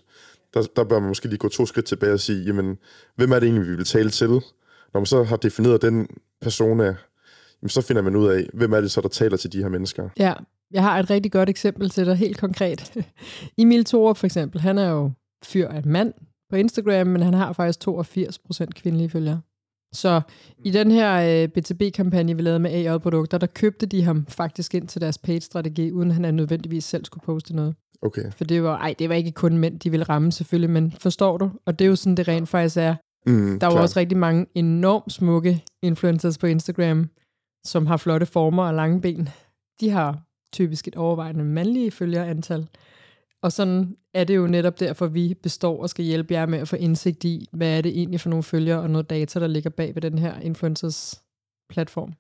Der, 0.55 0.63
der 0.77 0.85
bør 0.85 1.01
man 1.01 1.09
måske 1.09 1.29
lige 1.29 1.39
gå 1.39 1.49
to 1.49 1.67
skridt 1.67 1.87
tilbage 1.87 2.13
og 2.13 2.21
sige, 2.21 2.45
jamen, 2.45 2.79
hvem 3.17 3.33
er 3.33 3.39
det 3.39 3.47
egentlig, 3.47 3.71
vi 3.71 3.77
vil 3.77 3.85
tale 3.85 4.11
til? 4.11 4.29
Når 4.29 5.01
man 5.01 5.07
så 5.07 5.23
har 5.23 5.37
defineret 5.37 5.83
den 5.83 6.09
persona, 6.41 6.85
jamen, 7.63 7.69
så 7.69 7.83
finder 7.83 8.03
man 8.03 8.17
ud 8.17 8.29
af, 8.29 8.49
hvem 8.55 8.73
er 8.73 8.81
det 8.81 8.91
så, 8.91 9.01
der 9.01 9.09
taler 9.09 9.37
til 9.37 9.53
de 9.53 9.63
her 9.63 9.69
mennesker. 9.69 10.09
Ja, 10.19 10.35
jeg 10.71 10.83
har 10.83 10.99
et 10.99 11.11
rigtig 11.11 11.33
godt 11.33 11.49
eksempel 11.49 11.91
til 11.91 12.07
dig, 12.07 12.17
helt 12.17 12.39
konkret. 12.39 12.93
Emil 13.59 13.85
Thorup 13.85 14.17
for 14.17 14.27
eksempel, 14.27 14.61
han 14.61 14.79
er 14.79 14.89
jo 14.89 15.11
fyr 15.45 15.69
af 15.69 15.87
mand 15.87 16.15
på 16.51 16.57
Instagram, 16.57 17.07
men 17.07 17.23
han 17.23 17.35
har 17.35 17.53
faktisk 17.53 17.89
82% 17.89 18.65
kvindelige 18.75 19.11
følgere. 19.11 19.41
Så 19.97 20.21
i 20.65 20.71
den 20.71 20.91
her 20.91 21.43
øh, 21.43 21.49
BTB-kampagne, 21.49 22.37
vi 22.37 22.43
lavede 22.43 22.59
med 22.59 22.71
AI-produkter, 22.71 23.39
der 23.39 23.47
købte 23.47 23.87
de 23.87 24.03
ham 24.03 24.27
faktisk 24.29 24.75
ind 24.75 24.89
til 24.89 25.01
deres 25.01 25.19
page-strategi, 25.19 25.93
uden 25.93 26.11
han 26.11 26.35
nødvendigvis 26.35 26.85
selv 26.85 27.05
skulle 27.05 27.25
poste 27.25 27.57
noget. 27.57 27.75
Okay. 28.03 28.33
For 28.33 28.45
det 28.45 28.63
var, 28.63 28.79
ej, 28.79 28.95
det 28.99 29.09
var 29.09 29.15
ikke 29.15 29.33
kun 29.33 29.59
mænd, 29.59 29.81
de 29.81 29.91
ville 29.91 30.05
ramme 30.05 30.33
selvfølgelig, 30.33 30.71
men 30.71 30.93
forstår 31.01 31.39
du? 31.39 31.51
Og 31.67 31.79
det 31.79 31.85
er 31.85 31.89
jo 31.89 31.97
sådan, 31.97 32.17
det 32.17 32.29
rent 32.29 32.49
faktisk 32.49 32.77
er. 32.77 32.95
Mm, 33.27 33.61
der 33.61 33.67
er 33.67 33.73
jo 33.73 33.81
også 33.81 34.01
rigtig 34.01 34.19
mange 34.19 34.47
enormt 34.55 35.13
smukke 35.13 35.65
influencers 35.83 36.39
på 36.39 36.47
Instagram, 36.47 37.11
som 37.65 37.87
har 37.87 37.97
flotte 37.97 38.27
former 38.27 38.65
og 38.65 38.75
lange 38.75 39.01
ben. 39.01 39.29
De 39.81 39.91
har 39.91 40.19
typisk 40.53 40.89
et 40.89 40.97
overvejende 40.97 41.45
mandlige 41.45 41.91
følgerantal. 41.91 42.69
Og 43.43 43.53
sådan 43.53 43.97
er 44.15 44.25
det 44.25 44.37
jo 44.37 44.47
netop 44.47 44.81
derfor, 44.81 45.07
vi 45.07 45.35
består 45.43 45.83
og 45.83 45.91
skal 45.91 46.05
hjælpe 46.05 46.35
jer 46.35 46.47
med 46.47 46.59
at 46.59 46.69
få 46.69 46.77
indsigt 46.77 47.25
i, 47.25 47.49
hvad 47.53 47.79
er 47.79 47.81
det 47.81 47.99
egentlig 47.99 48.21
for 48.21 48.31
nogle 48.31 48.43
følgere 48.43 48.81
og 48.81 48.91
noget 48.91 49.11
data, 49.11 49.41
der 49.41 49.47
ligger 49.47 49.71
bag 49.71 49.95
ved 49.95 50.03
den 50.03 50.19
her 50.19 50.41
influencers 50.41 51.23
platform. 51.69 52.13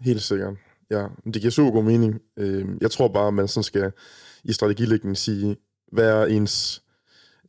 Helt 0.00 0.22
sikkert. 0.22 0.54
Ja, 0.90 1.06
det 1.24 1.34
giver 1.34 1.50
super 1.50 1.70
god 1.70 1.84
mening. 1.84 2.20
Øhm, 2.36 2.78
jeg 2.80 2.90
tror 2.90 3.08
bare, 3.08 3.28
at 3.28 3.34
man 3.34 3.48
sådan 3.48 3.64
skal 3.64 3.92
i 4.44 4.52
strategilægningen 4.52 5.16
sige, 5.16 5.56
hvad 5.92 6.08
er 6.08 6.26
ens 6.26 6.82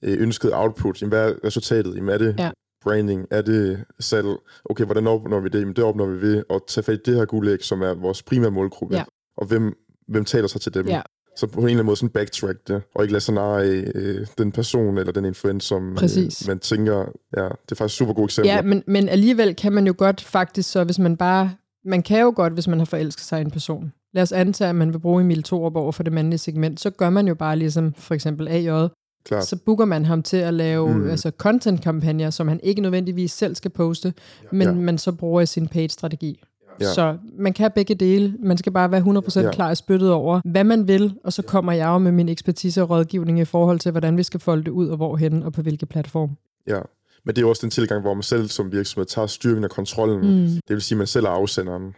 øh, 0.01 0.21
ønskede 0.21 0.53
output? 0.55 1.03
Hvad 1.03 1.29
er 1.29 1.35
resultatet? 1.43 1.95
Jamen, 1.95 2.09
er 2.09 2.17
det 2.17 2.35
ja. 2.39 2.51
branding? 2.81 3.27
Er 3.31 3.41
det 3.41 3.85
salg? 3.99 4.27
Okay, 4.65 4.85
hvordan 4.85 5.07
opnår 5.07 5.39
vi 5.39 5.49
det? 5.49 5.59
Jamen, 5.59 5.75
det 5.75 5.83
opnår 5.83 6.05
vi 6.05 6.21
ved 6.21 6.43
at 6.49 6.61
tage 6.67 6.83
fat 6.83 6.93
i 6.93 7.01
det 7.05 7.15
her 7.15 7.25
guldæg, 7.25 7.63
som 7.63 7.81
er 7.81 7.93
vores 7.93 8.23
primære 8.23 8.51
målgruppe. 8.51 8.95
Ja. 8.95 9.03
Og 9.37 9.45
hvem, 9.47 9.73
hvem 10.07 10.25
taler 10.25 10.47
sig 10.47 10.61
til 10.61 10.73
dem? 10.73 10.87
Ja. 10.87 11.01
Så 11.37 11.47
på 11.47 11.59
en 11.59 11.65
eller 11.65 11.71
anden 11.73 11.85
måde 11.85 11.97
sådan 11.97 12.09
backtrack 12.09 12.67
det, 12.67 12.81
og 12.95 13.03
ikke 13.03 13.11
lade 13.13 13.23
sig 13.23 13.33
narre 13.33 13.63
af 13.63 13.91
øh, 13.95 14.27
den 14.37 14.51
person 14.51 14.97
eller 14.97 15.11
den 15.11 15.25
influencer, 15.25 15.67
som 15.67 15.91
øh, 15.91 16.47
man 16.47 16.59
tænker, 16.59 16.97
ja, 17.37 17.43
det 17.43 17.71
er 17.71 17.75
faktisk 17.75 17.97
super 17.97 18.13
god 18.13 18.25
eksempel. 18.25 18.47
Ja, 18.49 18.61
men, 18.61 18.83
men 18.87 19.09
alligevel 19.09 19.55
kan 19.55 19.73
man 19.73 19.87
jo 19.87 19.93
godt 19.97 20.21
faktisk, 20.21 20.71
så 20.71 20.83
hvis 20.83 20.99
man 20.99 21.17
bare, 21.17 21.51
man 21.85 22.03
kan 22.03 22.21
jo 22.21 22.33
godt, 22.35 22.53
hvis 22.53 22.67
man 22.67 22.77
har 22.79 22.85
forelsket 22.85 23.23
sig 23.23 23.39
i 23.39 23.41
en 23.41 23.51
person. 23.51 23.93
Lad 24.13 24.23
os 24.23 24.31
antage, 24.31 24.69
at 24.69 24.75
man 24.75 24.93
vil 24.93 24.99
bruge 24.99 25.21
Emil 25.21 25.43
Thorup 25.43 25.75
over 25.75 25.91
for 25.91 26.03
det 26.03 26.13
mandlige 26.13 26.37
segment, 26.39 26.79
så 26.79 26.89
gør 26.89 27.09
man 27.09 27.27
jo 27.27 27.35
bare 27.35 27.55
ligesom 27.55 27.93
for 27.97 28.13
eksempel 28.13 28.47
AJ, 28.47 28.87
Klart. 29.25 29.45
så 29.45 29.55
booker 29.65 29.85
man 29.85 30.05
ham 30.05 30.23
til 30.23 30.37
at 30.37 30.53
lave 30.53 30.93
Mm. 30.93 31.09
altså 31.09 31.31
content-kampagner, 31.37 32.29
som 32.29 32.47
han 32.47 32.59
ikke 32.63 32.81
nødvendigvis 32.81 33.31
selv 33.31 33.55
skal 33.55 33.71
poste, 33.71 34.13
men 34.51 34.61
Ja. 34.61 34.67
ja. 34.67 34.73
man 34.73 34.97
så 34.97 35.11
bruger 35.11 35.41
i 35.41 35.45
sin 35.45 35.67
page-strategi. 35.67 36.43
Ja. 36.79 36.85
Ja. 36.85 36.93
Så 36.93 37.17
man 37.37 37.53
kan 37.53 37.71
begge 37.75 37.95
dele. 37.95 38.35
Man 38.39 38.57
skal 38.57 38.71
bare 38.71 38.91
være 38.91 39.01
100% 39.01 39.39
Ja. 39.39 39.45
ja. 39.45 39.51
klar 39.51 39.71
i 39.71 39.75
spyttet 39.75 40.11
over, 40.11 40.41
hvad 40.45 40.63
man 40.63 40.87
vil, 40.87 41.15
og 41.23 41.33
så 41.33 41.41
kommer 41.41 41.71
jeg 41.71 41.85
jo 41.87 41.97
med 41.97 42.11
min 42.11 42.29
ekspertise 42.29 42.81
og 42.81 42.89
rådgivning 42.89 43.39
i 43.39 43.45
forhold 43.45 43.79
til, 43.79 43.91
hvordan 43.91 44.17
vi 44.17 44.23
skal 44.23 44.39
folde 44.39 44.63
det 44.63 44.71
ud, 44.71 44.87
og 44.87 44.97
hvorhen, 44.97 45.43
og 45.43 45.53
på 45.53 45.61
hvilke 45.61 45.85
platform. 45.85 46.29
Ja. 46.67 46.79
Men 47.25 47.35
det 47.35 47.37
er 47.37 47.41
jo 47.45 47.49
også 47.49 47.61
den 47.61 47.69
tilgang, 47.69 48.01
hvor 48.01 48.13
man 48.13 48.23
selv 48.23 48.47
som 48.47 48.71
virksomhed 48.71 49.05
tager 49.05 49.27
styringen 49.27 49.63
af 49.63 49.69
kontrollen. 49.69 50.41
Mm. 50.43 50.47
Det 50.47 50.61
vil 50.69 50.81
sige, 50.81 50.95
at 50.95 50.97
man 50.97 51.07
selv 51.07 51.25
er 51.25 51.29
afsenderen. 51.29 51.95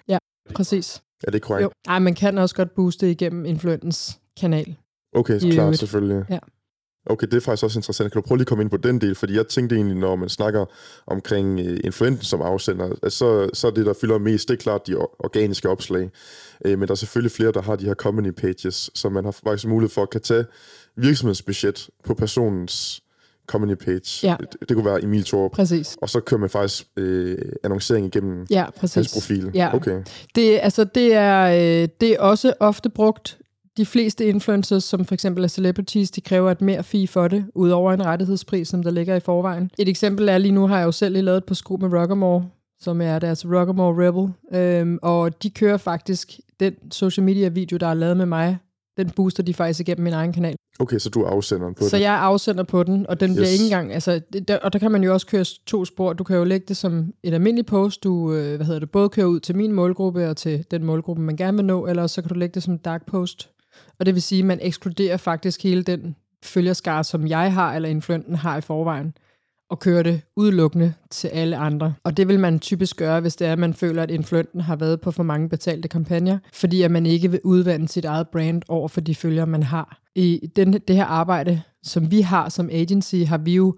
Præcis. 0.55 1.01
Er 1.23 1.31
det 1.31 1.41
korrekt? 1.41 1.63
Jo. 1.63 1.69
Ej, 1.87 1.99
man 1.99 2.13
kan 2.13 2.37
også 2.37 2.55
godt 2.55 2.75
booste 2.75 3.11
igennem 3.11 3.45
influentens 3.45 4.19
kanal. 4.39 4.75
Okay, 5.15 5.39
så 5.39 5.47
klart, 5.51 5.77
selvfølgelig. 5.77 6.25
Ja. 6.29 6.39
Okay, 7.05 7.27
det 7.27 7.33
er 7.33 7.41
faktisk 7.41 7.63
også 7.63 7.79
interessant. 7.79 8.11
Kan 8.11 8.21
du 8.21 8.27
prøve 8.27 8.37
lige 8.37 8.43
at 8.43 8.47
komme 8.47 8.61
ind 8.61 8.71
på 8.71 8.77
den 8.77 9.01
del? 9.01 9.15
Fordi 9.15 9.35
jeg 9.35 9.47
tænkte 9.47 9.75
egentlig, 9.75 9.97
når 9.97 10.15
man 10.15 10.29
snakker 10.29 10.65
omkring 11.07 11.59
uh, 11.59 11.77
influenten 11.83 12.23
som 12.23 12.41
afsender, 12.41 12.85
altså, 13.03 13.09
så, 13.09 13.49
så 13.53 13.67
er 13.67 13.71
det, 13.71 13.85
der 13.85 13.93
fylder 14.01 14.17
mest, 14.17 14.47
det 14.47 14.53
er 14.53 14.57
klart 14.57 14.87
de 14.87 14.95
or- 14.95 15.15
organiske 15.19 15.69
opslag. 15.69 16.09
Uh, 16.65 16.71
men 16.71 16.81
der 16.81 16.91
er 16.91 16.95
selvfølgelig 16.95 17.31
flere, 17.31 17.51
der 17.51 17.61
har 17.61 17.75
de 17.75 17.85
her 17.85 17.93
company 17.93 18.31
pages, 18.31 18.89
så 18.93 19.09
man 19.09 19.25
har 19.25 19.31
faktisk 19.31 19.67
mulighed 19.67 19.93
for 19.93 20.01
at 20.01 20.09
kan 20.09 20.21
tage 20.21 20.45
virksomhedsbudget 20.95 21.89
på 22.03 22.13
personens 22.13 23.01
company 23.47 23.75
page. 23.75 24.27
Ja. 24.27 24.35
Det, 24.39 24.69
det 24.69 24.75
kunne 24.75 24.85
være 24.85 25.03
Emil 25.03 25.23
Thorup. 25.23 25.51
Præcis. 25.51 25.97
Og 26.01 26.09
så 26.09 26.19
kører 26.19 26.39
man 26.39 26.49
faktisk 26.49 26.87
øh, 26.97 27.37
annoncering 27.63 28.05
igennem 28.05 28.45
Ja, 28.49 28.65
hans 28.81 29.13
profil. 29.13 29.51
Ja. 29.53 29.75
Okay. 29.75 30.01
Det, 30.35 30.59
altså, 30.61 30.83
det, 30.83 31.13
er, 31.13 31.45
øh, 31.45 31.87
det 32.01 32.11
er 32.11 32.19
også 32.19 32.53
ofte 32.59 32.89
brugt. 32.89 33.37
De 33.77 33.85
fleste 33.85 34.25
influencers, 34.25 34.83
som 34.83 35.05
for 35.05 35.13
eksempel 35.13 35.43
er 35.43 35.47
celebrities, 35.47 36.11
de 36.11 36.21
kræver 36.21 36.51
et 36.51 36.61
mere 36.61 36.83
fee 36.83 37.07
for 37.07 37.27
det, 37.27 37.45
udover 37.55 37.93
en 37.93 38.05
rettighedspris, 38.05 38.67
som 38.67 38.83
der 38.83 38.91
ligger 38.91 39.15
i 39.15 39.19
forvejen. 39.19 39.71
Et 39.79 39.89
eksempel 39.89 40.29
er, 40.29 40.37
lige 40.37 40.51
nu 40.51 40.67
har 40.67 40.77
jeg 40.77 40.85
jo 40.85 40.91
selv 40.91 41.13
lige 41.13 41.23
lavet 41.23 41.37
et 41.37 41.43
par 41.45 41.55
sko 41.55 41.77
med 41.81 41.93
Rockamore, 41.99 42.45
som 42.79 43.01
er 43.01 43.19
deres 43.19 43.45
Rockamore 43.45 44.07
Rebel, 44.07 44.33
øhm, 44.59 44.99
og 45.01 45.43
de 45.43 45.49
kører 45.49 45.77
faktisk 45.77 46.39
den 46.59 46.91
social 46.91 47.23
media 47.23 47.47
video, 47.47 47.77
der 47.77 47.87
er 47.87 47.93
lavet 47.93 48.17
med 48.17 48.25
mig, 48.25 48.57
den 48.97 49.09
booster 49.09 49.43
de 49.43 49.53
faktisk 49.53 49.79
igennem 49.79 50.03
min 50.03 50.13
egen 50.13 50.33
kanal. 50.33 50.55
okay, 50.79 50.97
så 50.97 51.09
du 51.09 51.21
er 51.21 51.27
afsenderen 51.29 51.73
på 51.73 51.83
Så 51.83 51.95
det. 51.95 52.03
jeg 52.03 52.13
er 52.13 52.17
afsender 52.17 52.63
på 52.63 52.83
den, 52.83 53.05
og 53.09 53.19
den 53.19 53.29
yes. 53.29 53.35
bliver 53.35 53.49
ikke 53.49 53.63
engang... 53.63 53.93
Altså, 53.93 54.21
der, 54.47 54.57
og 54.57 54.73
der 54.73 54.79
kan 54.79 54.91
man 54.91 55.03
jo 55.03 55.13
også 55.13 55.27
køre 55.27 55.45
to 55.65 55.85
spor. 55.85 56.13
Du 56.13 56.23
kan 56.23 56.37
jo 56.37 56.43
lægge 56.43 56.65
det 56.67 56.77
som 56.77 57.13
et 57.23 57.33
almindeligt 57.33 57.67
post. 57.67 58.03
Du 58.03 58.33
øh, 58.33 58.55
hvad 58.55 58.65
hedder 58.65 58.79
det, 58.79 58.91
både 58.91 59.09
køre 59.09 59.29
ud 59.29 59.39
til 59.39 59.55
min 59.55 59.71
målgruppe 59.71 60.29
og 60.29 60.37
til 60.37 60.65
den 60.71 60.83
målgruppe, 60.83 61.21
man 61.21 61.35
gerne 61.35 61.57
vil 61.57 61.65
nå, 61.65 61.85
eller 61.87 62.07
så 62.07 62.21
kan 62.21 62.29
du 62.29 62.35
lægge 62.35 62.53
det 62.53 62.63
som 62.63 62.77
dark 62.77 63.05
post. 63.05 63.49
Og 63.99 64.05
det 64.05 64.13
vil 64.13 64.21
sige, 64.21 64.39
at 64.39 64.45
man 64.45 64.59
ekskluderer 64.61 65.17
faktisk 65.17 65.63
hele 65.63 65.83
den 65.83 66.15
følgerskare, 66.43 67.03
som 67.03 67.27
jeg 67.27 67.53
har, 67.53 67.73
eller 67.73 67.89
influenten 67.89 68.35
har 68.35 68.57
i 68.57 68.61
forvejen, 68.61 69.13
og 69.69 69.79
kører 69.79 70.03
det 70.03 70.21
udelukkende 70.35 70.93
til 71.11 71.27
alle 71.27 71.57
andre. 71.57 71.93
Og 72.03 72.17
det 72.17 72.27
vil 72.27 72.39
man 72.39 72.59
typisk 72.59 72.97
gøre, 72.97 73.19
hvis 73.19 73.35
det 73.35 73.47
er, 73.47 73.51
at 73.51 73.59
man 73.59 73.73
føler, 73.73 74.03
at 74.03 74.11
influenten 74.11 74.61
har 74.61 74.75
været 74.75 75.01
på 75.01 75.11
for 75.11 75.23
mange 75.23 75.49
betalte 75.49 75.87
kampagner, 75.87 76.37
fordi 76.53 76.81
at 76.81 76.91
man 76.91 77.05
ikke 77.05 77.31
vil 77.31 77.39
udvande 77.43 77.87
sit 77.87 78.05
eget 78.05 78.29
brand 78.29 78.61
over 78.67 78.87
for 78.87 79.01
de 79.01 79.15
følgere, 79.15 79.47
man 79.47 79.63
har. 79.63 80.01
I 80.15 80.49
den, 80.55 80.73
det 80.73 80.95
her 80.95 81.05
arbejde, 81.05 81.61
som 81.83 82.11
vi 82.11 82.21
har 82.21 82.49
som 82.49 82.69
agency, 82.71 83.15
har 83.15 83.37
vi 83.37 83.55
jo 83.55 83.75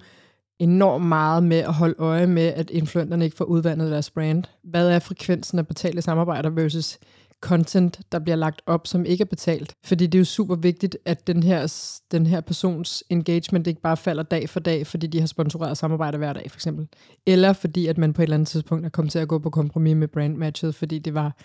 enormt 0.59 1.05
meget 1.05 1.43
med 1.43 1.57
at 1.57 1.73
holde 1.73 1.95
øje 1.97 2.27
med, 2.27 2.43
at 2.43 2.69
influenterne 2.69 3.25
ikke 3.25 3.37
får 3.37 3.45
udvandet 3.45 3.91
deres 3.91 4.09
brand. 4.09 4.43
Hvad 4.63 4.89
er 4.89 4.99
frekvensen 4.99 5.59
af 5.59 5.67
betalte 5.67 6.01
samarbejder 6.01 6.49
versus 6.49 6.97
content, 7.41 7.99
der 8.11 8.19
bliver 8.19 8.35
lagt 8.35 8.61
op, 8.65 8.87
som 8.87 9.05
ikke 9.05 9.21
er 9.21 9.25
betalt. 9.25 9.73
Fordi 9.85 10.05
det 10.07 10.17
er 10.17 10.19
jo 10.19 10.25
super 10.25 10.55
vigtigt, 10.55 10.97
at 11.05 11.27
den 11.27 11.43
her, 11.43 11.73
den 12.11 12.25
her 12.25 12.41
persons 12.41 13.03
engagement 13.09 13.67
ikke 13.67 13.81
bare 13.81 13.97
falder 13.97 14.23
dag 14.23 14.49
for 14.49 14.59
dag, 14.59 14.87
fordi 14.87 15.07
de 15.07 15.19
har 15.19 15.27
sponsoreret 15.27 15.77
samarbejde 15.77 16.17
hver 16.17 16.33
dag, 16.33 16.51
for 16.51 16.57
eksempel. 16.57 16.87
Eller 17.27 17.53
fordi, 17.53 17.87
at 17.87 17.97
man 17.97 18.13
på 18.13 18.21
et 18.21 18.23
eller 18.23 18.35
andet 18.35 18.47
tidspunkt 18.47 18.85
er 18.85 18.89
kommet 18.89 19.11
til 19.11 19.19
at 19.19 19.27
gå 19.27 19.39
på 19.39 19.49
kompromis 19.49 19.95
med 19.95 20.07
brandmatchet, 20.07 20.75
fordi 20.75 20.99
det 20.99 21.13
var 21.13 21.37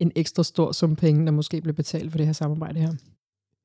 en 0.00 0.12
ekstra 0.16 0.42
stor 0.42 0.72
sum 0.72 0.96
penge, 0.96 1.26
der 1.26 1.32
måske 1.32 1.60
blev 1.60 1.74
betalt 1.74 2.10
for 2.10 2.18
det 2.18 2.26
her 2.26 2.32
samarbejde 2.32 2.80
her. 2.80 2.92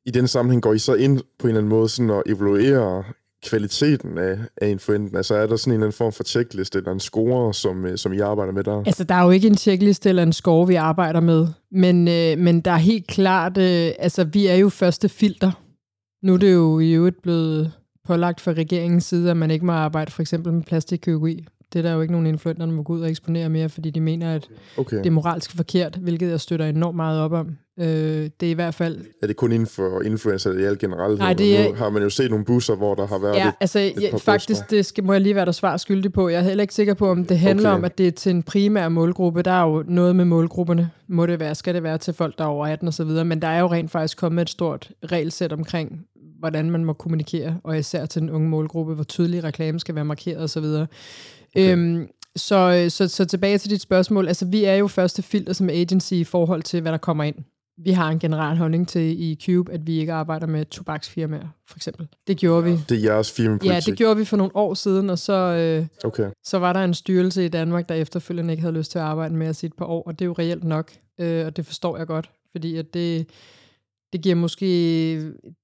I 0.05 0.11
den 0.11 0.27
sammenhæng 0.27 0.61
går 0.61 0.73
I 0.73 0.79
så 0.79 0.93
ind 0.93 1.21
på 1.39 1.47
en 1.47 1.49
eller 1.49 1.59
anden 1.59 1.69
måde 1.69 1.89
sådan 1.89 2.09
og 2.09 2.23
evaluere 2.25 3.03
kvaliteten 3.43 4.17
af, 4.17 4.37
af 4.57 4.69
influenten? 4.69 5.17
Altså 5.17 5.35
er 5.35 5.47
der 5.47 5.55
sådan 5.55 5.71
en 5.71 5.75
eller 5.75 5.85
anden 5.85 5.97
form 5.97 6.11
for 6.11 6.23
checklist 6.23 6.75
eller 6.75 6.91
en 6.91 6.99
score, 6.99 7.53
som, 7.53 7.85
øh, 7.85 7.97
som 7.97 8.13
I 8.13 8.19
arbejder 8.19 8.53
med 8.53 8.63
der? 8.63 8.83
Altså, 8.85 9.03
der 9.03 9.15
er 9.15 9.23
jo 9.23 9.29
ikke 9.29 9.47
en 9.47 9.57
checklist 9.57 10.05
eller 10.05 10.23
en 10.23 10.33
score, 10.33 10.67
vi 10.67 10.75
arbejder 10.75 11.19
med, 11.19 11.47
men, 11.71 12.07
øh, 12.07 12.37
men 12.37 12.61
der 12.61 12.71
er 12.71 12.77
helt 12.77 13.07
klart, 13.07 13.57
øh, 13.57 13.91
altså 13.99 14.23
vi 14.23 14.47
er 14.47 14.55
jo 14.55 14.69
første 14.69 15.09
filter. 15.09 15.51
Nu 16.23 16.33
er 16.33 16.37
det 16.37 16.53
jo 16.53 16.79
i 16.79 16.91
øvrigt 16.91 17.21
blevet 17.21 17.71
pålagt 18.05 18.41
fra 18.41 18.51
regeringens 18.51 19.03
side, 19.03 19.31
at 19.31 19.37
man 19.37 19.51
ikke 19.51 19.65
må 19.65 19.71
arbejde 19.71 20.11
for 20.11 20.21
eksempel 20.21 20.53
med 20.53 20.63
plastikkirurgi. 20.63 21.47
Det 21.73 21.79
er 21.79 21.83
der 21.83 21.93
jo 21.93 22.01
ikke 22.01 22.11
nogen 22.11 22.27
influenter, 22.27 22.65
der 22.65 22.73
må 22.73 22.83
gå 22.83 22.93
ud 22.93 23.01
og 23.01 23.09
eksponere 23.09 23.49
mere, 23.49 23.69
fordi 23.69 23.89
de 23.89 23.99
mener, 24.01 24.35
at 24.35 24.47
Okay. 24.77 24.97
det 24.97 25.05
er 25.05 25.11
moralsk 25.11 25.55
forkert, 25.55 25.95
hvilket 25.95 26.29
jeg 26.29 26.39
støtter 26.39 26.65
enormt 26.65 26.95
meget 26.95 27.19
op 27.21 27.31
om. 27.31 27.57
Øh, 27.79 27.85
det 28.39 28.43
er 28.43 28.49
i 28.49 28.53
hvert 28.53 28.73
fald... 28.73 28.97
Er 29.21 29.27
det 29.27 29.35
kun 29.35 29.51
inden 29.51 29.67
for 29.67 30.01
influencer 30.01 30.49
eller 30.49 30.63
i 30.63 30.65
alt 30.67 30.79
generelt? 30.79 31.19
Nej, 31.19 31.33
det 31.33 31.59
er- 31.59 31.69
Nu 31.69 31.75
har 31.75 31.89
man 31.89 32.03
jo 32.03 32.09
set 32.09 32.29
nogle 32.29 32.45
busser, 32.45 32.75
hvor 32.75 32.95
der 32.95 33.07
har 33.07 33.17
været 33.19 33.35
Ja, 33.35 33.43
lidt... 33.43 33.55
altså 33.59 33.91
par 33.95 34.01
ja, 34.01 34.15
faktisk, 34.17 34.49
bryster. 34.59 34.65
det 34.75 34.85
skal, 34.85 35.03
må 35.03 35.13
jeg 35.13 35.21
lige 35.21 35.35
være 35.35 35.45
der 35.45 35.51
svar 35.51 35.77
skyldig 35.77 36.13
på. 36.13 36.29
Jeg 36.29 36.39
er 36.39 36.43
heller 36.43 36.61
ikke 36.61 36.73
sikker 36.73 36.93
på, 36.93 37.09
om 37.09 37.25
det 37.25 37.39
handler 37.39 37.69
Okay. 37.69 37.77
om, 37.77 37.85
at 37.85 37.97
det 37.97 38.07
er 38.07 38.11
til 38.11 38.29
en 38.29 38.43
primær 38.43 38.89
målgruppe. 38.89 39.41
Der 39.41 39.51
er 39.51 39.63
jo 39.69 39.83
noget 39.87 40.15
med 40.15 40.25
målgrupperne. 40.25 40.89
Må 41.07 41.25
det 41.25 41.39
være, 41.39 41.55
skal 41.55 41.73
det 41.75 41.83
være 41.83 41.97
til 41.97 42.13
folk, 42.13 42.37
der 42.37 42.43
er 42.43 42.47
over 42.47 42.67
18 42.67 42.87
og 42.87 42.93
så 42.93 43.03
videre. 43.03 43.25
Men 43.25 43.41
der 43.41 43.47
er 43.47 43.59
jo 43.59 43.67
rent 43.67 43.91
faktisk 43.91 44.17
kommet 44.17 44.41
et 44.41 44.49
stort 44.49 44.91
regelsæt 45.11 45.53
omkring, 45.53 46.05
hvordan 46.39 46.69
man 46.71 46.85
må 46.85 46.93
kommunikere, 46.93 47.57
og 47.63 47.79
især 47.79 48.05
til 48.05 48.21
den 48.21 48.29
unge 48.29 48.49
målgruppe, 48.49 48.93
hvor 48.93 49.03
tydelig 49.03 49.43
reklame 49.43 49.79
skal 49.79 49.95
være 49.95 50.05
markeret 50.05 50.37
og 50.37 50.49
så 50.49 50.59
videre. 50.59 50.87
Okay. 51.55 51.71
Øhm, 51.71 52.07
så, 52.35 52.85
så, 52.89 53.07
så 53.07 53.25
tilbage 53.25 53.57
til 53.57 53.69
dit 53.69 53.81
spørgsmål. 53.81 54.27
Altså, 54.27 54.45
vi 54.45 54.63
er 54.63 54.75
jo 54.75 54.87
første 54.87 55.21
filter 55.21 55.53
som 55.53 55.69
agency 55.69 56.13
i 56.13 56.23
forhold 56.23 56.63
til, 56.63 56.81
hvad 56.81 56.91
der 56.91 56.97
kommer 56.97 57.23
ind. 57.23 57.35
Vi 57.77 57.91
har 57.91 58.09
en 58.09 58.19
generel 58.19 58.57
holdning 58.57 58.87
til 58.87 59.21
i 59.21 59.39
Cube, 59.45 59.71
at 59.71 59.87
vi 59.87 59.99
ikke 59.99 60.13
arbejder 60.13 60.47
med 60.47 60.65
tobaksfirmaer, 60.65 61.47
for 61.67 61.77
eksempel. 61.77 62.07
Det 62.27 62.37
gjorde 62.37 62.63
vi. 62.63 62.71
Det 62.89 62.97
er 62.97 63.01
jeres 63.13 63.31
firmapolitik? 63.31 63.87
Ja, 63.87 63.91
det 63.91 63.97
gjorde 63.97 64.17
vi 64.17 64.25
for 64.25 64.37
nogle 64.37 64.55
år 64.55 64.73
siden, 64.73 65.09
og 65.09 65.19
så, 65.19 65.33
øh, 65.33 65.85
Okay. 66.03 66.29
så 66.43 66.59
var 66.59 66.73
der 66.73 66.83
en 66.83 66.93
styrelse 66.93 67.45
i 67.45 67.47
Danmark, 67.47 67.89
der 67.89 67.95
efterfølgende 67.95 68.53
ikke 68.53 68.61
havde 68.61 68.75
lyst 68.75 68.91
til 68.91 68.99
at 68.99 69.05
arbejde 69.05 69.35
med 69.35 69.49
os 69.49 69.63
i 69.63 69.65
et 69.65 69.73
par 69.73 69.85
år, 69.85 70.03
og 70.03 70.19
det 70.19 70.25
er 70.25 70.27
jo 70.27 70.35
reelt 70.39 70.63
nok, 70.63 70.91
øh, 71.19 71.45
og 71.45 71.57
det 71.57 71.65
forstår 71.65 71.97
jeg 71.97 72.07
godt, 72.07 72.29
fordi 72.51 72.75
at 72.77 72.93
det, 72.93 73.29
det 74.13 74.21
giver 74.21 74.35
måske 74.35 74.65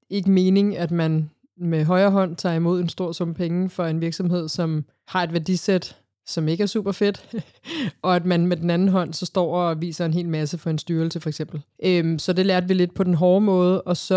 ikke 0.10 0.32
mening, 0.32 0.78
at 0.78 0.91
man 0.91 1.30
med 1.58 1.86
højre 1.86 2.12
hånd 2.12 2.36
tager 2.36 2.56
imod 2.56 2.82
en 2.82 2.89
stor 2.89 3.12
sum 3.12 3.34
penge 3.34 3.69
for 3.69 3.86
en 3.86 4.02
virksomhed, 4.02 4.47
som 4.47 4.86
har 5.10 5.24
et 5.24 5.34
værdisæt, 5.34 5.95
som 6.28 6.48
ikke 6.48 6.62
er 6.62 6.67
super 6.67 6.91
fedt, 6.91 7.30
og 8.02 8.15
at 8.15 8.26
man 8.26 8.48
med 8.48 8.58
den 8.58 8.69
anden 8.69 8.88
hånd 8.88 9.13
så 9.13 9.26
står 9.26 9.56
og 9.62 9.82
viser 9.82 10.06
en 10.06 10.13
hel 10.13 10.30
masse 10.30 10.58
for 10.58 10.69
en 10.69 10.78
styrelse 10.78 11.19
for 11.19 11.30
eksempel. 11.30 11.62
Øhm, 11.84 12.19
så 12.19 12.34
det 12.34 12.45
lærte 12.45 12.67
vi 12.67 12.74
lidt 12.74 12.93
på 12.93 13.04
den 13.04 13.13
hårde 13.13 13.41
måde, 13.45 13.82
og 13.82 13.98
så, 13.98 14.15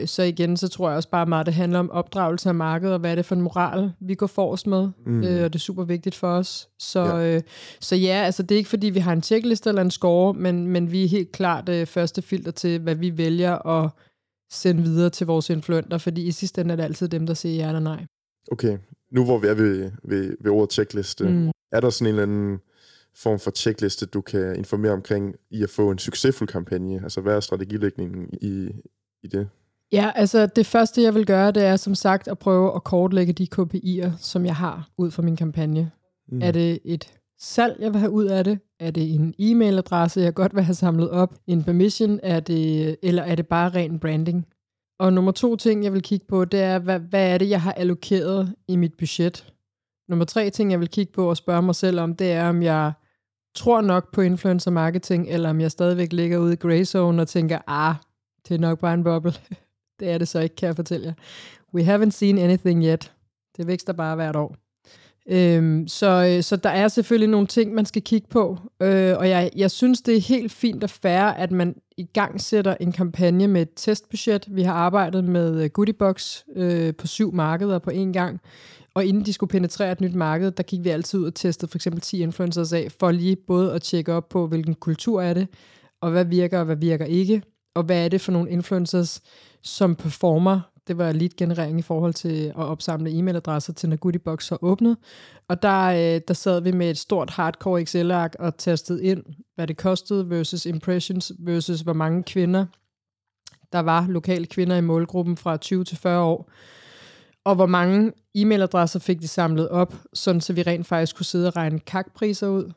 øh, 0.00 0.08
så 0.08 0.22
igen, 0.22 0.56
så 0.56 0.68
tror 0.68 0.88
jeg 0.88 0.96
også 0.96 1.08
bare 1.08 1.26
meget, 1.26 1.46
det 1.46 1.54
handler 1.54 1.78
om 1.78 1.90
opdragelse 1.90 2.48
af 2.48 2.54
markedet, 2.54 2.94
og 2.94 3.00
hvad 3.00 3.10
er 3.10 3.14
det 3.14 3.24
for 3.26 3.34
en 3.34 3.42
moral, 3.42 3.92
vi 4.00 4.14
går 4.14 4.26
forrest 4.26 4.66
med, 4.66 4.88
Mm. 5.06 5.24
øh, 5.24 5.44
og 5.44 5.52
det 5.52 5.58
er 5.58 5.62
super 5.62 5.84
vigtigt 5.84 6.14
for 6.14 6.28
os. 6.28 6.68
Så 6.78 7.00
Ja. 7.00 7.16
ja, 7.18 7.36
øh, 7.36 7.42
så 7.80 7.96
ja 7.96 8.22
altså 8.24 8.42
det 8.42 8.54
er 8.54 8.56
ikke 8.56 8.70
fordi, 8.70 8.86
vi 8.90 8.98
har 9.00 9.12
en 9.12 9.22
checkliste 9.22 9.68
eller 9.68 9.82
en 9.82 9.90
score, 9.90 10.34
men, 10.34 10.66
men 10.66 10.92
vi 10.92 11.04
er 11.04 11.08
helt 11.08 11.32
klart 11.32 11.68
øh, 11.68 11.86
første 11.86 12.22
filter 12.22 12.50
til, 12.50 12.78
hvad 12.80 12.94
vi 12.94 13.18
vælger 13.18 13.66
at 13.66 13.90
sende 14.52 14.82
videre 14.82 15.10
til 15.10 15.26
vores 15.26 15.50
influenter, 15.50 15.98
fordi 15.98 16.22
i 16.26 16.30
sidste 16.30 16.60
ende 16.60 16.72
er 16.72 16.76
det 16.76 16.84
altid 16.84 17.08
dem, 17.08 17.26
der 17.26 17.34
siger 17.34 17.54
ja 17.56 17.66
eller 17.68 17.80
nej. 17.80 18.04
Okay. 18.52 18.78
Nu 19.12 19.24
hvor 19.24 19.38
vi 19.38 19.46
er 19.46 19.54
ved, 19.54 19.90
ved, 20.02 20.36
ved 20.40 20.50
ordet 20.50 20.72
checkliste, 20.72 21.28
mm. 21.28 21.50
Er 21.72 21.80
der 21.80 21.90
sådan 21.90 22.14
en 22.14 22.20
eller 22.20 22.22
anden 22.22 22.60
form 23.14 23.38
for 23.38 23.50
checkliste, 23.50 24.06
du 24.06 24.20
kan 24.20 24.56
informere 24.56 24.92
omkring 24.92 25.34
i 25.50 25.62
at 25.62 25.70
få 25.70 25.90
en 25.90 25.98
succesfuld 25.98 26.48
kampagne? 26.48 27.00
Altså 27.02 27.20
hvad 27.20 27.36
er 27.36 27.40
strategilægningen 27.40 28.28
i, 28.42 28.68
i 29.22 29.26
det? 29.26 29.48
Ja, 29.92 30.10
altså 30.14 30.46
det 30.46 30.66
første, 30.66 31.02
jeg 31.02 31.14
vil 31.14 31.26
gøre, 31.26 31.50
det 31.50 31.64
er 31.64 31.76
som 31.76 31.94
sagt 31.94 32.28
at 32.28 32.38
prøve 32.38 32.74
at 32.74 32.84
kortlægge 32.84 33.32
de 33.32 33.48
KPI'er, 33.54 34.10
som 34.18 34.46
jeg 34.46 34.56
har 34.56 34.90
ud 34.98 35.10
fra 35.10 35.22
min 35.22 35.36
kampagne. 35.36 35.90
Mm. 36.28 36.42
Er 36.42 36.50
det 36.50 36.78
et 36.84 37.12
salg, 37.38 37.76
jeg 37.80 37.92
vil 37.92 38.00
have 38.00 38.12
ud 38.12 38.24
af 38.24 38.44
det? 38.44 38.58
Er 38.80 38.90
det 38.90 39.14
en 39.14 39.34
e-mailadresse, 39.38 40.20
jeg 40.20 40.34
godt 40.34 40.54
vil 40.54 40.62
have 40.62 40.74
samlet 40.74 41.10
op? 41.10 41.34
En 41.46 41.64
permission? 41.64 42.20
Er 42.22 42.40
det, 42.40 42.96
eller 43.02 43.22
er 43.22 43.34
det 43.34 43.46
bare 43.46 43.68
ren 43.68 43.98
branding? 43.98 44.46
Og 45.02 45.12
nummer 45.12 45.32
to 45.32 45.56
ting, 45.56 45.84
jeg 45.84 45.92
vil 45.92 46.02
kigge 46.02 46.26
på, 46.26 46.44
det 46.44 46.60
er, 46.60 46.78
hvad, 46.78 47.00
hvad 47.00 47.34
er 47.34 47.38
det, 47.38 47.48
jeg 47.48 47.62
har 47.62 47.72
allokeret 47.72 48.54
i 48.68 48.76
mit 48.76 48.94
budget? 48.98 49.52
Nummer 50.08 50.24
tre 50.24 50.50
ting, 50.50 50.70
jeg 50.70 50.80
vil 50.80 50.88
kigge 50.88 51.12
på 51.12 51.30
og 51.30 51.36
spørge 51.36 51.62
mig 51.62 51.74
selv 51.74 52.00
om, 52.00 52.16
det 52.16 52.32
er, 52.32 52.48
om 52.48 52.62
jeg 52.62 52.92
tror 53.54 53.80
nok 53.80 54.12
på 54.12 54.20
influencer 54.20 54.70
marketing, 54.70 55.28
eller 55.28 55.50
om 55.50 55.60
jeg 55.60 55.70
stadigvæk 55.70 56.12
ligger 56.12 56.38
ude 56.38 56.52
i 56.52 56.56
gray 56.56 56.84
zone 56.84 57.22
og 57.22 57.28
tænker, 57.28 57.58
ah, 57.66 57.94
det 58.48 58.54
er 58.54 58.58
nok 58.58 58.78
bare 58.78 58.94
en 58.94 59.04
boble. 59.04 59.32
det 60.00 60.10
er 60.10 60.18
det 60.18 60.28
så 60.28 60.40
ikke, 60.40 60.56
kan 60.56 60.66
jeg 60.66 60.76
fortælle 60.76 61.06
jer. 61.06 61.14
We 61.74 61.96
haven't 61.96 62.10
seen 62.10 62.38
anything 62.38 62.84
yet. 62.84 63.12
Det 63.56 63.66
vækster 63.66 63.92
bare 63.92 64.14
hvert 64.14 64.36
år. 64.36 64.56
Øhm, 65.30 65.88
så, 65.88 66.34
øh, 66.36 66.42
så 66.42 66.56
der 66.56 66.70
er 66.70 66.88
selvfølgelig 66.88 67.28
nogle 67.28 67.46
ting, 67.46 67.74
man 67.74 67.86
skal 67.86 68.02
kigge 68.02 68.28
på, 68.30 68.58
øh, 68.82 69.16
og 69.18 69.28
jeg, 69.28 69.50
jeg 69.56 69.70
synes, 69.70 70.00
det 70.00 70.16
er 70.16 70.20
helt 70.20 70.52
fint 70.52 70.84
og 70.84 70.90
fair, 70.90 71.22
at 71.22 71.50
man 71.50 71.74
i 71.96 72.04
gang 72.04 72.40
sætter 72.40 72.76
en 72.80 72.92
kampagne 72.92 73.48
med 73.48 73.62
et 73.62 73.70
testbudget. 73.76 74.46
Vi 74.50 74.62
har 74.62 74.74
arbejdet 74.74 75.24
med 75.24 75.64
øh, 75.64 75.70
Goodiebox 75.70 76.42
øh, 76.56 76.94
på 76.94 77.06
syv 77.06 77.34
markeder 77.34 77.78
på 77.78 77.90
én 77.90 78.12
gang, 78.12 78.40
og 78.94 79.04
inden 79.04 79.26
de 79.26 79.32
skulle 79.32 79.50
penetrere 79.50 79.92
et 79.92 80.00
nyt 80.00 80.14
marked, 80.14 80.50
der 80.50 80.62
gik 80.62 80.84
vi 80.84 80.88
altid 80.88 81.20
ud 81.20 81.24
og 81.24 81.34
testede 81.34 81.70
for 81.70 81.78
eksempel 81.78 82.00
10 82.00 82.22
influencers 82.22 82.72
af, 82.72 82.88
for 83.00 83.10
lige 83.10 83.36
både 83.36 83.72
at 83.72 83.82
tjekke 83.82 84.12
op 84.12 84.28
på, 84.28 84.46
hvilken 84.46 84.74
kultur 84.74 85.22
er 85.22 85.34
det, 85.34 85.48
og 86.00 86.10
hvad 86.10 86.24
virker 86.24 86.58
og 86.58 86.64
hvad 86.64 86.76
virker 86.76 87.04
ikke, 87.04 87.42
og 87.74 87.82
hvad 87.82 88.04
er 88.04 88.08
det 88.08 88.20
for 88.20 88.32
nogle 88.32 88.50
influencers, 88.50 89.20
som 89.62 89.94
performer 89.94 90.60
det 90.88 90.98
var 90.98 91.12
lead-generering 91.12 91.78
i 91.78 91.82
forhold 91.82 92.14
til 92.14 92.46
at 92.46 92.56
opsamle 92.56 93.10
e-mailadresser 93.10 93.72
til 93.72 93.88
når 93.88 93.96
Goodiebox 93.96 94.44
så 94.44 94.58
åbnet. 94.62 94.96
Og 95.48 95.62
der, 95.62 95.84
øh, 95.86 96.20
der 96.28 96.34
sad 96.34 96.60
vi 96.60 96.72
med 96.72 96.90
et 96.90 96.98
stort 96.98 97.30
hardcore 97.30 97.82
Excel-ark 97.82 98.36
og 98.38 98.56
testede 98.56 99.04
ind, 99.04 99.24
hvad 99.54 99.66
det 99.66 99.76
kostede 99.76 100.30
versus 100.30 100.66
impressions 100.66 101.32
versus 101.38 101.80
hvor 101.80 101.92
mange 101.92 102.22
kvinder, 102.22 102.66
der 103.72 103.80
var 103.80 104.06
lokale 104.08 104.46
kvinder 104.46 104.76
i 104.76 104.80
målgruppen 104.80 105.36
fra 105.36 105.56
20 105.56 105.84
til 105.84 105.96
40 105.96 106.22
år. 106.22 106.50
Og 107.44 107.54
hvor 107.54 107.66
mange 107.66 108.12
e-mailadresser 108.34 108.98
fik 108.98 109.20
de 109.20 109.28
samlet 109.28 109.68
op, 109.68 109.94
sådan 110.14 110.40
så 110.40 110.52
vi 110.52 110.62
rent 110.62 110.86
faktisk 110.86 111.16
kunne 111.16 111.26
sidde 111.26 111.48
og 111.48 111.56
regne 111.56 111.78
kakpriser 111.78 112.48
ud, 112.48 112.72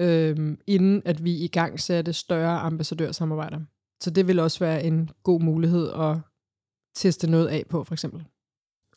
øhm, 0.00 0.58
inden 0.66 1.02
at 1.04 1.24
vi 1.24 1.32
i 1.32 1.48
gang 1.48 1.80
satte 1.80 2.12
større 2.12 2.58
ambassadørsamarbejder. 2.60 3.60
Så 4.02 4.10
det 4.10 4.26
vil 4.26 4.38
også 4.38 4.58
være 4.58 4.84
en 4.84 5.10
god 5.22 5.40
mulighed 5.40 5.88
at 5.88 6.16
teste 6.94 7.30
noget 7.30 7.48
af 7.48 7.64
på, 7.70 7.84
for 7.84 7.94
eksempel. 7.94 8.24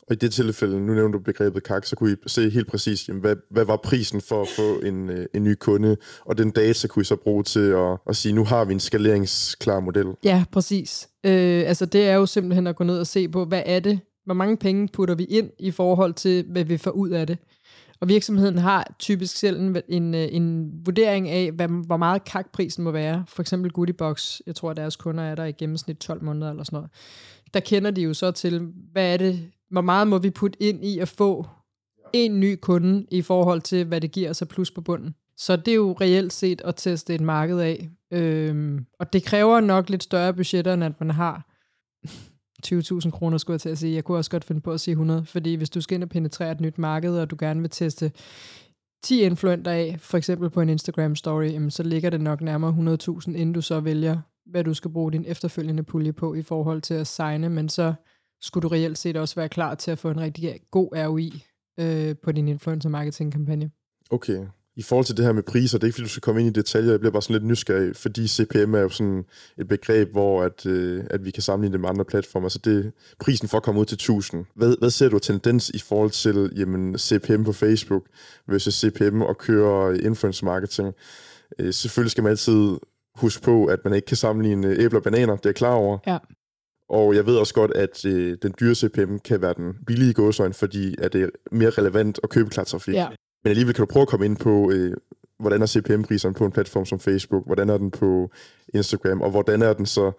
Og 0.08 0.12
i 0.12 0.14
det 0.14 0.32
tilfælde, 0.32 0.80
nu 0.80 0.94
nævnte 0.94 1.18
du 1.18 1.22
begrebet 1.22 1.62
kak, 1.62 1.84
så 1.84 1.96
kunne 1.96 2.12
I 2.12 2.16
se 2.26 2.50
helt 2.50 2.66
præcis, 2.66 3.08
jamen, 3.08 3.20
hvad, 3.20 3.36
hvad 3.50 3.64
var 3.64 3.76
prisen 3.76 4.20
for 4.20 4.42
at 4.42 4.48
få 4.56 4.80
en, 4.80 5.10
øh, 5.10 5.26
en 5.34 5.44
ny 5.44 5.54
kunde, 5.54 5.96
og 6.24 6.38
den 6.38 6.50
data 6.50 6.88
kunne 6.88 7.00
I 7.00 7.04
så 7.04 7.16
bruge 7.16 7.42
til 7.42 7.70
at, 7.70 7.98
at 8.06 8.16
sige, 8.16 8.32
nu 8.32 8.44
har 8.44 8.64
vi 8.64 8.72
en 8.72 8.80
skaleringsklar 8.80 9.80
model. 9.80 10.06
Ja, 10.24 10.44
præcis. 10.52 11.08
Øh, 11.24 11.62
altså 11.66 11.86
det 11.86 12.08
er 12.08 12.14
jo 12.14 12.26
simpelthen 12.26 12.66
at 12.66 12.76
gå 12.76 12.84
ned 12.84 12.98
og 12.98 13.06
se 13.06 13.28
på, 13.28 13.44
hvad 13.44 13.62
er 13.66 13.80
det, 13.80 14.00
hvor 14.24 14.34
mange 14.34 14.56
penge 14.56 14.88
putter 14.88 15.14
vi 15.14 15.24
ind 15.24 15.50
i 15.58 15.70
forhold 15.70 16.14
til, 16.14 16.44
hvad 16.50 16.64
vi 16.64 16.76
får 16.76 16.90
ud 16.90 17.10
af 17.10 17.26
det. 17.26 17.38
Og 18.00 18.08
virksomheden 18.08 18.58
har 18.58 18.94
typisk 18.98 19.36
selv 19.36 19.60
en, 19.60 19.76
en, 19.88 20.14
øh, 20.14 20.28
en 20.30 20.70
vurdering 20.84 21.28
af, 21.28 21.52
hvad, 21.52 21.68
hvor 21.68 21.96
meget 21.96 22.24
kakprisen 22.24 22.84
må 22.84 22.90
være. 22.90 23.24
For 23.28 23.42
eksempel 23.42 23.70
Goodiebox, 23.70 24.40
jeg 24.46 24.54
tror, 24.54 24.70
at 24.70 24.76
deres 24.76 24.96
kunder 24.96 25.24
er 25.24 25.34
der 25.34 25.44
i 25.44 25.52
gennemsnit 25.52 25.96
12 25.96 26.22
måneder 26.22 26.50
eller 26.50 26.64
sådan 26.64 26.76
noget 26.76 26.90
der 27.54 27.60
kender 27.60 27.90
de 27.90 28.02
jo 28.02 28.14
så 28.14 28.30
til, 28.30 28.72
hvad 28.92 29.12
er 29.12 29.16
det, 29.16 29.50
hvor 29.70 29.80
meget 29.80 30.08
må 30.08 30.18
vi 30.18 30.30
putte 30.30 30.62
ind 30.62 30.84
i 30.84 30.98
at 30.98 31.08
få 31.08 31.46
en 32.12 32.40
ny 32.40 32.56
kunde 32.62 33.06
i 33.10 33.22
forhold 33.22 33.60
til, 33.60 33.84
hvad 33.84 34.00
det 34.00 34.12
giver 34.12 34.30
os 34.30 34.42
af 34.42 34.48
plus 34.48 34.70
på 34.70 34.80
bunden. 34.80 35.14
Så 35.36 35.56
det 35.56 35.68
er 35.68 35.74
jo 35.74 35.96
reelt 36.00 36.32
set 36.32 36.62
at 36.64 36.76
teste 36.76 37.14
et 37.14 37.20
marked 37.20 37.58
af. 37.58 37.88
Øhm, 38.10 38.86
og 39.00 39.12
det 39.12 39.24
kræver 39.24 39.60
nok 39.60 39.90
lidt 39.90 40.02
større 40.02 40.34
budgetter, 40.34 40.74
end 40.74 40.84
at 40.84 41.00
man 41.00 41.10
har 41.10 41.46
20.000 42.66 43.10
kroner, 43.10 43.38
skulle 43.38 43.54
jeg 43.54 43.60
til 43.60 43.68
at 43.68 43.78
sige. 43.78 43.94
Jeg 43.94 44.04
kunne 44.04 44.18
også 44.18 44.30
godt 44.30 44.44
finde 44.44 44.60
på 44.60 44.72
at 44.72 44.80
sige 44.80 44.92
100, 44.92 45.24
fordi 45.24 45.54
hvis 45.54 45.70
du 45.70 45.80
skal 45.80 45.94
ind 45.94 46.02
og 46.02 46.08
penetrere 46.08 46.52
et 46.52 46.60
nyt 46.60 46.78
marked, 46.78 47.18
og 47.18 47.30
du 47.30 47.36
gerne 47.38 47.60
vil 47.60 47.70
teste 47.70 48.12
10 49.04 49.22
influenter 49.22 49.70
af, 49.70 49.96
for 49.98 50.16
eksempel 50.16 50.50
på 50.50 50.60
en 50.60 50.68
Instagram 50.68 51.16
story, 51.16 51.68
så 51.68 51.82
ligger 51.82 52.10
det 52.10 52.20
nok 52.20 52.40
nærmere 52.40 52.98
100.000, 53.20 53.30
inden 53.30 53.52
du 53.52 53.60
så 53.60 53.80
vælger 53.80 54.18
hvad 54.46 54.64
du 54.64 54.74
skal 54.74 54.90
bruge 54.90 55.12
din 55.12 55.24
efterfølgende 55.26 55.82
pulje 55.82 56.12
på 56.12 56.34
i 56.34 56.42
forhold 56.42 56.82
til 56.82 56.94
at 56.94 57.06
signe, 57.06 57.48
men 57.48 57.68
så 57.68 57.94
skulle 58.40 58.62
du 58.62 58.68
reelt 58.68 58.98
set 58.98 59.16
også 59.16 59.34
være 59.34 59.48
klar 59.48 59.74
til 59.74 59.90
at 59.90 59.98
få 59.98 60.10
en 60.10 60.20
rigtig 60.20 60.60
god 60.70 60.88
ROI 60.96 61.44
øh, 61.80 62.16
på 62.22 62.32
din 62.32 62.48
influencer 62.48 62.88
marketing 62.88 63.32
kampagne. 63.32 63.70
Okay. 64.10 64.46
I 64.76 64.82
forhold 64.82 65.06
til 65.06 65.16
det 65.16 65.24
her 65.24 65.32
med 65.32 65.42
priser, 65.42 65.78
det 65.78 65.84
er 65.84 65.86
ikke 65.86 65.94
fordi, 65.94 66.04
du 66.04 66.10
skal 66.10 66.20
komme 66.20 66.40
ind 66.40 66.56
i 66.56 66.60
detaljer, 66.60 66.90
jeg 66.90 67.00
bliver 67.00 67.12
bare 67.12 67.22
sådan 67.22 67.34
lidt 67.34 67.44
nysgerrig, 67.44 67.96
fordi 67.96 68.28
CPM 68.28 68.74
er 68.74 68.80
jo 68.80 68.88
sådan 68.88 69.24
et 69.58 69.68
begreb, 69.68 70.10
hvor 70.10 70.42
at, 70.42 70.66
øh, 70.66 71.04
at 71.10 71.24
vi 71.24 71.30
kan 71.30 71.42
sammenligne 71.42 71.72
det 71.72 71.80
med 71.80 71.88
andre 71.88 72.04
platformer, 72.04 72.48
så 72.48 72.58
det 72.64 72.92
prisen 73.20 73.48
for 73.48 73.56
at 73.56 73.62
komme 73.62 73.80
ud 73.80 73.86
til 73.86 73.94
1000. 73.94 74.44
Hvad, 74.54 74.76
hvad 74.78 74.90
ser 74.90 75.08
du 75.08 75.18
tendens 75.18 75.70
i 75.70 75.78
forhold 75.78 76.10
til 76.10 76.52
jamen, 76.56 76.98
CPM 76.98 77.42
på 77.44 77.52
Facebook 77.52 78.02
versus 78.48 78.74
CPM 78.74 79.22
og 79.22 79.38
køre 79.38 79.98
influencer 79.98 80.44
marketing? 80.44 80.94
Øh, 81.58 81.72
selvfølgelig 81.72 82.10
skal 82.10 82.22
man 82.22 82.30
altid 82.30 82.76
huske 83.16 83.42
på, 83.42 83.64
at 83.64 83.78
man 83.84 83.94
ikke 83.94 84.06
kan 84.06 84.16
sammenligne 84.16 84.68
æbler 84.78 84.98
og 84.98 85.04
bananer, 85.04 85.36
det 85.36 85.46
er 85.46 85.50
jeg 85.50 85.54
klar 85.54 85.74
over. 85.74 85.98
Ja. 86.06 86.18
Og 86.88 87.14
jeg 87.14 87.26
ved 87.26 87.36
også 87.36 87.54
godt, 87.54 87.70
at 87.70 88.04
øh, 88.04 88.36
den 88.42 88.54
dyre 88.60 88.74
CPM 88.74 89.16
kan 89.18 89.42
være 89.42 89.54
den 89.56 89.74
billige 89.86 90.12
gåsøjne, 90.12 90.54
fordi 90.54 90.94
at 90.98 91.12
det 91.12 91.22
er 91.22 91.28
mere 91.52 91.70
relevant 91.70 92.20
at 92.22 92.30
købe 92.30 92.50
klar 92.50 92.64
trafik. 92.64 92.94
Ja. 92.94 93.08
Men 93.44 93.50
alligevel 93.50 93.74
kan 93.74 93.86
du 93.86 93.92
prøve 93.92 94.02
at 94.02 94.08
komme 94.08 94.26
ind 94.26 94.36
på, 94.36 94.70
øh, 94.70 94.96
hvordan 95.38 95.62
er 95.62 95.66
CPM-priserne 95.66 96.34
på 96.34 96.44
en 96.44 96.52
platform 96.52 96.84
som 96.84 97.00
Facebook, 97.00 97.46
hvordan 97.46 97.70
er 97.70 97.78
den 97.78 97.90
på 97.90 98.30
Instagram, 98.74 99.20
og 99.20 99.30
hvordan 99.30 99.62
er 99.62 99.72
den 99.72 99.86
så 99.86 100.12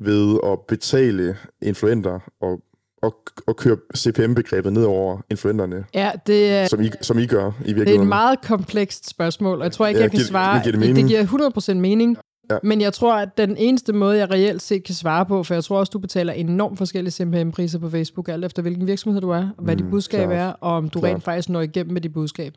ved 0.00 0.38
at 0.44 0.58
betale 0.68 1.36
influenter 1.62 2.18
og 2.40 2.62
og, 3.02 3.14
og 3.46 3.56
køre 3.56 3.76
CPM-begrebet 3.96 4.72
ned 4.72 4.84
over 4.84 5.18
influenterne, 5.30 5.84
ja, 5.94 6.10
det 6.26 6.70
som, 6.70 6.80
I, 6.80 6.90
som 7.00 7.18
I 7.18 7.26
gør 7.26 7.46
i 7.46 7.50
virkeligheden? 7.50 7.86
Det 7.86 7.96
er 7.96 8.00
et 8.00 8.08
meget 8.08 8.40
komplekst 8.40 9.08
spørgsmål, 9.08 9.58
og 9.58 9.64
jeg 9.64 9.72
tror 9.72 9.86
ikke, 9.86 9.98
ja, 9.98 10.02
jeg 10.02 10.10
kan 10.10 10.18
giver, 10.18 10.28
svare. 10.28 10.62
Giver 10.62 10.72
det, 10.72 10.80
mening? 10.80 11.08
det 11.08 11.28
giver 11.28 11.74
100% 11.74 11.74
mening. 11.74 12.18
Ja. 12.50 12.58
Men 12.62 12.80
jeg 12.80 12.92
tror, 12.92 13.14
at 13.14 13.38
den 13.38 13.56
eneste 13.56 13.92
måde, 13.92 14.18
jeg 14.18 14.30
reelt 14.30 14.62
set 14.62 14.84
kan 14.84 14.94
svare 14.94 15.26
på, 15.26 15.42
for 15.42 15.54
jeg 15.54 15.64
tror 15.64 15.78
også, 15.78 15.90
du 15.90 15.98
betaler 15.98 16.32
enormt 16.32 16.78
forskellige 16.78 17.12
CPM-priser 17.12 17.78
på 17.78 17.90
Facebook, 17.90 18.28
alt 18.28 18.44
efter 18.44 18.62
hvilken 18.62 18.86
virksomhed 18.86 19.20
du 19.20 19.30
er, 19.30 19.48
hvad 19.58 19.76
mm, 19.76 19.82
dit 19.82 19.90
budskab 19.90 20.28
klart. 20.28 20.38
er, 20.38 20.52
og 20.60 20.72
om 20.72 20.88
du 20.88 21.00
klart. 21.00 21.12
rent 21.12 21.24
faktisk 21.24 21.48
når 21.48 21.60
igennem 21.60 21.92
med 21.92 22.00
dit 22.00 22.12
budskab. 22.12 22.54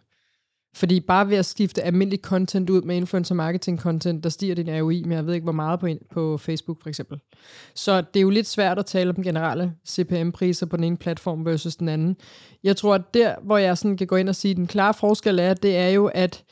Fordi 0.76 1.00
bare 1.00 1.30
ved 1.30 1.38
at 1.38 1.46
skifte 1.46 1.84
almindelig 1.84 2.20
content 2.20 2.70
ud 2.70 2.82
med 2.82 2.96
influencer 2.96 3.36
marketing 3.36 3.80
content, 3.80 4.24
der 4.24 4.30
stiger 4.30 4.56
din 4.56 4.82
ROI, 4.82 5.04
men 5.04 5.12
jeg 5.12 5.26
ved 5.26 5.34
ikke, 5.34 5.44
hvor 5.44 5.52
meget 5.52 5.80
på, 5.80 5.88
på 6.12 6.38
Facebook 6.38 6.82
for 6.82 6.90
eksempel. 6.90 7.20
Så 7.76 8.02
det 8.02 8.20
er 8.20 8.22
jo 8.22 8.30
lidt 8.30 8.48
svært 8.48 8.80
at 8.80 8.86
tale 8.86 9.14
om 9.18 9.24
generelle 9.24 9.74
CPM-priser 9.88 10.66
på 10.66 10.76
den 10.76 10.84
ene 10.84 10.98
platform 10.98 11.46
versus 11.46 11.76
den 11.76 11.90
anden. 11.90 12.18
Jeg 12.64 12.78
tror, 12.78 12.96
at 12.96 13.14
der, 13.14 13.36
hvor 13.44 13.58
jeg 13.58 13.78
sådan 13.78 13.98
kan 13.98 14.08
gå 14.08 14.16
ind 14.16 14.30
og 14.30 14.36
sige, 14.36 14.52
at 14.52 14.58
den 14.58 14.68
klare 14.68 14.94
forskel 14.94 15.40
er, 15.40 15.54
det 15.54 15.78
er 15.78 15.90
jo, 15.90 16.06
at 16.06 16.44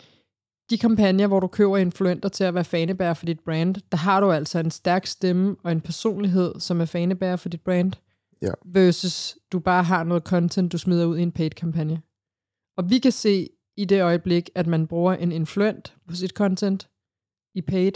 de 0.70 0.78
kampagner, 0.78 1.28
hvor 1.28 1.40
du 1.40 1.48
køber 1.48 1.78
influenter 1.78 2.30
til 2.30 2.44
at 2.44 2.54
være 2.54 2.64
fanebærer 2.64 3.14
for 3.14 3.26
dit 3.26 3.40
brand, 3.40 3.76
der 3.92 3.98
har 3.98 4.20
du 4.20 4.32
altså 4.32 4.60
en 4.60 4.72
stærk 4.72 5.06
stemme 5.06 5.56
og 5.64 5.72
en 5.72 5.82
personlighed, 5.82 6.60
som 6.60 6.82
er 6.82 6.86
fanebærer 6.86 7.36
for 7.36 7.50
dit 7.50 7.62
brand, 7.62 7.94
ja. 8.42 8.52
versus 8.66 9.38
du 9.52 9.60
bare 9.60 9.84
har 9.84 10.04
noget 10.04 10.24
content, 10.24 10.72
du 10.72 10.78
smider 10.78 11.06
ud 11.06 11.18
i 11.18 11.22
en 11.22 11.32
paid-kampagne. 11.32 12.02
Og 12.78 12.90
vi 12.90 13.00
kan 13.00 13.12
se 13.12 13.50
i 13.78 13.86
det 13.86 14.02
øjeblik, 14.02 14.50
at 14.56 14.68
man 14.68 14.88
bruger 14.88 15.14
en 15.14 15.32
influent 15.32 15.96
på 16.08 16.16
sit 16.16 16.32
content 16.32 16.90
i 17.56 17.62
paid, 17.62 17.92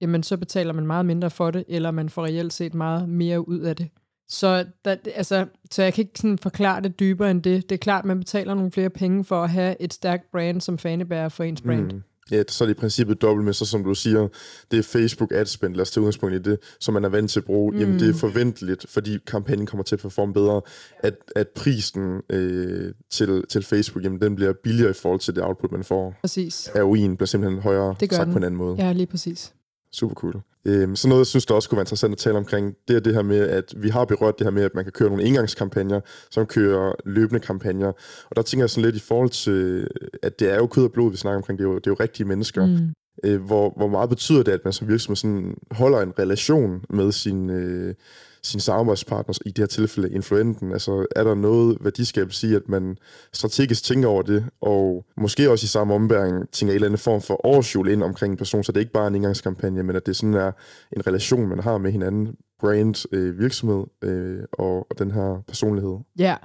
jamen 0.00 0.22
så 0.22 0.36
betaler 0.36 0.72
man 0.72 0.86
meget 0.86 1.06
mindre 1.06 1.30
for 1.30 1.50
det, 1.50 1.64
eller 1.68 1.90
man 1.90 2.08
får 2.08 2.24
reelt 2.24 2.52
set 2.52 2.74
meget 2.74 3.08
mere 3.08 3.48
ud 3.48 3.58
af 3.58 3.76
det. 3.76 3.88
Så, 4.32 4.64
der, 4.84 4.96
altså, 5.14 5.46
så 5.70 5.82
jeg 5.82 5.94
kan 5.94 6.02
ikke 6.02 6.18
sådan 6.18 6.38
forklare 6.38 6.82
det 6.82 7.00
dybere 7.00 7.30
end 7.30 7.42
det. 7.42 7.70
Det 7.70 7.74
er 7.74 7.78
klart, 7.78 8.04
man 8.04 8.18
betaler 8.18 8.54
nogle 8.54 8.70
flere 8.70 8.90
penge 8.90 9.24
for 9.24 9.42
at 9.42 9.50
have 9.50 9.76
et 9.80 9.94
stærkt 9.94 10.30
brand 10.32 10.60
som 10.60 10.78
fanebærer 10.78 11.28
for 11.28 11.44
ens 11.44 11.60
brand. 11.60 11.92
Mm. 11.92 12.02
Ja, 12.30 12.42
så 12.48 12.64
er 12.64 12.68
det 12.68 12.74
i 12.74 12.80
princippet 12.80 13.22
dobbelt 13.22 13.44
med, 13.44 13.52
så 13.52 13.66
som 13.66 13.84
du 13.84 13.94
siger, 13.94 14.28
det 14.70 14.78
er 14.78 14.82
Facebook 14.82 15.32
ad 15.34 15.46
spend, 15.46 15.74
lad 15.74 15.82
os 15.82 15.90
tage 15.90 16.02
udgangspunkt 16.02 16.34
i 16.34 16.38
det, 16.38 16.58
som 16.80 16.94
man 16.94 17.04
er 17.04 17.08
vant 17.08 17.30
til 17.30 17.40
at 17.40 17.44
bruge. 17.44 17.72
Mm. 17.72 17.78
Jamen, 17.78 17.98
det 17.98 18.08
er 18.08 18.14
forventeligt, 18.14 18.86
fordi 18.88 19.18
kampagnen 19.26 19.66
kommer 19.66 19.84
til 19.84 19.94
at 19.94 20.00
performe 20.00 20.32
bedre, 20.32 20.60
at, 20.98 21.14
at 21.36 21.48
prisen 21.48 22.20
øh, 22.30 22.94
til, 23.10 23.44
til 23.48 23.62
Facebook, 23.62 24.04
jamen, 24.04 24.20
den 24.20 24.36
bliver 24.36 24.52
billigere 24.62 24.90
i 24.90 24.94
forhold 24.94 25.20
til 25.20 25.34
det 25.34 25.44
output, 25.44 25.72
man 25.72 25.84
får. 25.84 26.14
Præcis. 26.20 26.68
ROI'en 26.68 27.16
bliver 27.16 27.26
simpelthen 27.26 27.62
højere, 27.62 27.94
det 28.00 28.12
sagt 28.12 28.24
den. 28.26 28.32
på 28.32 28.38
en 28.38 28.44
anden 28.44 28.58
måde. 28.58 28.76
Ja, 28.78 28.92
lige 28.92 29.06
præcis. 29.06 29.52
Super 29.92 30.14
cool. 30.14 30.34
Øhm, 30.64 30.96
så 30.96 31.08
noget, 31.08 31.20
jeg 31.20 31.26
synes, 31.26 31.46
der 31.46 31.54
også 31.54 31.68
kunne 31.68 31.76
være 31.76 31.82
interessant 31.82 32.12
at 32.12 32.18
tale 32.18 32.36
omkring, 32.36 32.74
det 32.88 32.96
er 32.96 33.00
det 33.00 33.14
her 33.14 33.22
med, 33.22 33.38
at 33.38 33.74
vi 33.76 33.88
har 33.88 34.04
berørt 34.04 34.38
det 34.38 34.46
her 34.46 34.50
med, 34.50 34.62
at 34.62 34.74
man 34.74 34.84
kan 34.84 34.92
køre 34.92 35.08
nogle 35.08 35.24
engangskampagner, 35.24 36.00
som 36.30 36.46
kører 36.46 36.92
løbende 37.04 37.40
kampagner. 37.40 37.92
Og 38.30 38.36
der 38.36 38.42
tænker 38.42 38.62
jeg 38.62 38.70
sådan 38.70 38.84
lidt 38.84 38.96
i 38.96 39.06
forhold 39.06 39.30
til, 39.30 39.88
at 40.22 40.40
det 40.40 40.52
er 40.52 40.56
jo 40.56 40.66
kød 40.66 40.84
og 40.84 40.92
blod, 40.92 41.10
vi 41.10 41.16
snakker 41.16 41.36
omkring, 41.36 41.58
det 41.58 41.64
er 41.64 41.68
jo, 41.68 41.74
det 41.74 41.86
er 41.86 41.90
jo 41.90 41.96
rigtige 42.00 42.26
mennesker. 42.26 42.66
Mm. 42.66 42.94
Øh, 43.24 43.42
hvor, 43.42 43.72
hvor 43.76 43.88
meget 43.88 44.08
betyder 44.08 44.42
det, 44.42 44.52
at 44.52 44.60
man 44.64 44.72
som 44.72 44.88
virksomhed 44.88 45.16
sådan 45.16 45.54
holder 45.70 46.00
en 46.00 46.12
relation 46.18 46.84
med 46.90 47.12
sin, 47.12 47.50
øh, 47.50 47.94
sin 48.42 48.60
samarbejdspartner, 48.60 49.34
i 49.46 49.48
det 49.48 49.58
her 49.58 49.66
tilfælde 49.66 50.10
influenten? 50.10 50.72
Altså, 50.72 51.06
er 51.16 51.24
der 51.24 51.34
noget 51.34 51.78
værdiskab 51.80 52.32
sige, 52.32 52.56
at 52.56 52.68
man 52.68 52.96
strategisk 53.32 53.84
tænker 53.84 54.08
over 54.08 54.22
det, 54.22 54.44
og 54.60 55.04
måske 55.16 55.50
også 55.50 55.64
i 55.64 55.68
samme 55.68 55.94
ombæring 55.94 56.50
tænker 56.50 56.72
en 56.72 56.74
eller 56.74 56.86
anden 56.86 56.98
form 56.98 57.20
for 57.20 57.46
årsjul 57.46 57.88
ind 57.88 58.02
omkring 58.02 58.30
en 58.30 58.36
person, 58.36 58.64
så 58.64 58.72
det 58.72 58.76
er 58.76 58.80
ikke 58.80 58.92
bare 58.92 59.08
en 59.08 59.14
indgangskampagne, 59.14 59.82
men 59.82 59.96
at 59.96 60.06
det 60.06 60.16
sådan 60.16 60.34
er 60.34 60.52
en 60.92 61.06
relation, 61.06 61.48
man 61.48 61.60
har 61.60 61.78
med 61.78 61.92
hinanden, 61.92 62.36
brand, 62.60 63.06
øh, 63.12 63.38
virksomhed 63.38 63.84
øh, 64.02 64.42
og, 64.52 64.86
og 64.90 64.98
den 64.98 65.10
her 65.10 65.42
personlighed? 65.48 65.96
Ja, 66.18 66.36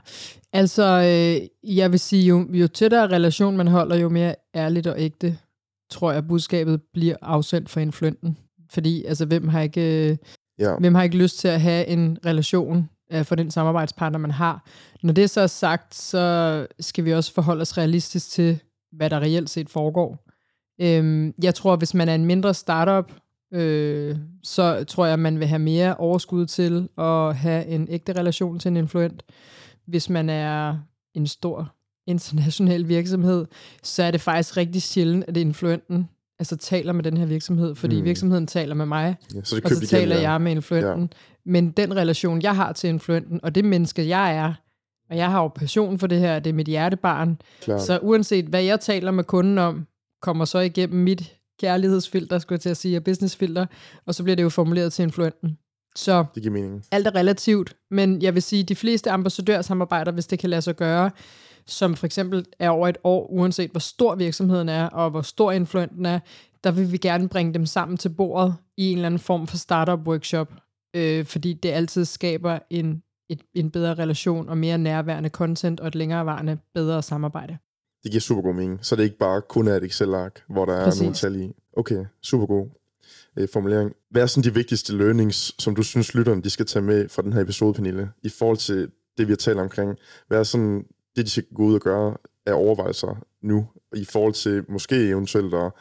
altså 0.53 0.83
øh, 0.83 1.75
jeg 1.77 1.91
vil 1.91 1.99
sige, 1.99 2.23
jo, 2.23 2.47
jo 2.49 2.67
tættere 2.67 3.07
relation 3.07 3.57
man 3.57 3.67
holder, 3.67 3.95
jo 3.95 4.09
mere 4.09 4.35
ærligt 4.55 4.87
og 4.87 4.95
ægte, 4.97 5.37
tror 5.89 6.11
jeg, 6.11 6.27
budskabet 6.27 6.81
bliver 6.93 7.15
afsendt 7.21 7.69
for 7.69 7.79
influenten. 7.79 8.37
Fordi 8.69 9.05
altså, 9.05 9.25
hvem 9.25 9.47
har 9.47 9.61
ikke 9.61 10.09
øh, 10.09 10.17
Ja. 10.59 10.75
Hvem 10.79 10.95
har 10.95 11.03
ikke 11.03 11.17
lyst 11.17 11.39
til 11.39 11.47
at 11.47 11.61
have 11.61 11.87
en 11.87 12.17
relation 12.25 12.89
øh, 13.11 13.25
for 13.25 13.35
den 13.35 13.51
samarbejdspartner, 13.51 14.19
man 14.19 14.31
har. 14.31 14.65
Når 15.03 15.13
det 15.13 15.29
så 15.29 15.41
er 15.41 15.47
sagt, 15.47 15.95
så 15.95 16.67
skal 16.79 17.05
vi 17.05 17.13
også 17.13 17.33
forholde 17.33 17.61
os 17.61 17.77
realistisk 17.77 18.29
til, 18.29 18.59
hvad 18.91 19.09
der 19.09 19.19
reelt 19.19 19.49
set 19.49 19.69
foregår. 19.69 20.25
Øhm, 20.81 21.33
jeg 21.43 21.55
tror, 21.55 21.75
hvis 21.75 21.93
man 21.93 22.09
er 22.09 22.15
en 22.15 22.25
mindre 22.25 22.53
startup, 22.53 23.11
øh, 23.53 24.17
så 24.43 24.83
tror 24.83 25.05
jeg, 25.05 25.19
man 25.19 25.39
vil 25.39 25.47
have 25.47 25.59
mere 25.59 25.95
overskud 25.95 26.45
til 26.45 26.89
at 26.97 27.35
have 27.35 27.65
en 27.65 27.87
ægte 27.89 28.13
relation 28.13 28.59
til 28.59 28.69
en 28.69 28.77
influent. 28.77 29.23
Hvis 29.87 30.09
man 30.09 30.29
er 30.29 30.77
en 31.13 31.27
stor 31.27 31.75
international 32.07 32.87
virksomhed, 32.87 33.45
så 33.83 34.03
er 34.03 34.11
det 34.11 34.21
faktisk 34.21 34.57
rigtig 34.57 34.81
sjældent, 34.81 35.25
at 35.27 35.37
influenten 35.37 36.09
altså 36.39 36.57
taler 36.57 36.93
med 36.93 37.03
den 37.03 37.17
her 37.17 37.25
virksomhed, 37.25 37.75
fordi 37.75 37.99
mm. 37.99 38.05
virksomheden 38.05 38.47
taler 38.47 38.75
med 38.75 38.85
mig, 38.85 39.15
ja, 39.35 39.43
så 39.43 39.55
det 39.55 39.63
og 39.63 39.69
så 39.69 39.75
igen, 39.75 39.87
taler 39.87 40.15
ja. 40.15 40.31
jeg 40.31 40.41
med 40.41 40.51
influenten. 40.51 41.01
Ja. 41.01 41.51
Men 41.51 41.71
den 41.71 41.95
relation, 41.95 42.41
jeg 42.41 42.55
har 42.55 42.73
til 42.73 42.87
influenten, 42.87 43.39
og 43.43 43.55
det 43.55 43.65
menneske, 43.65 44.07
jeg 44.07 44.35
er, 44.35 44.53
og 45.09 45.17
jeg 45.17 45.31
har 45.31 45.41
jo 45.41 45.47
passion 45.47 45.99
for 45.99 46.07
det 46.07 46.19
her, 46.19 46.39
det 46.39 46.49
er 46.49 46.53
mit 46.53 46.67
hjertebarn, 46.67 47.41
Klar. 47.61 47.77
så 47.77 47.99
uanset 48.01 48.45
hvad 48.45 48.63
jeg 48.63 48.79
taler 48.79 49.11
med 49.11 49.23
kunden 49.23 49.57
om, 49.57 49.87
kommer 50.21 50.45
så 50.45 50.59
igennem 50.59 51.03
mit 51.03 51.35
kærlighedsfilter, 51.59 52.39
skulle 52.39 52.55
jeg 52.55 52.61
til 52.61 52.69
at 52.69 52.77
sige, 52.77 52.97
og 52.97 53.03
businessfilter, 53.03 53.65
og 54.05 54.15
så 54.15 54.23
bliver 54.23 54.35
det 54.35 54.43
jo 54.43 54.49
formuleret 54.49 54.93
til 54.93 55.03
influenten. 55.03 55.57
Så 55.95 56.25
det 56.35 56.43
giver 56.43 56.53
mening. 56.53 56.83
alt 56.91 57.07
er 57.07 57.15
relativt, 57.15 57.75
men 57.91 58.21
jeg 58.21 58.33
vil 58.33 58.41
sige, 58.41 58.61
at 58.61 58.69
de 58.69 58.75
fleste 58.75 59.11
ambassadørsamarbejder, 59.11 60.11
hvis 60.11 60.27
det 60.27 60.39
kan 60.39 60.49
lade 60.49 60.61
sig 60.61 60.75
gøre, 60.75 61.11
som 61.67 61.95
for 61.95 62.05
eksempel 62.05 62.45
er 62.59 62.69
over 62.69 62.87
et 62.87 62.97
år, 63.03 63.27
uanset 63.31 63.71
hvor 63.71 63.79
stor 63.79 64.15
virksomheden 64.15 64.69
er, 64.69 64.85
og 64.87 65.09
hvor 65.09 65.21
stor 65.21 65.51
influenten 65.51 66.05
er, 66.05 66.19
der 66.63 66.71
vil 66.71 66.91
vi 66.91 66.97
gerne 66.97 67.29
bringe 67.29 67.53
dem 67.53 67.65
sammen 67.65 67.97
til 67.97 68.09
bordet 68.09 68.55
i 68.77 68.91
en 68.91 68.97
eller 68.97 69.05
anden 69.05 69.19
form 69.19 69.47
for 69.47 69.57
startup 69.57 70.07
workshop, 70.07 70.53
øh, 70.95 71.25
fordi 71.25 71.53
det 71.53 71.69
altid 71.69 72.05
skaber 72.05 72.59
en, 72.69 73.03
et, 73.29 73.41
en 73.53 73.71
bedre 73.71 73.93
relation 73.93 74.49
og 74.49 74.57
mere 74.57 74.77
nærværende 74.77 75.29
content 75.29 75.79
og 75.79 75.87
et 75.87 75.95
længerevarende 75.95 76.57
bedre 76.73 77.03
samarbejde. 77.03 77.57
Det 78.03 78.11
giver 78.11 78.21
super 78.21 78.41
god 78.41 78.53
mening. 78.53 78.79
Så 78.81 78.95
det 78.95 79.01
er 79.01 79.03
ikke 79.03 79.17
bare 79.17 79.41
kun 79.41 79.67
et 79.67 79.83
Excel-ark, 79.83 80.43
hvor 80.49 80.65
der 80.65 80.83
Præcis. 80.83 80.99
er 80.99 81.03
nogle 81.03 81.15
tal 81.15 81.35
i. 81.35 81.53
Okay, 81.77 82.05
super 82.21 82.45
god 82.45 82.67
øh, 83.37 83.47
formulering. 83.53 83.91
Hvad 84.09 84.21
er 84.21 84.25
sådan 84.25 84.49
de 84.49 84.53
vigtigste 84.53 84.97
learnings, 84.97 85.63
som 85.63 85.75
du 85.75 85.83
synes, 85.83 86.15
lytterne 86.15 86.41
de 86.41 86.49
skal 86.49 86.65
tage 86.65 86.83
med 86.83 87.09
fra 87.09 87.21
den 87.21 87.33
her 87.33 87.41
episode, 87.41 87.73
Pernille, 87.73 88.11
i 88.23 88.29
forhold 88.29 88.57
til 88.57 88.89
det, 89.17 89.27
vi 89.27 89.31
har 89.31 89.37
talt 89.37 89.59
omkring? 89.59 89.97
Hvad 90.27 90.39
er 90.39 90.43
sådan 90.43 90.85
det, 91.15 91.25
de 91.25 91.29
skal 91.29 91.43
gå 91.55 91.63
ud 91.63 91.73
og 91.75 91.81
gøre 91.81 92.17
er 92.45 92.53
overvejelser 92.53 93.25
nu, 93.41 93.67
i 93.95 94.05
forhold 94.05 94.33
til 94.33 94.63
måske 94.69 95.07
eventuelt 95.09 95.53
at, 95.53 95.71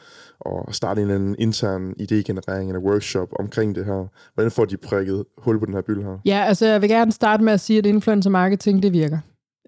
at 0.45 0.75
starte 0.75 1.01
en 1.01 1.07
eller 1.07 1.15
anden 1.15 1.35
intern 1.39 1.93
idégenerering 2.01 2.67
eller 2.67 2.79
workshop 2.79 3.29
omkring 3.39 3.75
det 3.75 3.85
her? 3.85 4.07
Hvordan 4.33 4.51
får 4.51 4.65
de 4.65 4.77
prikket 4.77 5.25
hul 5.37 5.59
på 5.59 5.65
den 5.65 5.73
her 5.73 5.81
byld 5.81 6.03
her? 6.03 6.17
Ja, 6.25 6.43
altså 6.47 6.65
jeg 6.65 6.81
vil 6.81 6.89
gerne 6.89 7.11
starte 7.11 7.43
med 7.43 7.53
at 7.53 7.59
sige, 7.59 7.79
at 7.79 7.85
influencer 7.85 8.29
marketing, 8.29 8.83
det 8.83 8.93
virker. 8.93 9.17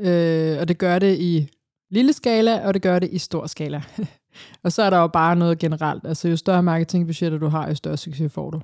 Øh, 0.01 0.57
og 0.59 0.68
det 0.68 0.78
gør 0.78 0.99
det 0.99 1.20
i 1.20 1.49
lille 1.91 2.13
skala, 2.13 2.68
og 2.68 2.74
det 2.74 2.82
gør 2.82 2.99
det 2.99 3.09
i 3.11 3.18
stor 3.18 3.47
skala. 3.47 3.82
og 4.63 4.72
så 4.72 4.84
er 4.84 4.89
der 4.89 4.97
jo 4.97 5.07
bare 5.07 5.36
noget 5.36 5.59
generelt. 5.59 6.07
Altså 6.07 6.30
jo 6.30 6.36
større 6.36 6.63
marketingbudgetter 6.63 7.38
du 7.38 7.47
har, 7.47 7.68
jo 7.68 7.76
større 7.76 7.97
succes 7.97 8.32
får 8.32 8.49
du. 8.49 8.61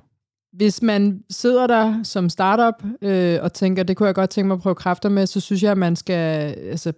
Hvis 0.56 0.82
man 0.82 1.24
sidder 1.30 1.66
der 1.66 2.02
som 2.02 2.28
startup 2.28 2.88
øh, 3.02 3.38
og 3.42 3.52
tænker, 3.52 3.82
det 3.82 3.96
kunne 3.96 4.06
jeg 4.06 4.14
godt 4.14 4.30
tænke 4.30 4.48
mig 4.48 4.54
at 4.54 4.60
prøve 4.60 4.74
kræfter 4.74 5.08
med, 5.08 5.26
så 5.26 5.40
synes 5.40 5.62
jeg, 5.62 5.72
at 5.72 5.78
man 5.78 5.96
skal 5.96 6.54
altså, 6.70 6.92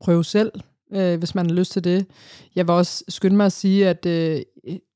prøve 0.00 0.24
selv, 0.24 0.52
øh, 0.92 1.18
hvis 1.18 1.34
man 1.34 1.46
har 1.46 1.54
lyst 1.54 1.72
til 1.72 1.84
det. 1.84 2.06
Jeg 2.56 2.66
vil 2.66 2.72
også 2.72 3.04
skynde 3.08 3.36
mig 3.36 3.46
at 3.46 3.52
sige, 3.52 3.88
at 3.88 4.06
øh, 4.06 4.40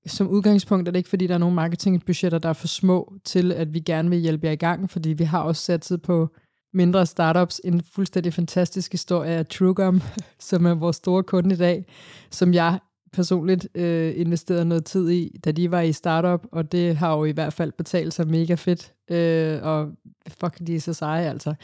som 0.06 0.28
udgangspunkt 0.28 0.88
er 0.88 0.92
det 0.92 0.98
ikke, 0.98 1.08
fordi 1.08 1.26
der 1.26 1.34
er 1.34 1.38
nogle 1.38 1.54
marketingbudgetter, 1.54 2.38
der 2.38 2.48
er 2.48 2.52
for 2.52 2.66
små 2.66 3.14
til, 3.24 3.52
at 3.52 3.74
vi 3.74 3.80
gerne 3.80 4.10
vil 4.10 4.18
hjælpe 4.18 4.46
jer 4.46 4.52
i 4.52 4.56
gang, 4.56 4.90
fordi 4.90 5.08
vi 5.08 5.24
har 5.24 5.42
også 5.42 5.62
sat 5.62 6.00
på 6.02 6.28
mindre 6.74 7.06
startups 7.06 7.60
en 7.64 7.82
fuldstændig 7.94 8.34
fantastisk 8.34 8.92
historie 8.92 9.30
af 9.30 9.46
TrueGum, 9.46 10.02
som 10.48 10.66
er 10.66 10.74
vores 10.74 10.96
store 10.96 11.22
kunde 11.22 11.54
i 11.54 11.58
dag, 11.58 11.86
som 12.30 12.54
jeg 12.54 12.78
personligt 13.12 13.68
øh, 13.74 14.12
investeret 14.16 14.66
noget 14.66 14.84
tid 14.84 15.10
i, 15.10 15.38
da 15.44 15.52
de 15.52 15.70
var 15.70 15.80
i 15.80 15.92
startup, 15.92 16.46
og 16.52 16.72
det 16.72 16.96
har 16.96 17.16
jo 17.16 17.24
i 17.24 17.30
hvert 17.30 17.52
fald 17.52 17.72
betalt 17.72 18.14
sig 18.14 18.28
mega 18.28 18.54
fedt, 18.54 18.92
øh, 19.10 19.58
og 19.62 19.88
fuck, 20.28 20.58
de 20.66 20.76
er 20.76 20.80
så 20.80 20.92
seje 20.92 21.30
altså. 21.30 21.54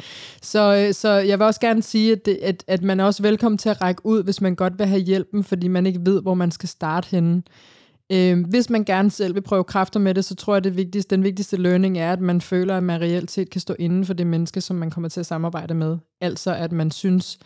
Så, 0.43 0.77
øh, 0.77 0.95
så 0.95 1.09
jeg 1.09 1.39
vil 1.39 1.47
også 1.47 1.61
gerne 1.61 1.83
sige, 1.83 2.13
at, 2.13 2.27
det, 2.27 2.39
at, 2.43 2.65
at 2.67 2.83
man 2.83 3.01
er 3.01 3.05
også 3.05 3.23
velkommen 3.23 3.59
til 3.59 3.69
at 3.69 3.81
række 3.83 4.07
ud, 4.07 4.23
hvis 4.23 4.41
man 4.41 4.55
godt 4.55 4.79
vil 4.79 4.87
have 4.87 5.01
hjælpen, 5.01 5.45
fordi 5.45 5.69
man 5.69 5.87
ikke 5.87 6.01
ved, 6.03 6.23
hvor 6.23 6.35
man 6.35 6.51
skal 6.51 6.69
starte 6.69 7.09
henne. 7.11 7.43
Øh, 8.13 8.45
hvis 8.49 8.71
man 8.71 8.85
gerne 8.85 9.11
selv 9.11 9.35
vil 9.35 9.41
prøve 9.41 9.65
kræfter 9.65 10.01
med 10.01 10.15
det, 10.15 10.25
så 10.25 10.35
tror 10.35 10.55
jeg, 10.55 10.57
at 10.57 10.65
det 10.65 10.77
vigtigste, 10.77 11.17
den 11.17 11.25
vigtigste 11.25 11.57
learning 11.57 11.99
er, 11.99 12.13
at 12.13 12.21
man 12.21 12.41
føler, 12.41 12.77
at 12.77 12.83
man 12.83 13.01
reelt 13.01 13.31
set 13.31 13.51
kan 13.51 13.61
stå 13.61 13.75
inden 13.79 14.05
for 14.05 14.15
det 14.15 14.27
menneske, 14.27 14.61
som 14.61 14.77
man 14.77 14.91
kommer 14.91 15.09
til 15.09 15.21
at 15.21 15.27
samarbejde 15.27 15.75
med. 15.75 15.97
Altså, 16.21 16.55
at 16.55 16.73
man 16.73 16.91
synes, 16.91 17.39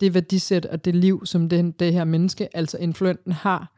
det 0.00 0.14
værdisæt 0.14 0.66
og 0.66 0.84
det 0.84 0.94
liv, 0.94 1.26
som 1.26 1.48
det, 1.48 1.80
det 1.80 1.92
her 1.92 2.04
menneske, 2.04 2.56
altså 2.56 2.78
influenten 2.78 3.32
har, 3.32 3.76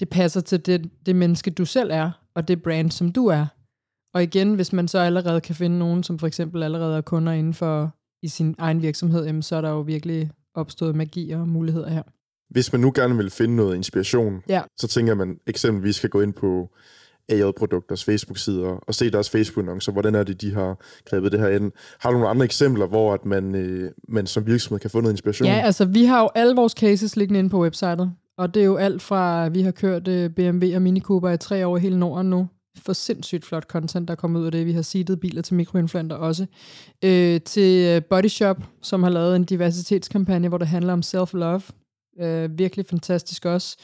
det 0.00 0.08
passer 0.08 0.40
til 0.40 0.66
det, 0.66 0.90
det 1.06 1.16
menneske, 1.16 1.50
du 1.50 1.64
selv 1.64 1.90
er, 1.92 2.10
og 2.34 2.48
det 2.48 2.62
brand, 2.62 2.90
som 2.90 3.12
du 3.12 3.26
er. 3.26 3.46
Og 4.14 4.22
igen, 4.22 4.54
hvis 4.54 4.72
man 4.72 4.88
så 4.88 4.98
allerede 4.98 5.40
kan 5.40 5.54
finde 5.54 5.78
nogen, 5.78 6.02
som 6.02 6.18
for 6.18 6.26
eksempel 6.26 6.62
allerede 6.62 6.96
er 6.96 7.00
kunder 7.00 7.32
inden 7.32 7.54
for 7.54 7.96
i 8.22 8.28
sin 8.28 8.54
egen 8.58 8.82
virksomhed, 8.82 9.26
jamen, 9.26 9.42
så 9.42 9.56
er 9.56 9.60
der 9.60 9.70
jo 9.70 9.80
virkelig 9.80 10.30
opstået 10.54 10.96
magi 10.96 11.30
og 11.30 11.48
muligheder 11.48 11.88
her. 11.88 12.02
Hvis 12.50 12.72
man 12.72 12.80
nu 12.80 12.92
gerne 12.94 13.16
vil 13.16 13.30
finde 13.30 13.56
noget 13.56 13.76
inspiration, 13.76 14.42
ja. 14.48 14.62
så 14.76 14.88
tænker 14.88 15.14
man 15.14 15.38
eksempelvis 15.46 15.96
skal 15.96 16.10
gå 16.10 16.20
ind 16.20 16.32
på 16.32 16.70
AJ-produkters 17.30 18.04
Facebook-sider 18.04 18.68
og 18.68 18.94
se 18.94 19.10
deres 19.10 19.30
Facebook-annoncer. 19.30 19.92
Hvordan 19.92 20.14
er 20.14 20.22
det, 20.22 20.40
de 20.40 20.54
har 20.54 20.76
grebet 21.04 21.32
det 21.32 21.40
her 21.40 21.48
ind? 21.48 21.72
Har 22.00 22.10
du 22.10 22.16
nogle 22.16 22.28
andre 22.28 22.44
eksempler, 22.44 22.86
hvor 22.86 23.14
at 23.14 23.24
man, 23.24 23.54
øh, 23.54 23.90
man 24.08 24.26
som 24.26 24.46
virksomhed 24.46 24.80
kan 24.80 24.90
få 24.90 25.00
noget 25.00 25.12
inspiration? 25.12 25.48
Ja, 25.48 25.60
altså 25.60 25.84
vi 25.84 26.04
har 26.04 26.20
jo 26.20 26.28
alle 26.34 26.56
vores 26.56 26.72
cases 26.72 27.16
liggende 27.16 27.38
inde 27.38 27.50
på 27.50 27.62
websitet. 27.62 28.10
Og 28.38 28.54
det 28.54 28.60
er 28.60 28.66
jo 28.66 28.76
alt 28.76 29.02
fra, 29.02 29.48
vi 29.48 29.62
har 29.62 29.70
kørt 29.70 30.08
øh, 30.08 30.30
BMW 30.30 30.74
og 30.74 30.82
Mini 30.82 31.00
Cooper 31.00 31.30
i 31.30 31.38
tre 31.38 31.66
år 31.66 31.76
i 31.76 31.80
hele 31.80 31.98
Norden 31.98 32.30
nu. 32.30 32.48
For 32.78 32.92
sindssygt 32.92 33.44
flot 33.44 33.64
content, 33.64 34.08
der 34.08 34.14
kommer 34.14 34.40
ud 34.40 34.46
af 34.46 34.52
det. 34.52 34.66
Vi 34.66 34.72
har 34.72 34.82
seedet 34.82 35.20
biler 35.20 35.42
til 35.42 35.54
mikroinfluenter 35.54 36.16
også. 36.16 36.46
Øh, 37.04 37.40
til 37.40 37.86
øh, 37.86 38.02
Body 38.10 38.28
Shop, 38.28 38.56
som 38.82 39.02
har 39.02 39.10
lavet 39.10 39.36
en 39.36 39.44
diversitetskampagne, 39.44 40.48
hvor 40.48 40.58
det 40.58 40.68
handler 40.68 40.92
om 40.92 41.00
self-love. 41.00 41.62
Øh, 42.20 42.58
virkelig 42.58 42.86
fantastisk 42.86 43.44
også. 43.44 43.76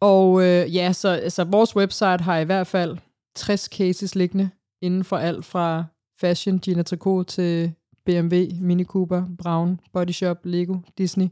Og 0.00 0.42
øh, 0.42 0.74
ja, 0.74 0.92
så 0.92 1.08
altså, 1.08 1.44
vores 1.44 1.76
website 1.76 2.22
har 2.22 2.38
i 2.38 2.44
hvert 2.44 2.66
fald 2.66 2.98
60 3.34 3.64
cases 3.64 4.14
liggende 4.14 4.50
inden 4.82 5.04
for 5.04 5.16
alt 5.16 5.44
fra 5.44 5.84
fashion, 6.20 6.58
Gina 6.58 6.82
Tricot 6.82 7.26
til 7.26 7.72
BMW, 8.06 8.44
Mini 8.60 8.84
Cooper, 8.84 9.24
Brown, 9.42 9.80
Body 9.92 10.10
Shop, 10.10 10.38
Lego, 10.44 10.76
Disney. 10.98 11.28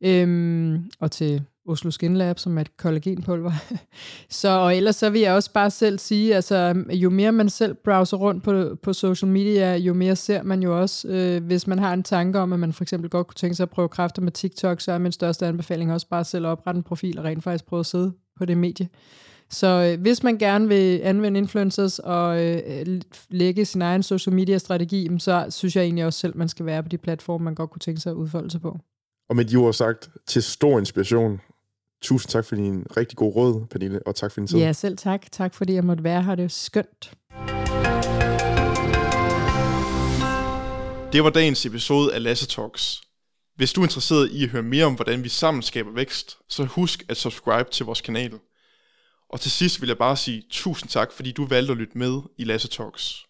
Øhm, 0.00 0.90
og 1.00 1.10
til 1.10 1.42
Oslo 1.68 1.90
Skin 1.90 2.16
Lab, 2.16 2.38
som 2.38 2.58
er 2.58 2.60
et 2.60 2.76
kollagenpulver. 2.76 3.52
så, 4.40 4.48
og 4.48 4.76
ellers 4.76 4.96
så 4.96 5.10
vil 5.10 5.20
jeg 5.20 5.32
også 5.32 5.52
bare 5.52 5.70
selv 5.70 5.98
sige, 5.98 6.34
altså 6.34 6.84
jo 6.90 7.10
mere 7.10 7.32
man 7.32 7.48
selv 7.48 7.74
browser 7.74 8.16
rundt 8.16 8.44
på, 8.44 8.76
på 8.82 8.92
social 8.92 9.30
media, 9.30 9.76
jo 9.76 9.94
mere 9.94 10.16
ser 10.16 10.42
man 10.42 10.62
jo 10.62 10.80
også, 10.80 11.08
øh, 11.08 11.44
hvis 11.44 11.66
man 11.66 11.78
har 11.78 11.92
en 11.92 12.02
tanke 12.02 12.38
om, 12.38 12.52
at 12.52 12.58
man 12.58 12.72
for 12.72 12.84
eksempel 12.84 13.10
godt 13.10 13.26
kunne 13.26 13.34
tænke 13.34 13.54
sig 13.54 13.64
at 13.64 13.70
prøve 13.70 13.88
kræfter 13.88 14.22
med 14.22 14.32
TikTok, 14.32 14.80
så 14.80 14.92
er 14.92 14.98
min 14.98 15.12
største 15.12 15.46
anbefaling 15.46 15.92
også 15.92 16.08
bare 16.08 16.24
selv 16.24 16.46
at 16.46 16.50
oprette 16.50 16.78
en 16.78 16.82
profil 16.82 17.18
og 17.18 17.24
rent 17.24 17.44
faktisk 17.44 17.66
prøve 17.66 17.80
at 17.80 17.86
sidde 17.86 18.12
på 18.38 18.44
det 18.44 18.56
medie. 18.56 18.88
Så 19.50 19.66
øh, 19.66 20.00
hvis 20.00 20.22
man 20.22 20.38
gerne 20.38 20.68
vil 20.68 21.00
anvende 21.02 21.38
influencers 21.38 21.98
og 21.98 22.44
øh, 22.44 23.00
lægge 23.30 23.64
sin 23.64 23.82
egen 23.82 24.02
social 24.02 24.34
media 24.34 24.58
strategi, 24.58 25.08
så 25.18 25.46
synes 25.50 25.76
jeg 25.76 25.84
egentlig 25.84 26.04
også 26.04 26.18
selv, 26.18 26.36
man 26.36 26.48
skal 26.48 26.66
være 26.66 26.82
på 26.82 26.88
de 26.88 26.98
platforme, 26.98 27.44
man 27.44 27.54
godt 27.54 27.70
kunne 27.70 27.80
tænke 27.80 28.00
sig 28.00 28.10
at 28.10 28.16
udfolde 28.16 28.50
sig 28.50 28.60
på. 28.60 28.78
Og 29.28 29.36
med 29.36 29.44
de 29.44 29.56
ord 29.56 29.72
sagt, 29.72 30.10
til 30.26 30.42
stor 30.42 30.78
inspiration 30.78 31.40
Tusind 32.02 32.30
tak 32.30 32.44
for 32.44 32.56
din 32.56 32.86
rigtig 32.96 33.18
god 33.18 33.36
råd, 33.36 33.66
Pernille, 33.66 34.00
og 34.06 34.14
tak 34.14 34.32
for 34.32 34.40
din 34.40 34.46
tid. 34.46 34.58
Ja, 34.58 34.72
selv 34.72 34.96
tak. 34.96 35.32
Tak 35.32 35.54
fordi 35.54 35.74
jeg 35.74 35.84
måtte 35.84 36.04
være 36.04 36.22
her. 36.22 36.34
Det 36.34 36.44
er 36.44 36.48
skønt. 36.48 37.12
Det 41.12 41.24
var 41.24 41.30
dagens 41.30 41.66
episode 41.66 42.14
af 42.14 42.22
Lasse 42.22 42.46
Talks. 42.46 43.00
Hvis 43.56 43.72
du 43.72 43.80
er 43.80 43.84
interesseret 43.84 44.30
i 44.30 44.44
at 44.44 44.50
høre 44.50 44.62
mere 44.62 44.84
om, 44.84 44.94
hvordan 44.94 45.24
vi 45.24 45.28
sammen 45.28 45.62
skaber 45.62 45.90
vækst, 45.92 46.36
så 46.48 46.64
husk 46.64 47.04
at 47.08 47.16
subscribe 47.16 47.70
til 47.70 47.86
vores 47.86 48.00
kanal. 48.00 48.32
Og 49.30 49.40
til 49.40 49.50
sidst 49.50 49.80
vil 49.80 49.88
jeg 49.88 49.98
bare 49.98 50.16
sige 50.16 50.42
tusind 50.50 50.90
tak, 50.90 51.12
fordi 51.12 51.32
du 51.32 51.46
valgte 51.46 51.72
at 51.72 51.78
lytte 51.78 51.98
med 51.98 52.20
i 52.38 52.44
Lasse 52.44 52.68
Talks. 52.68 53.27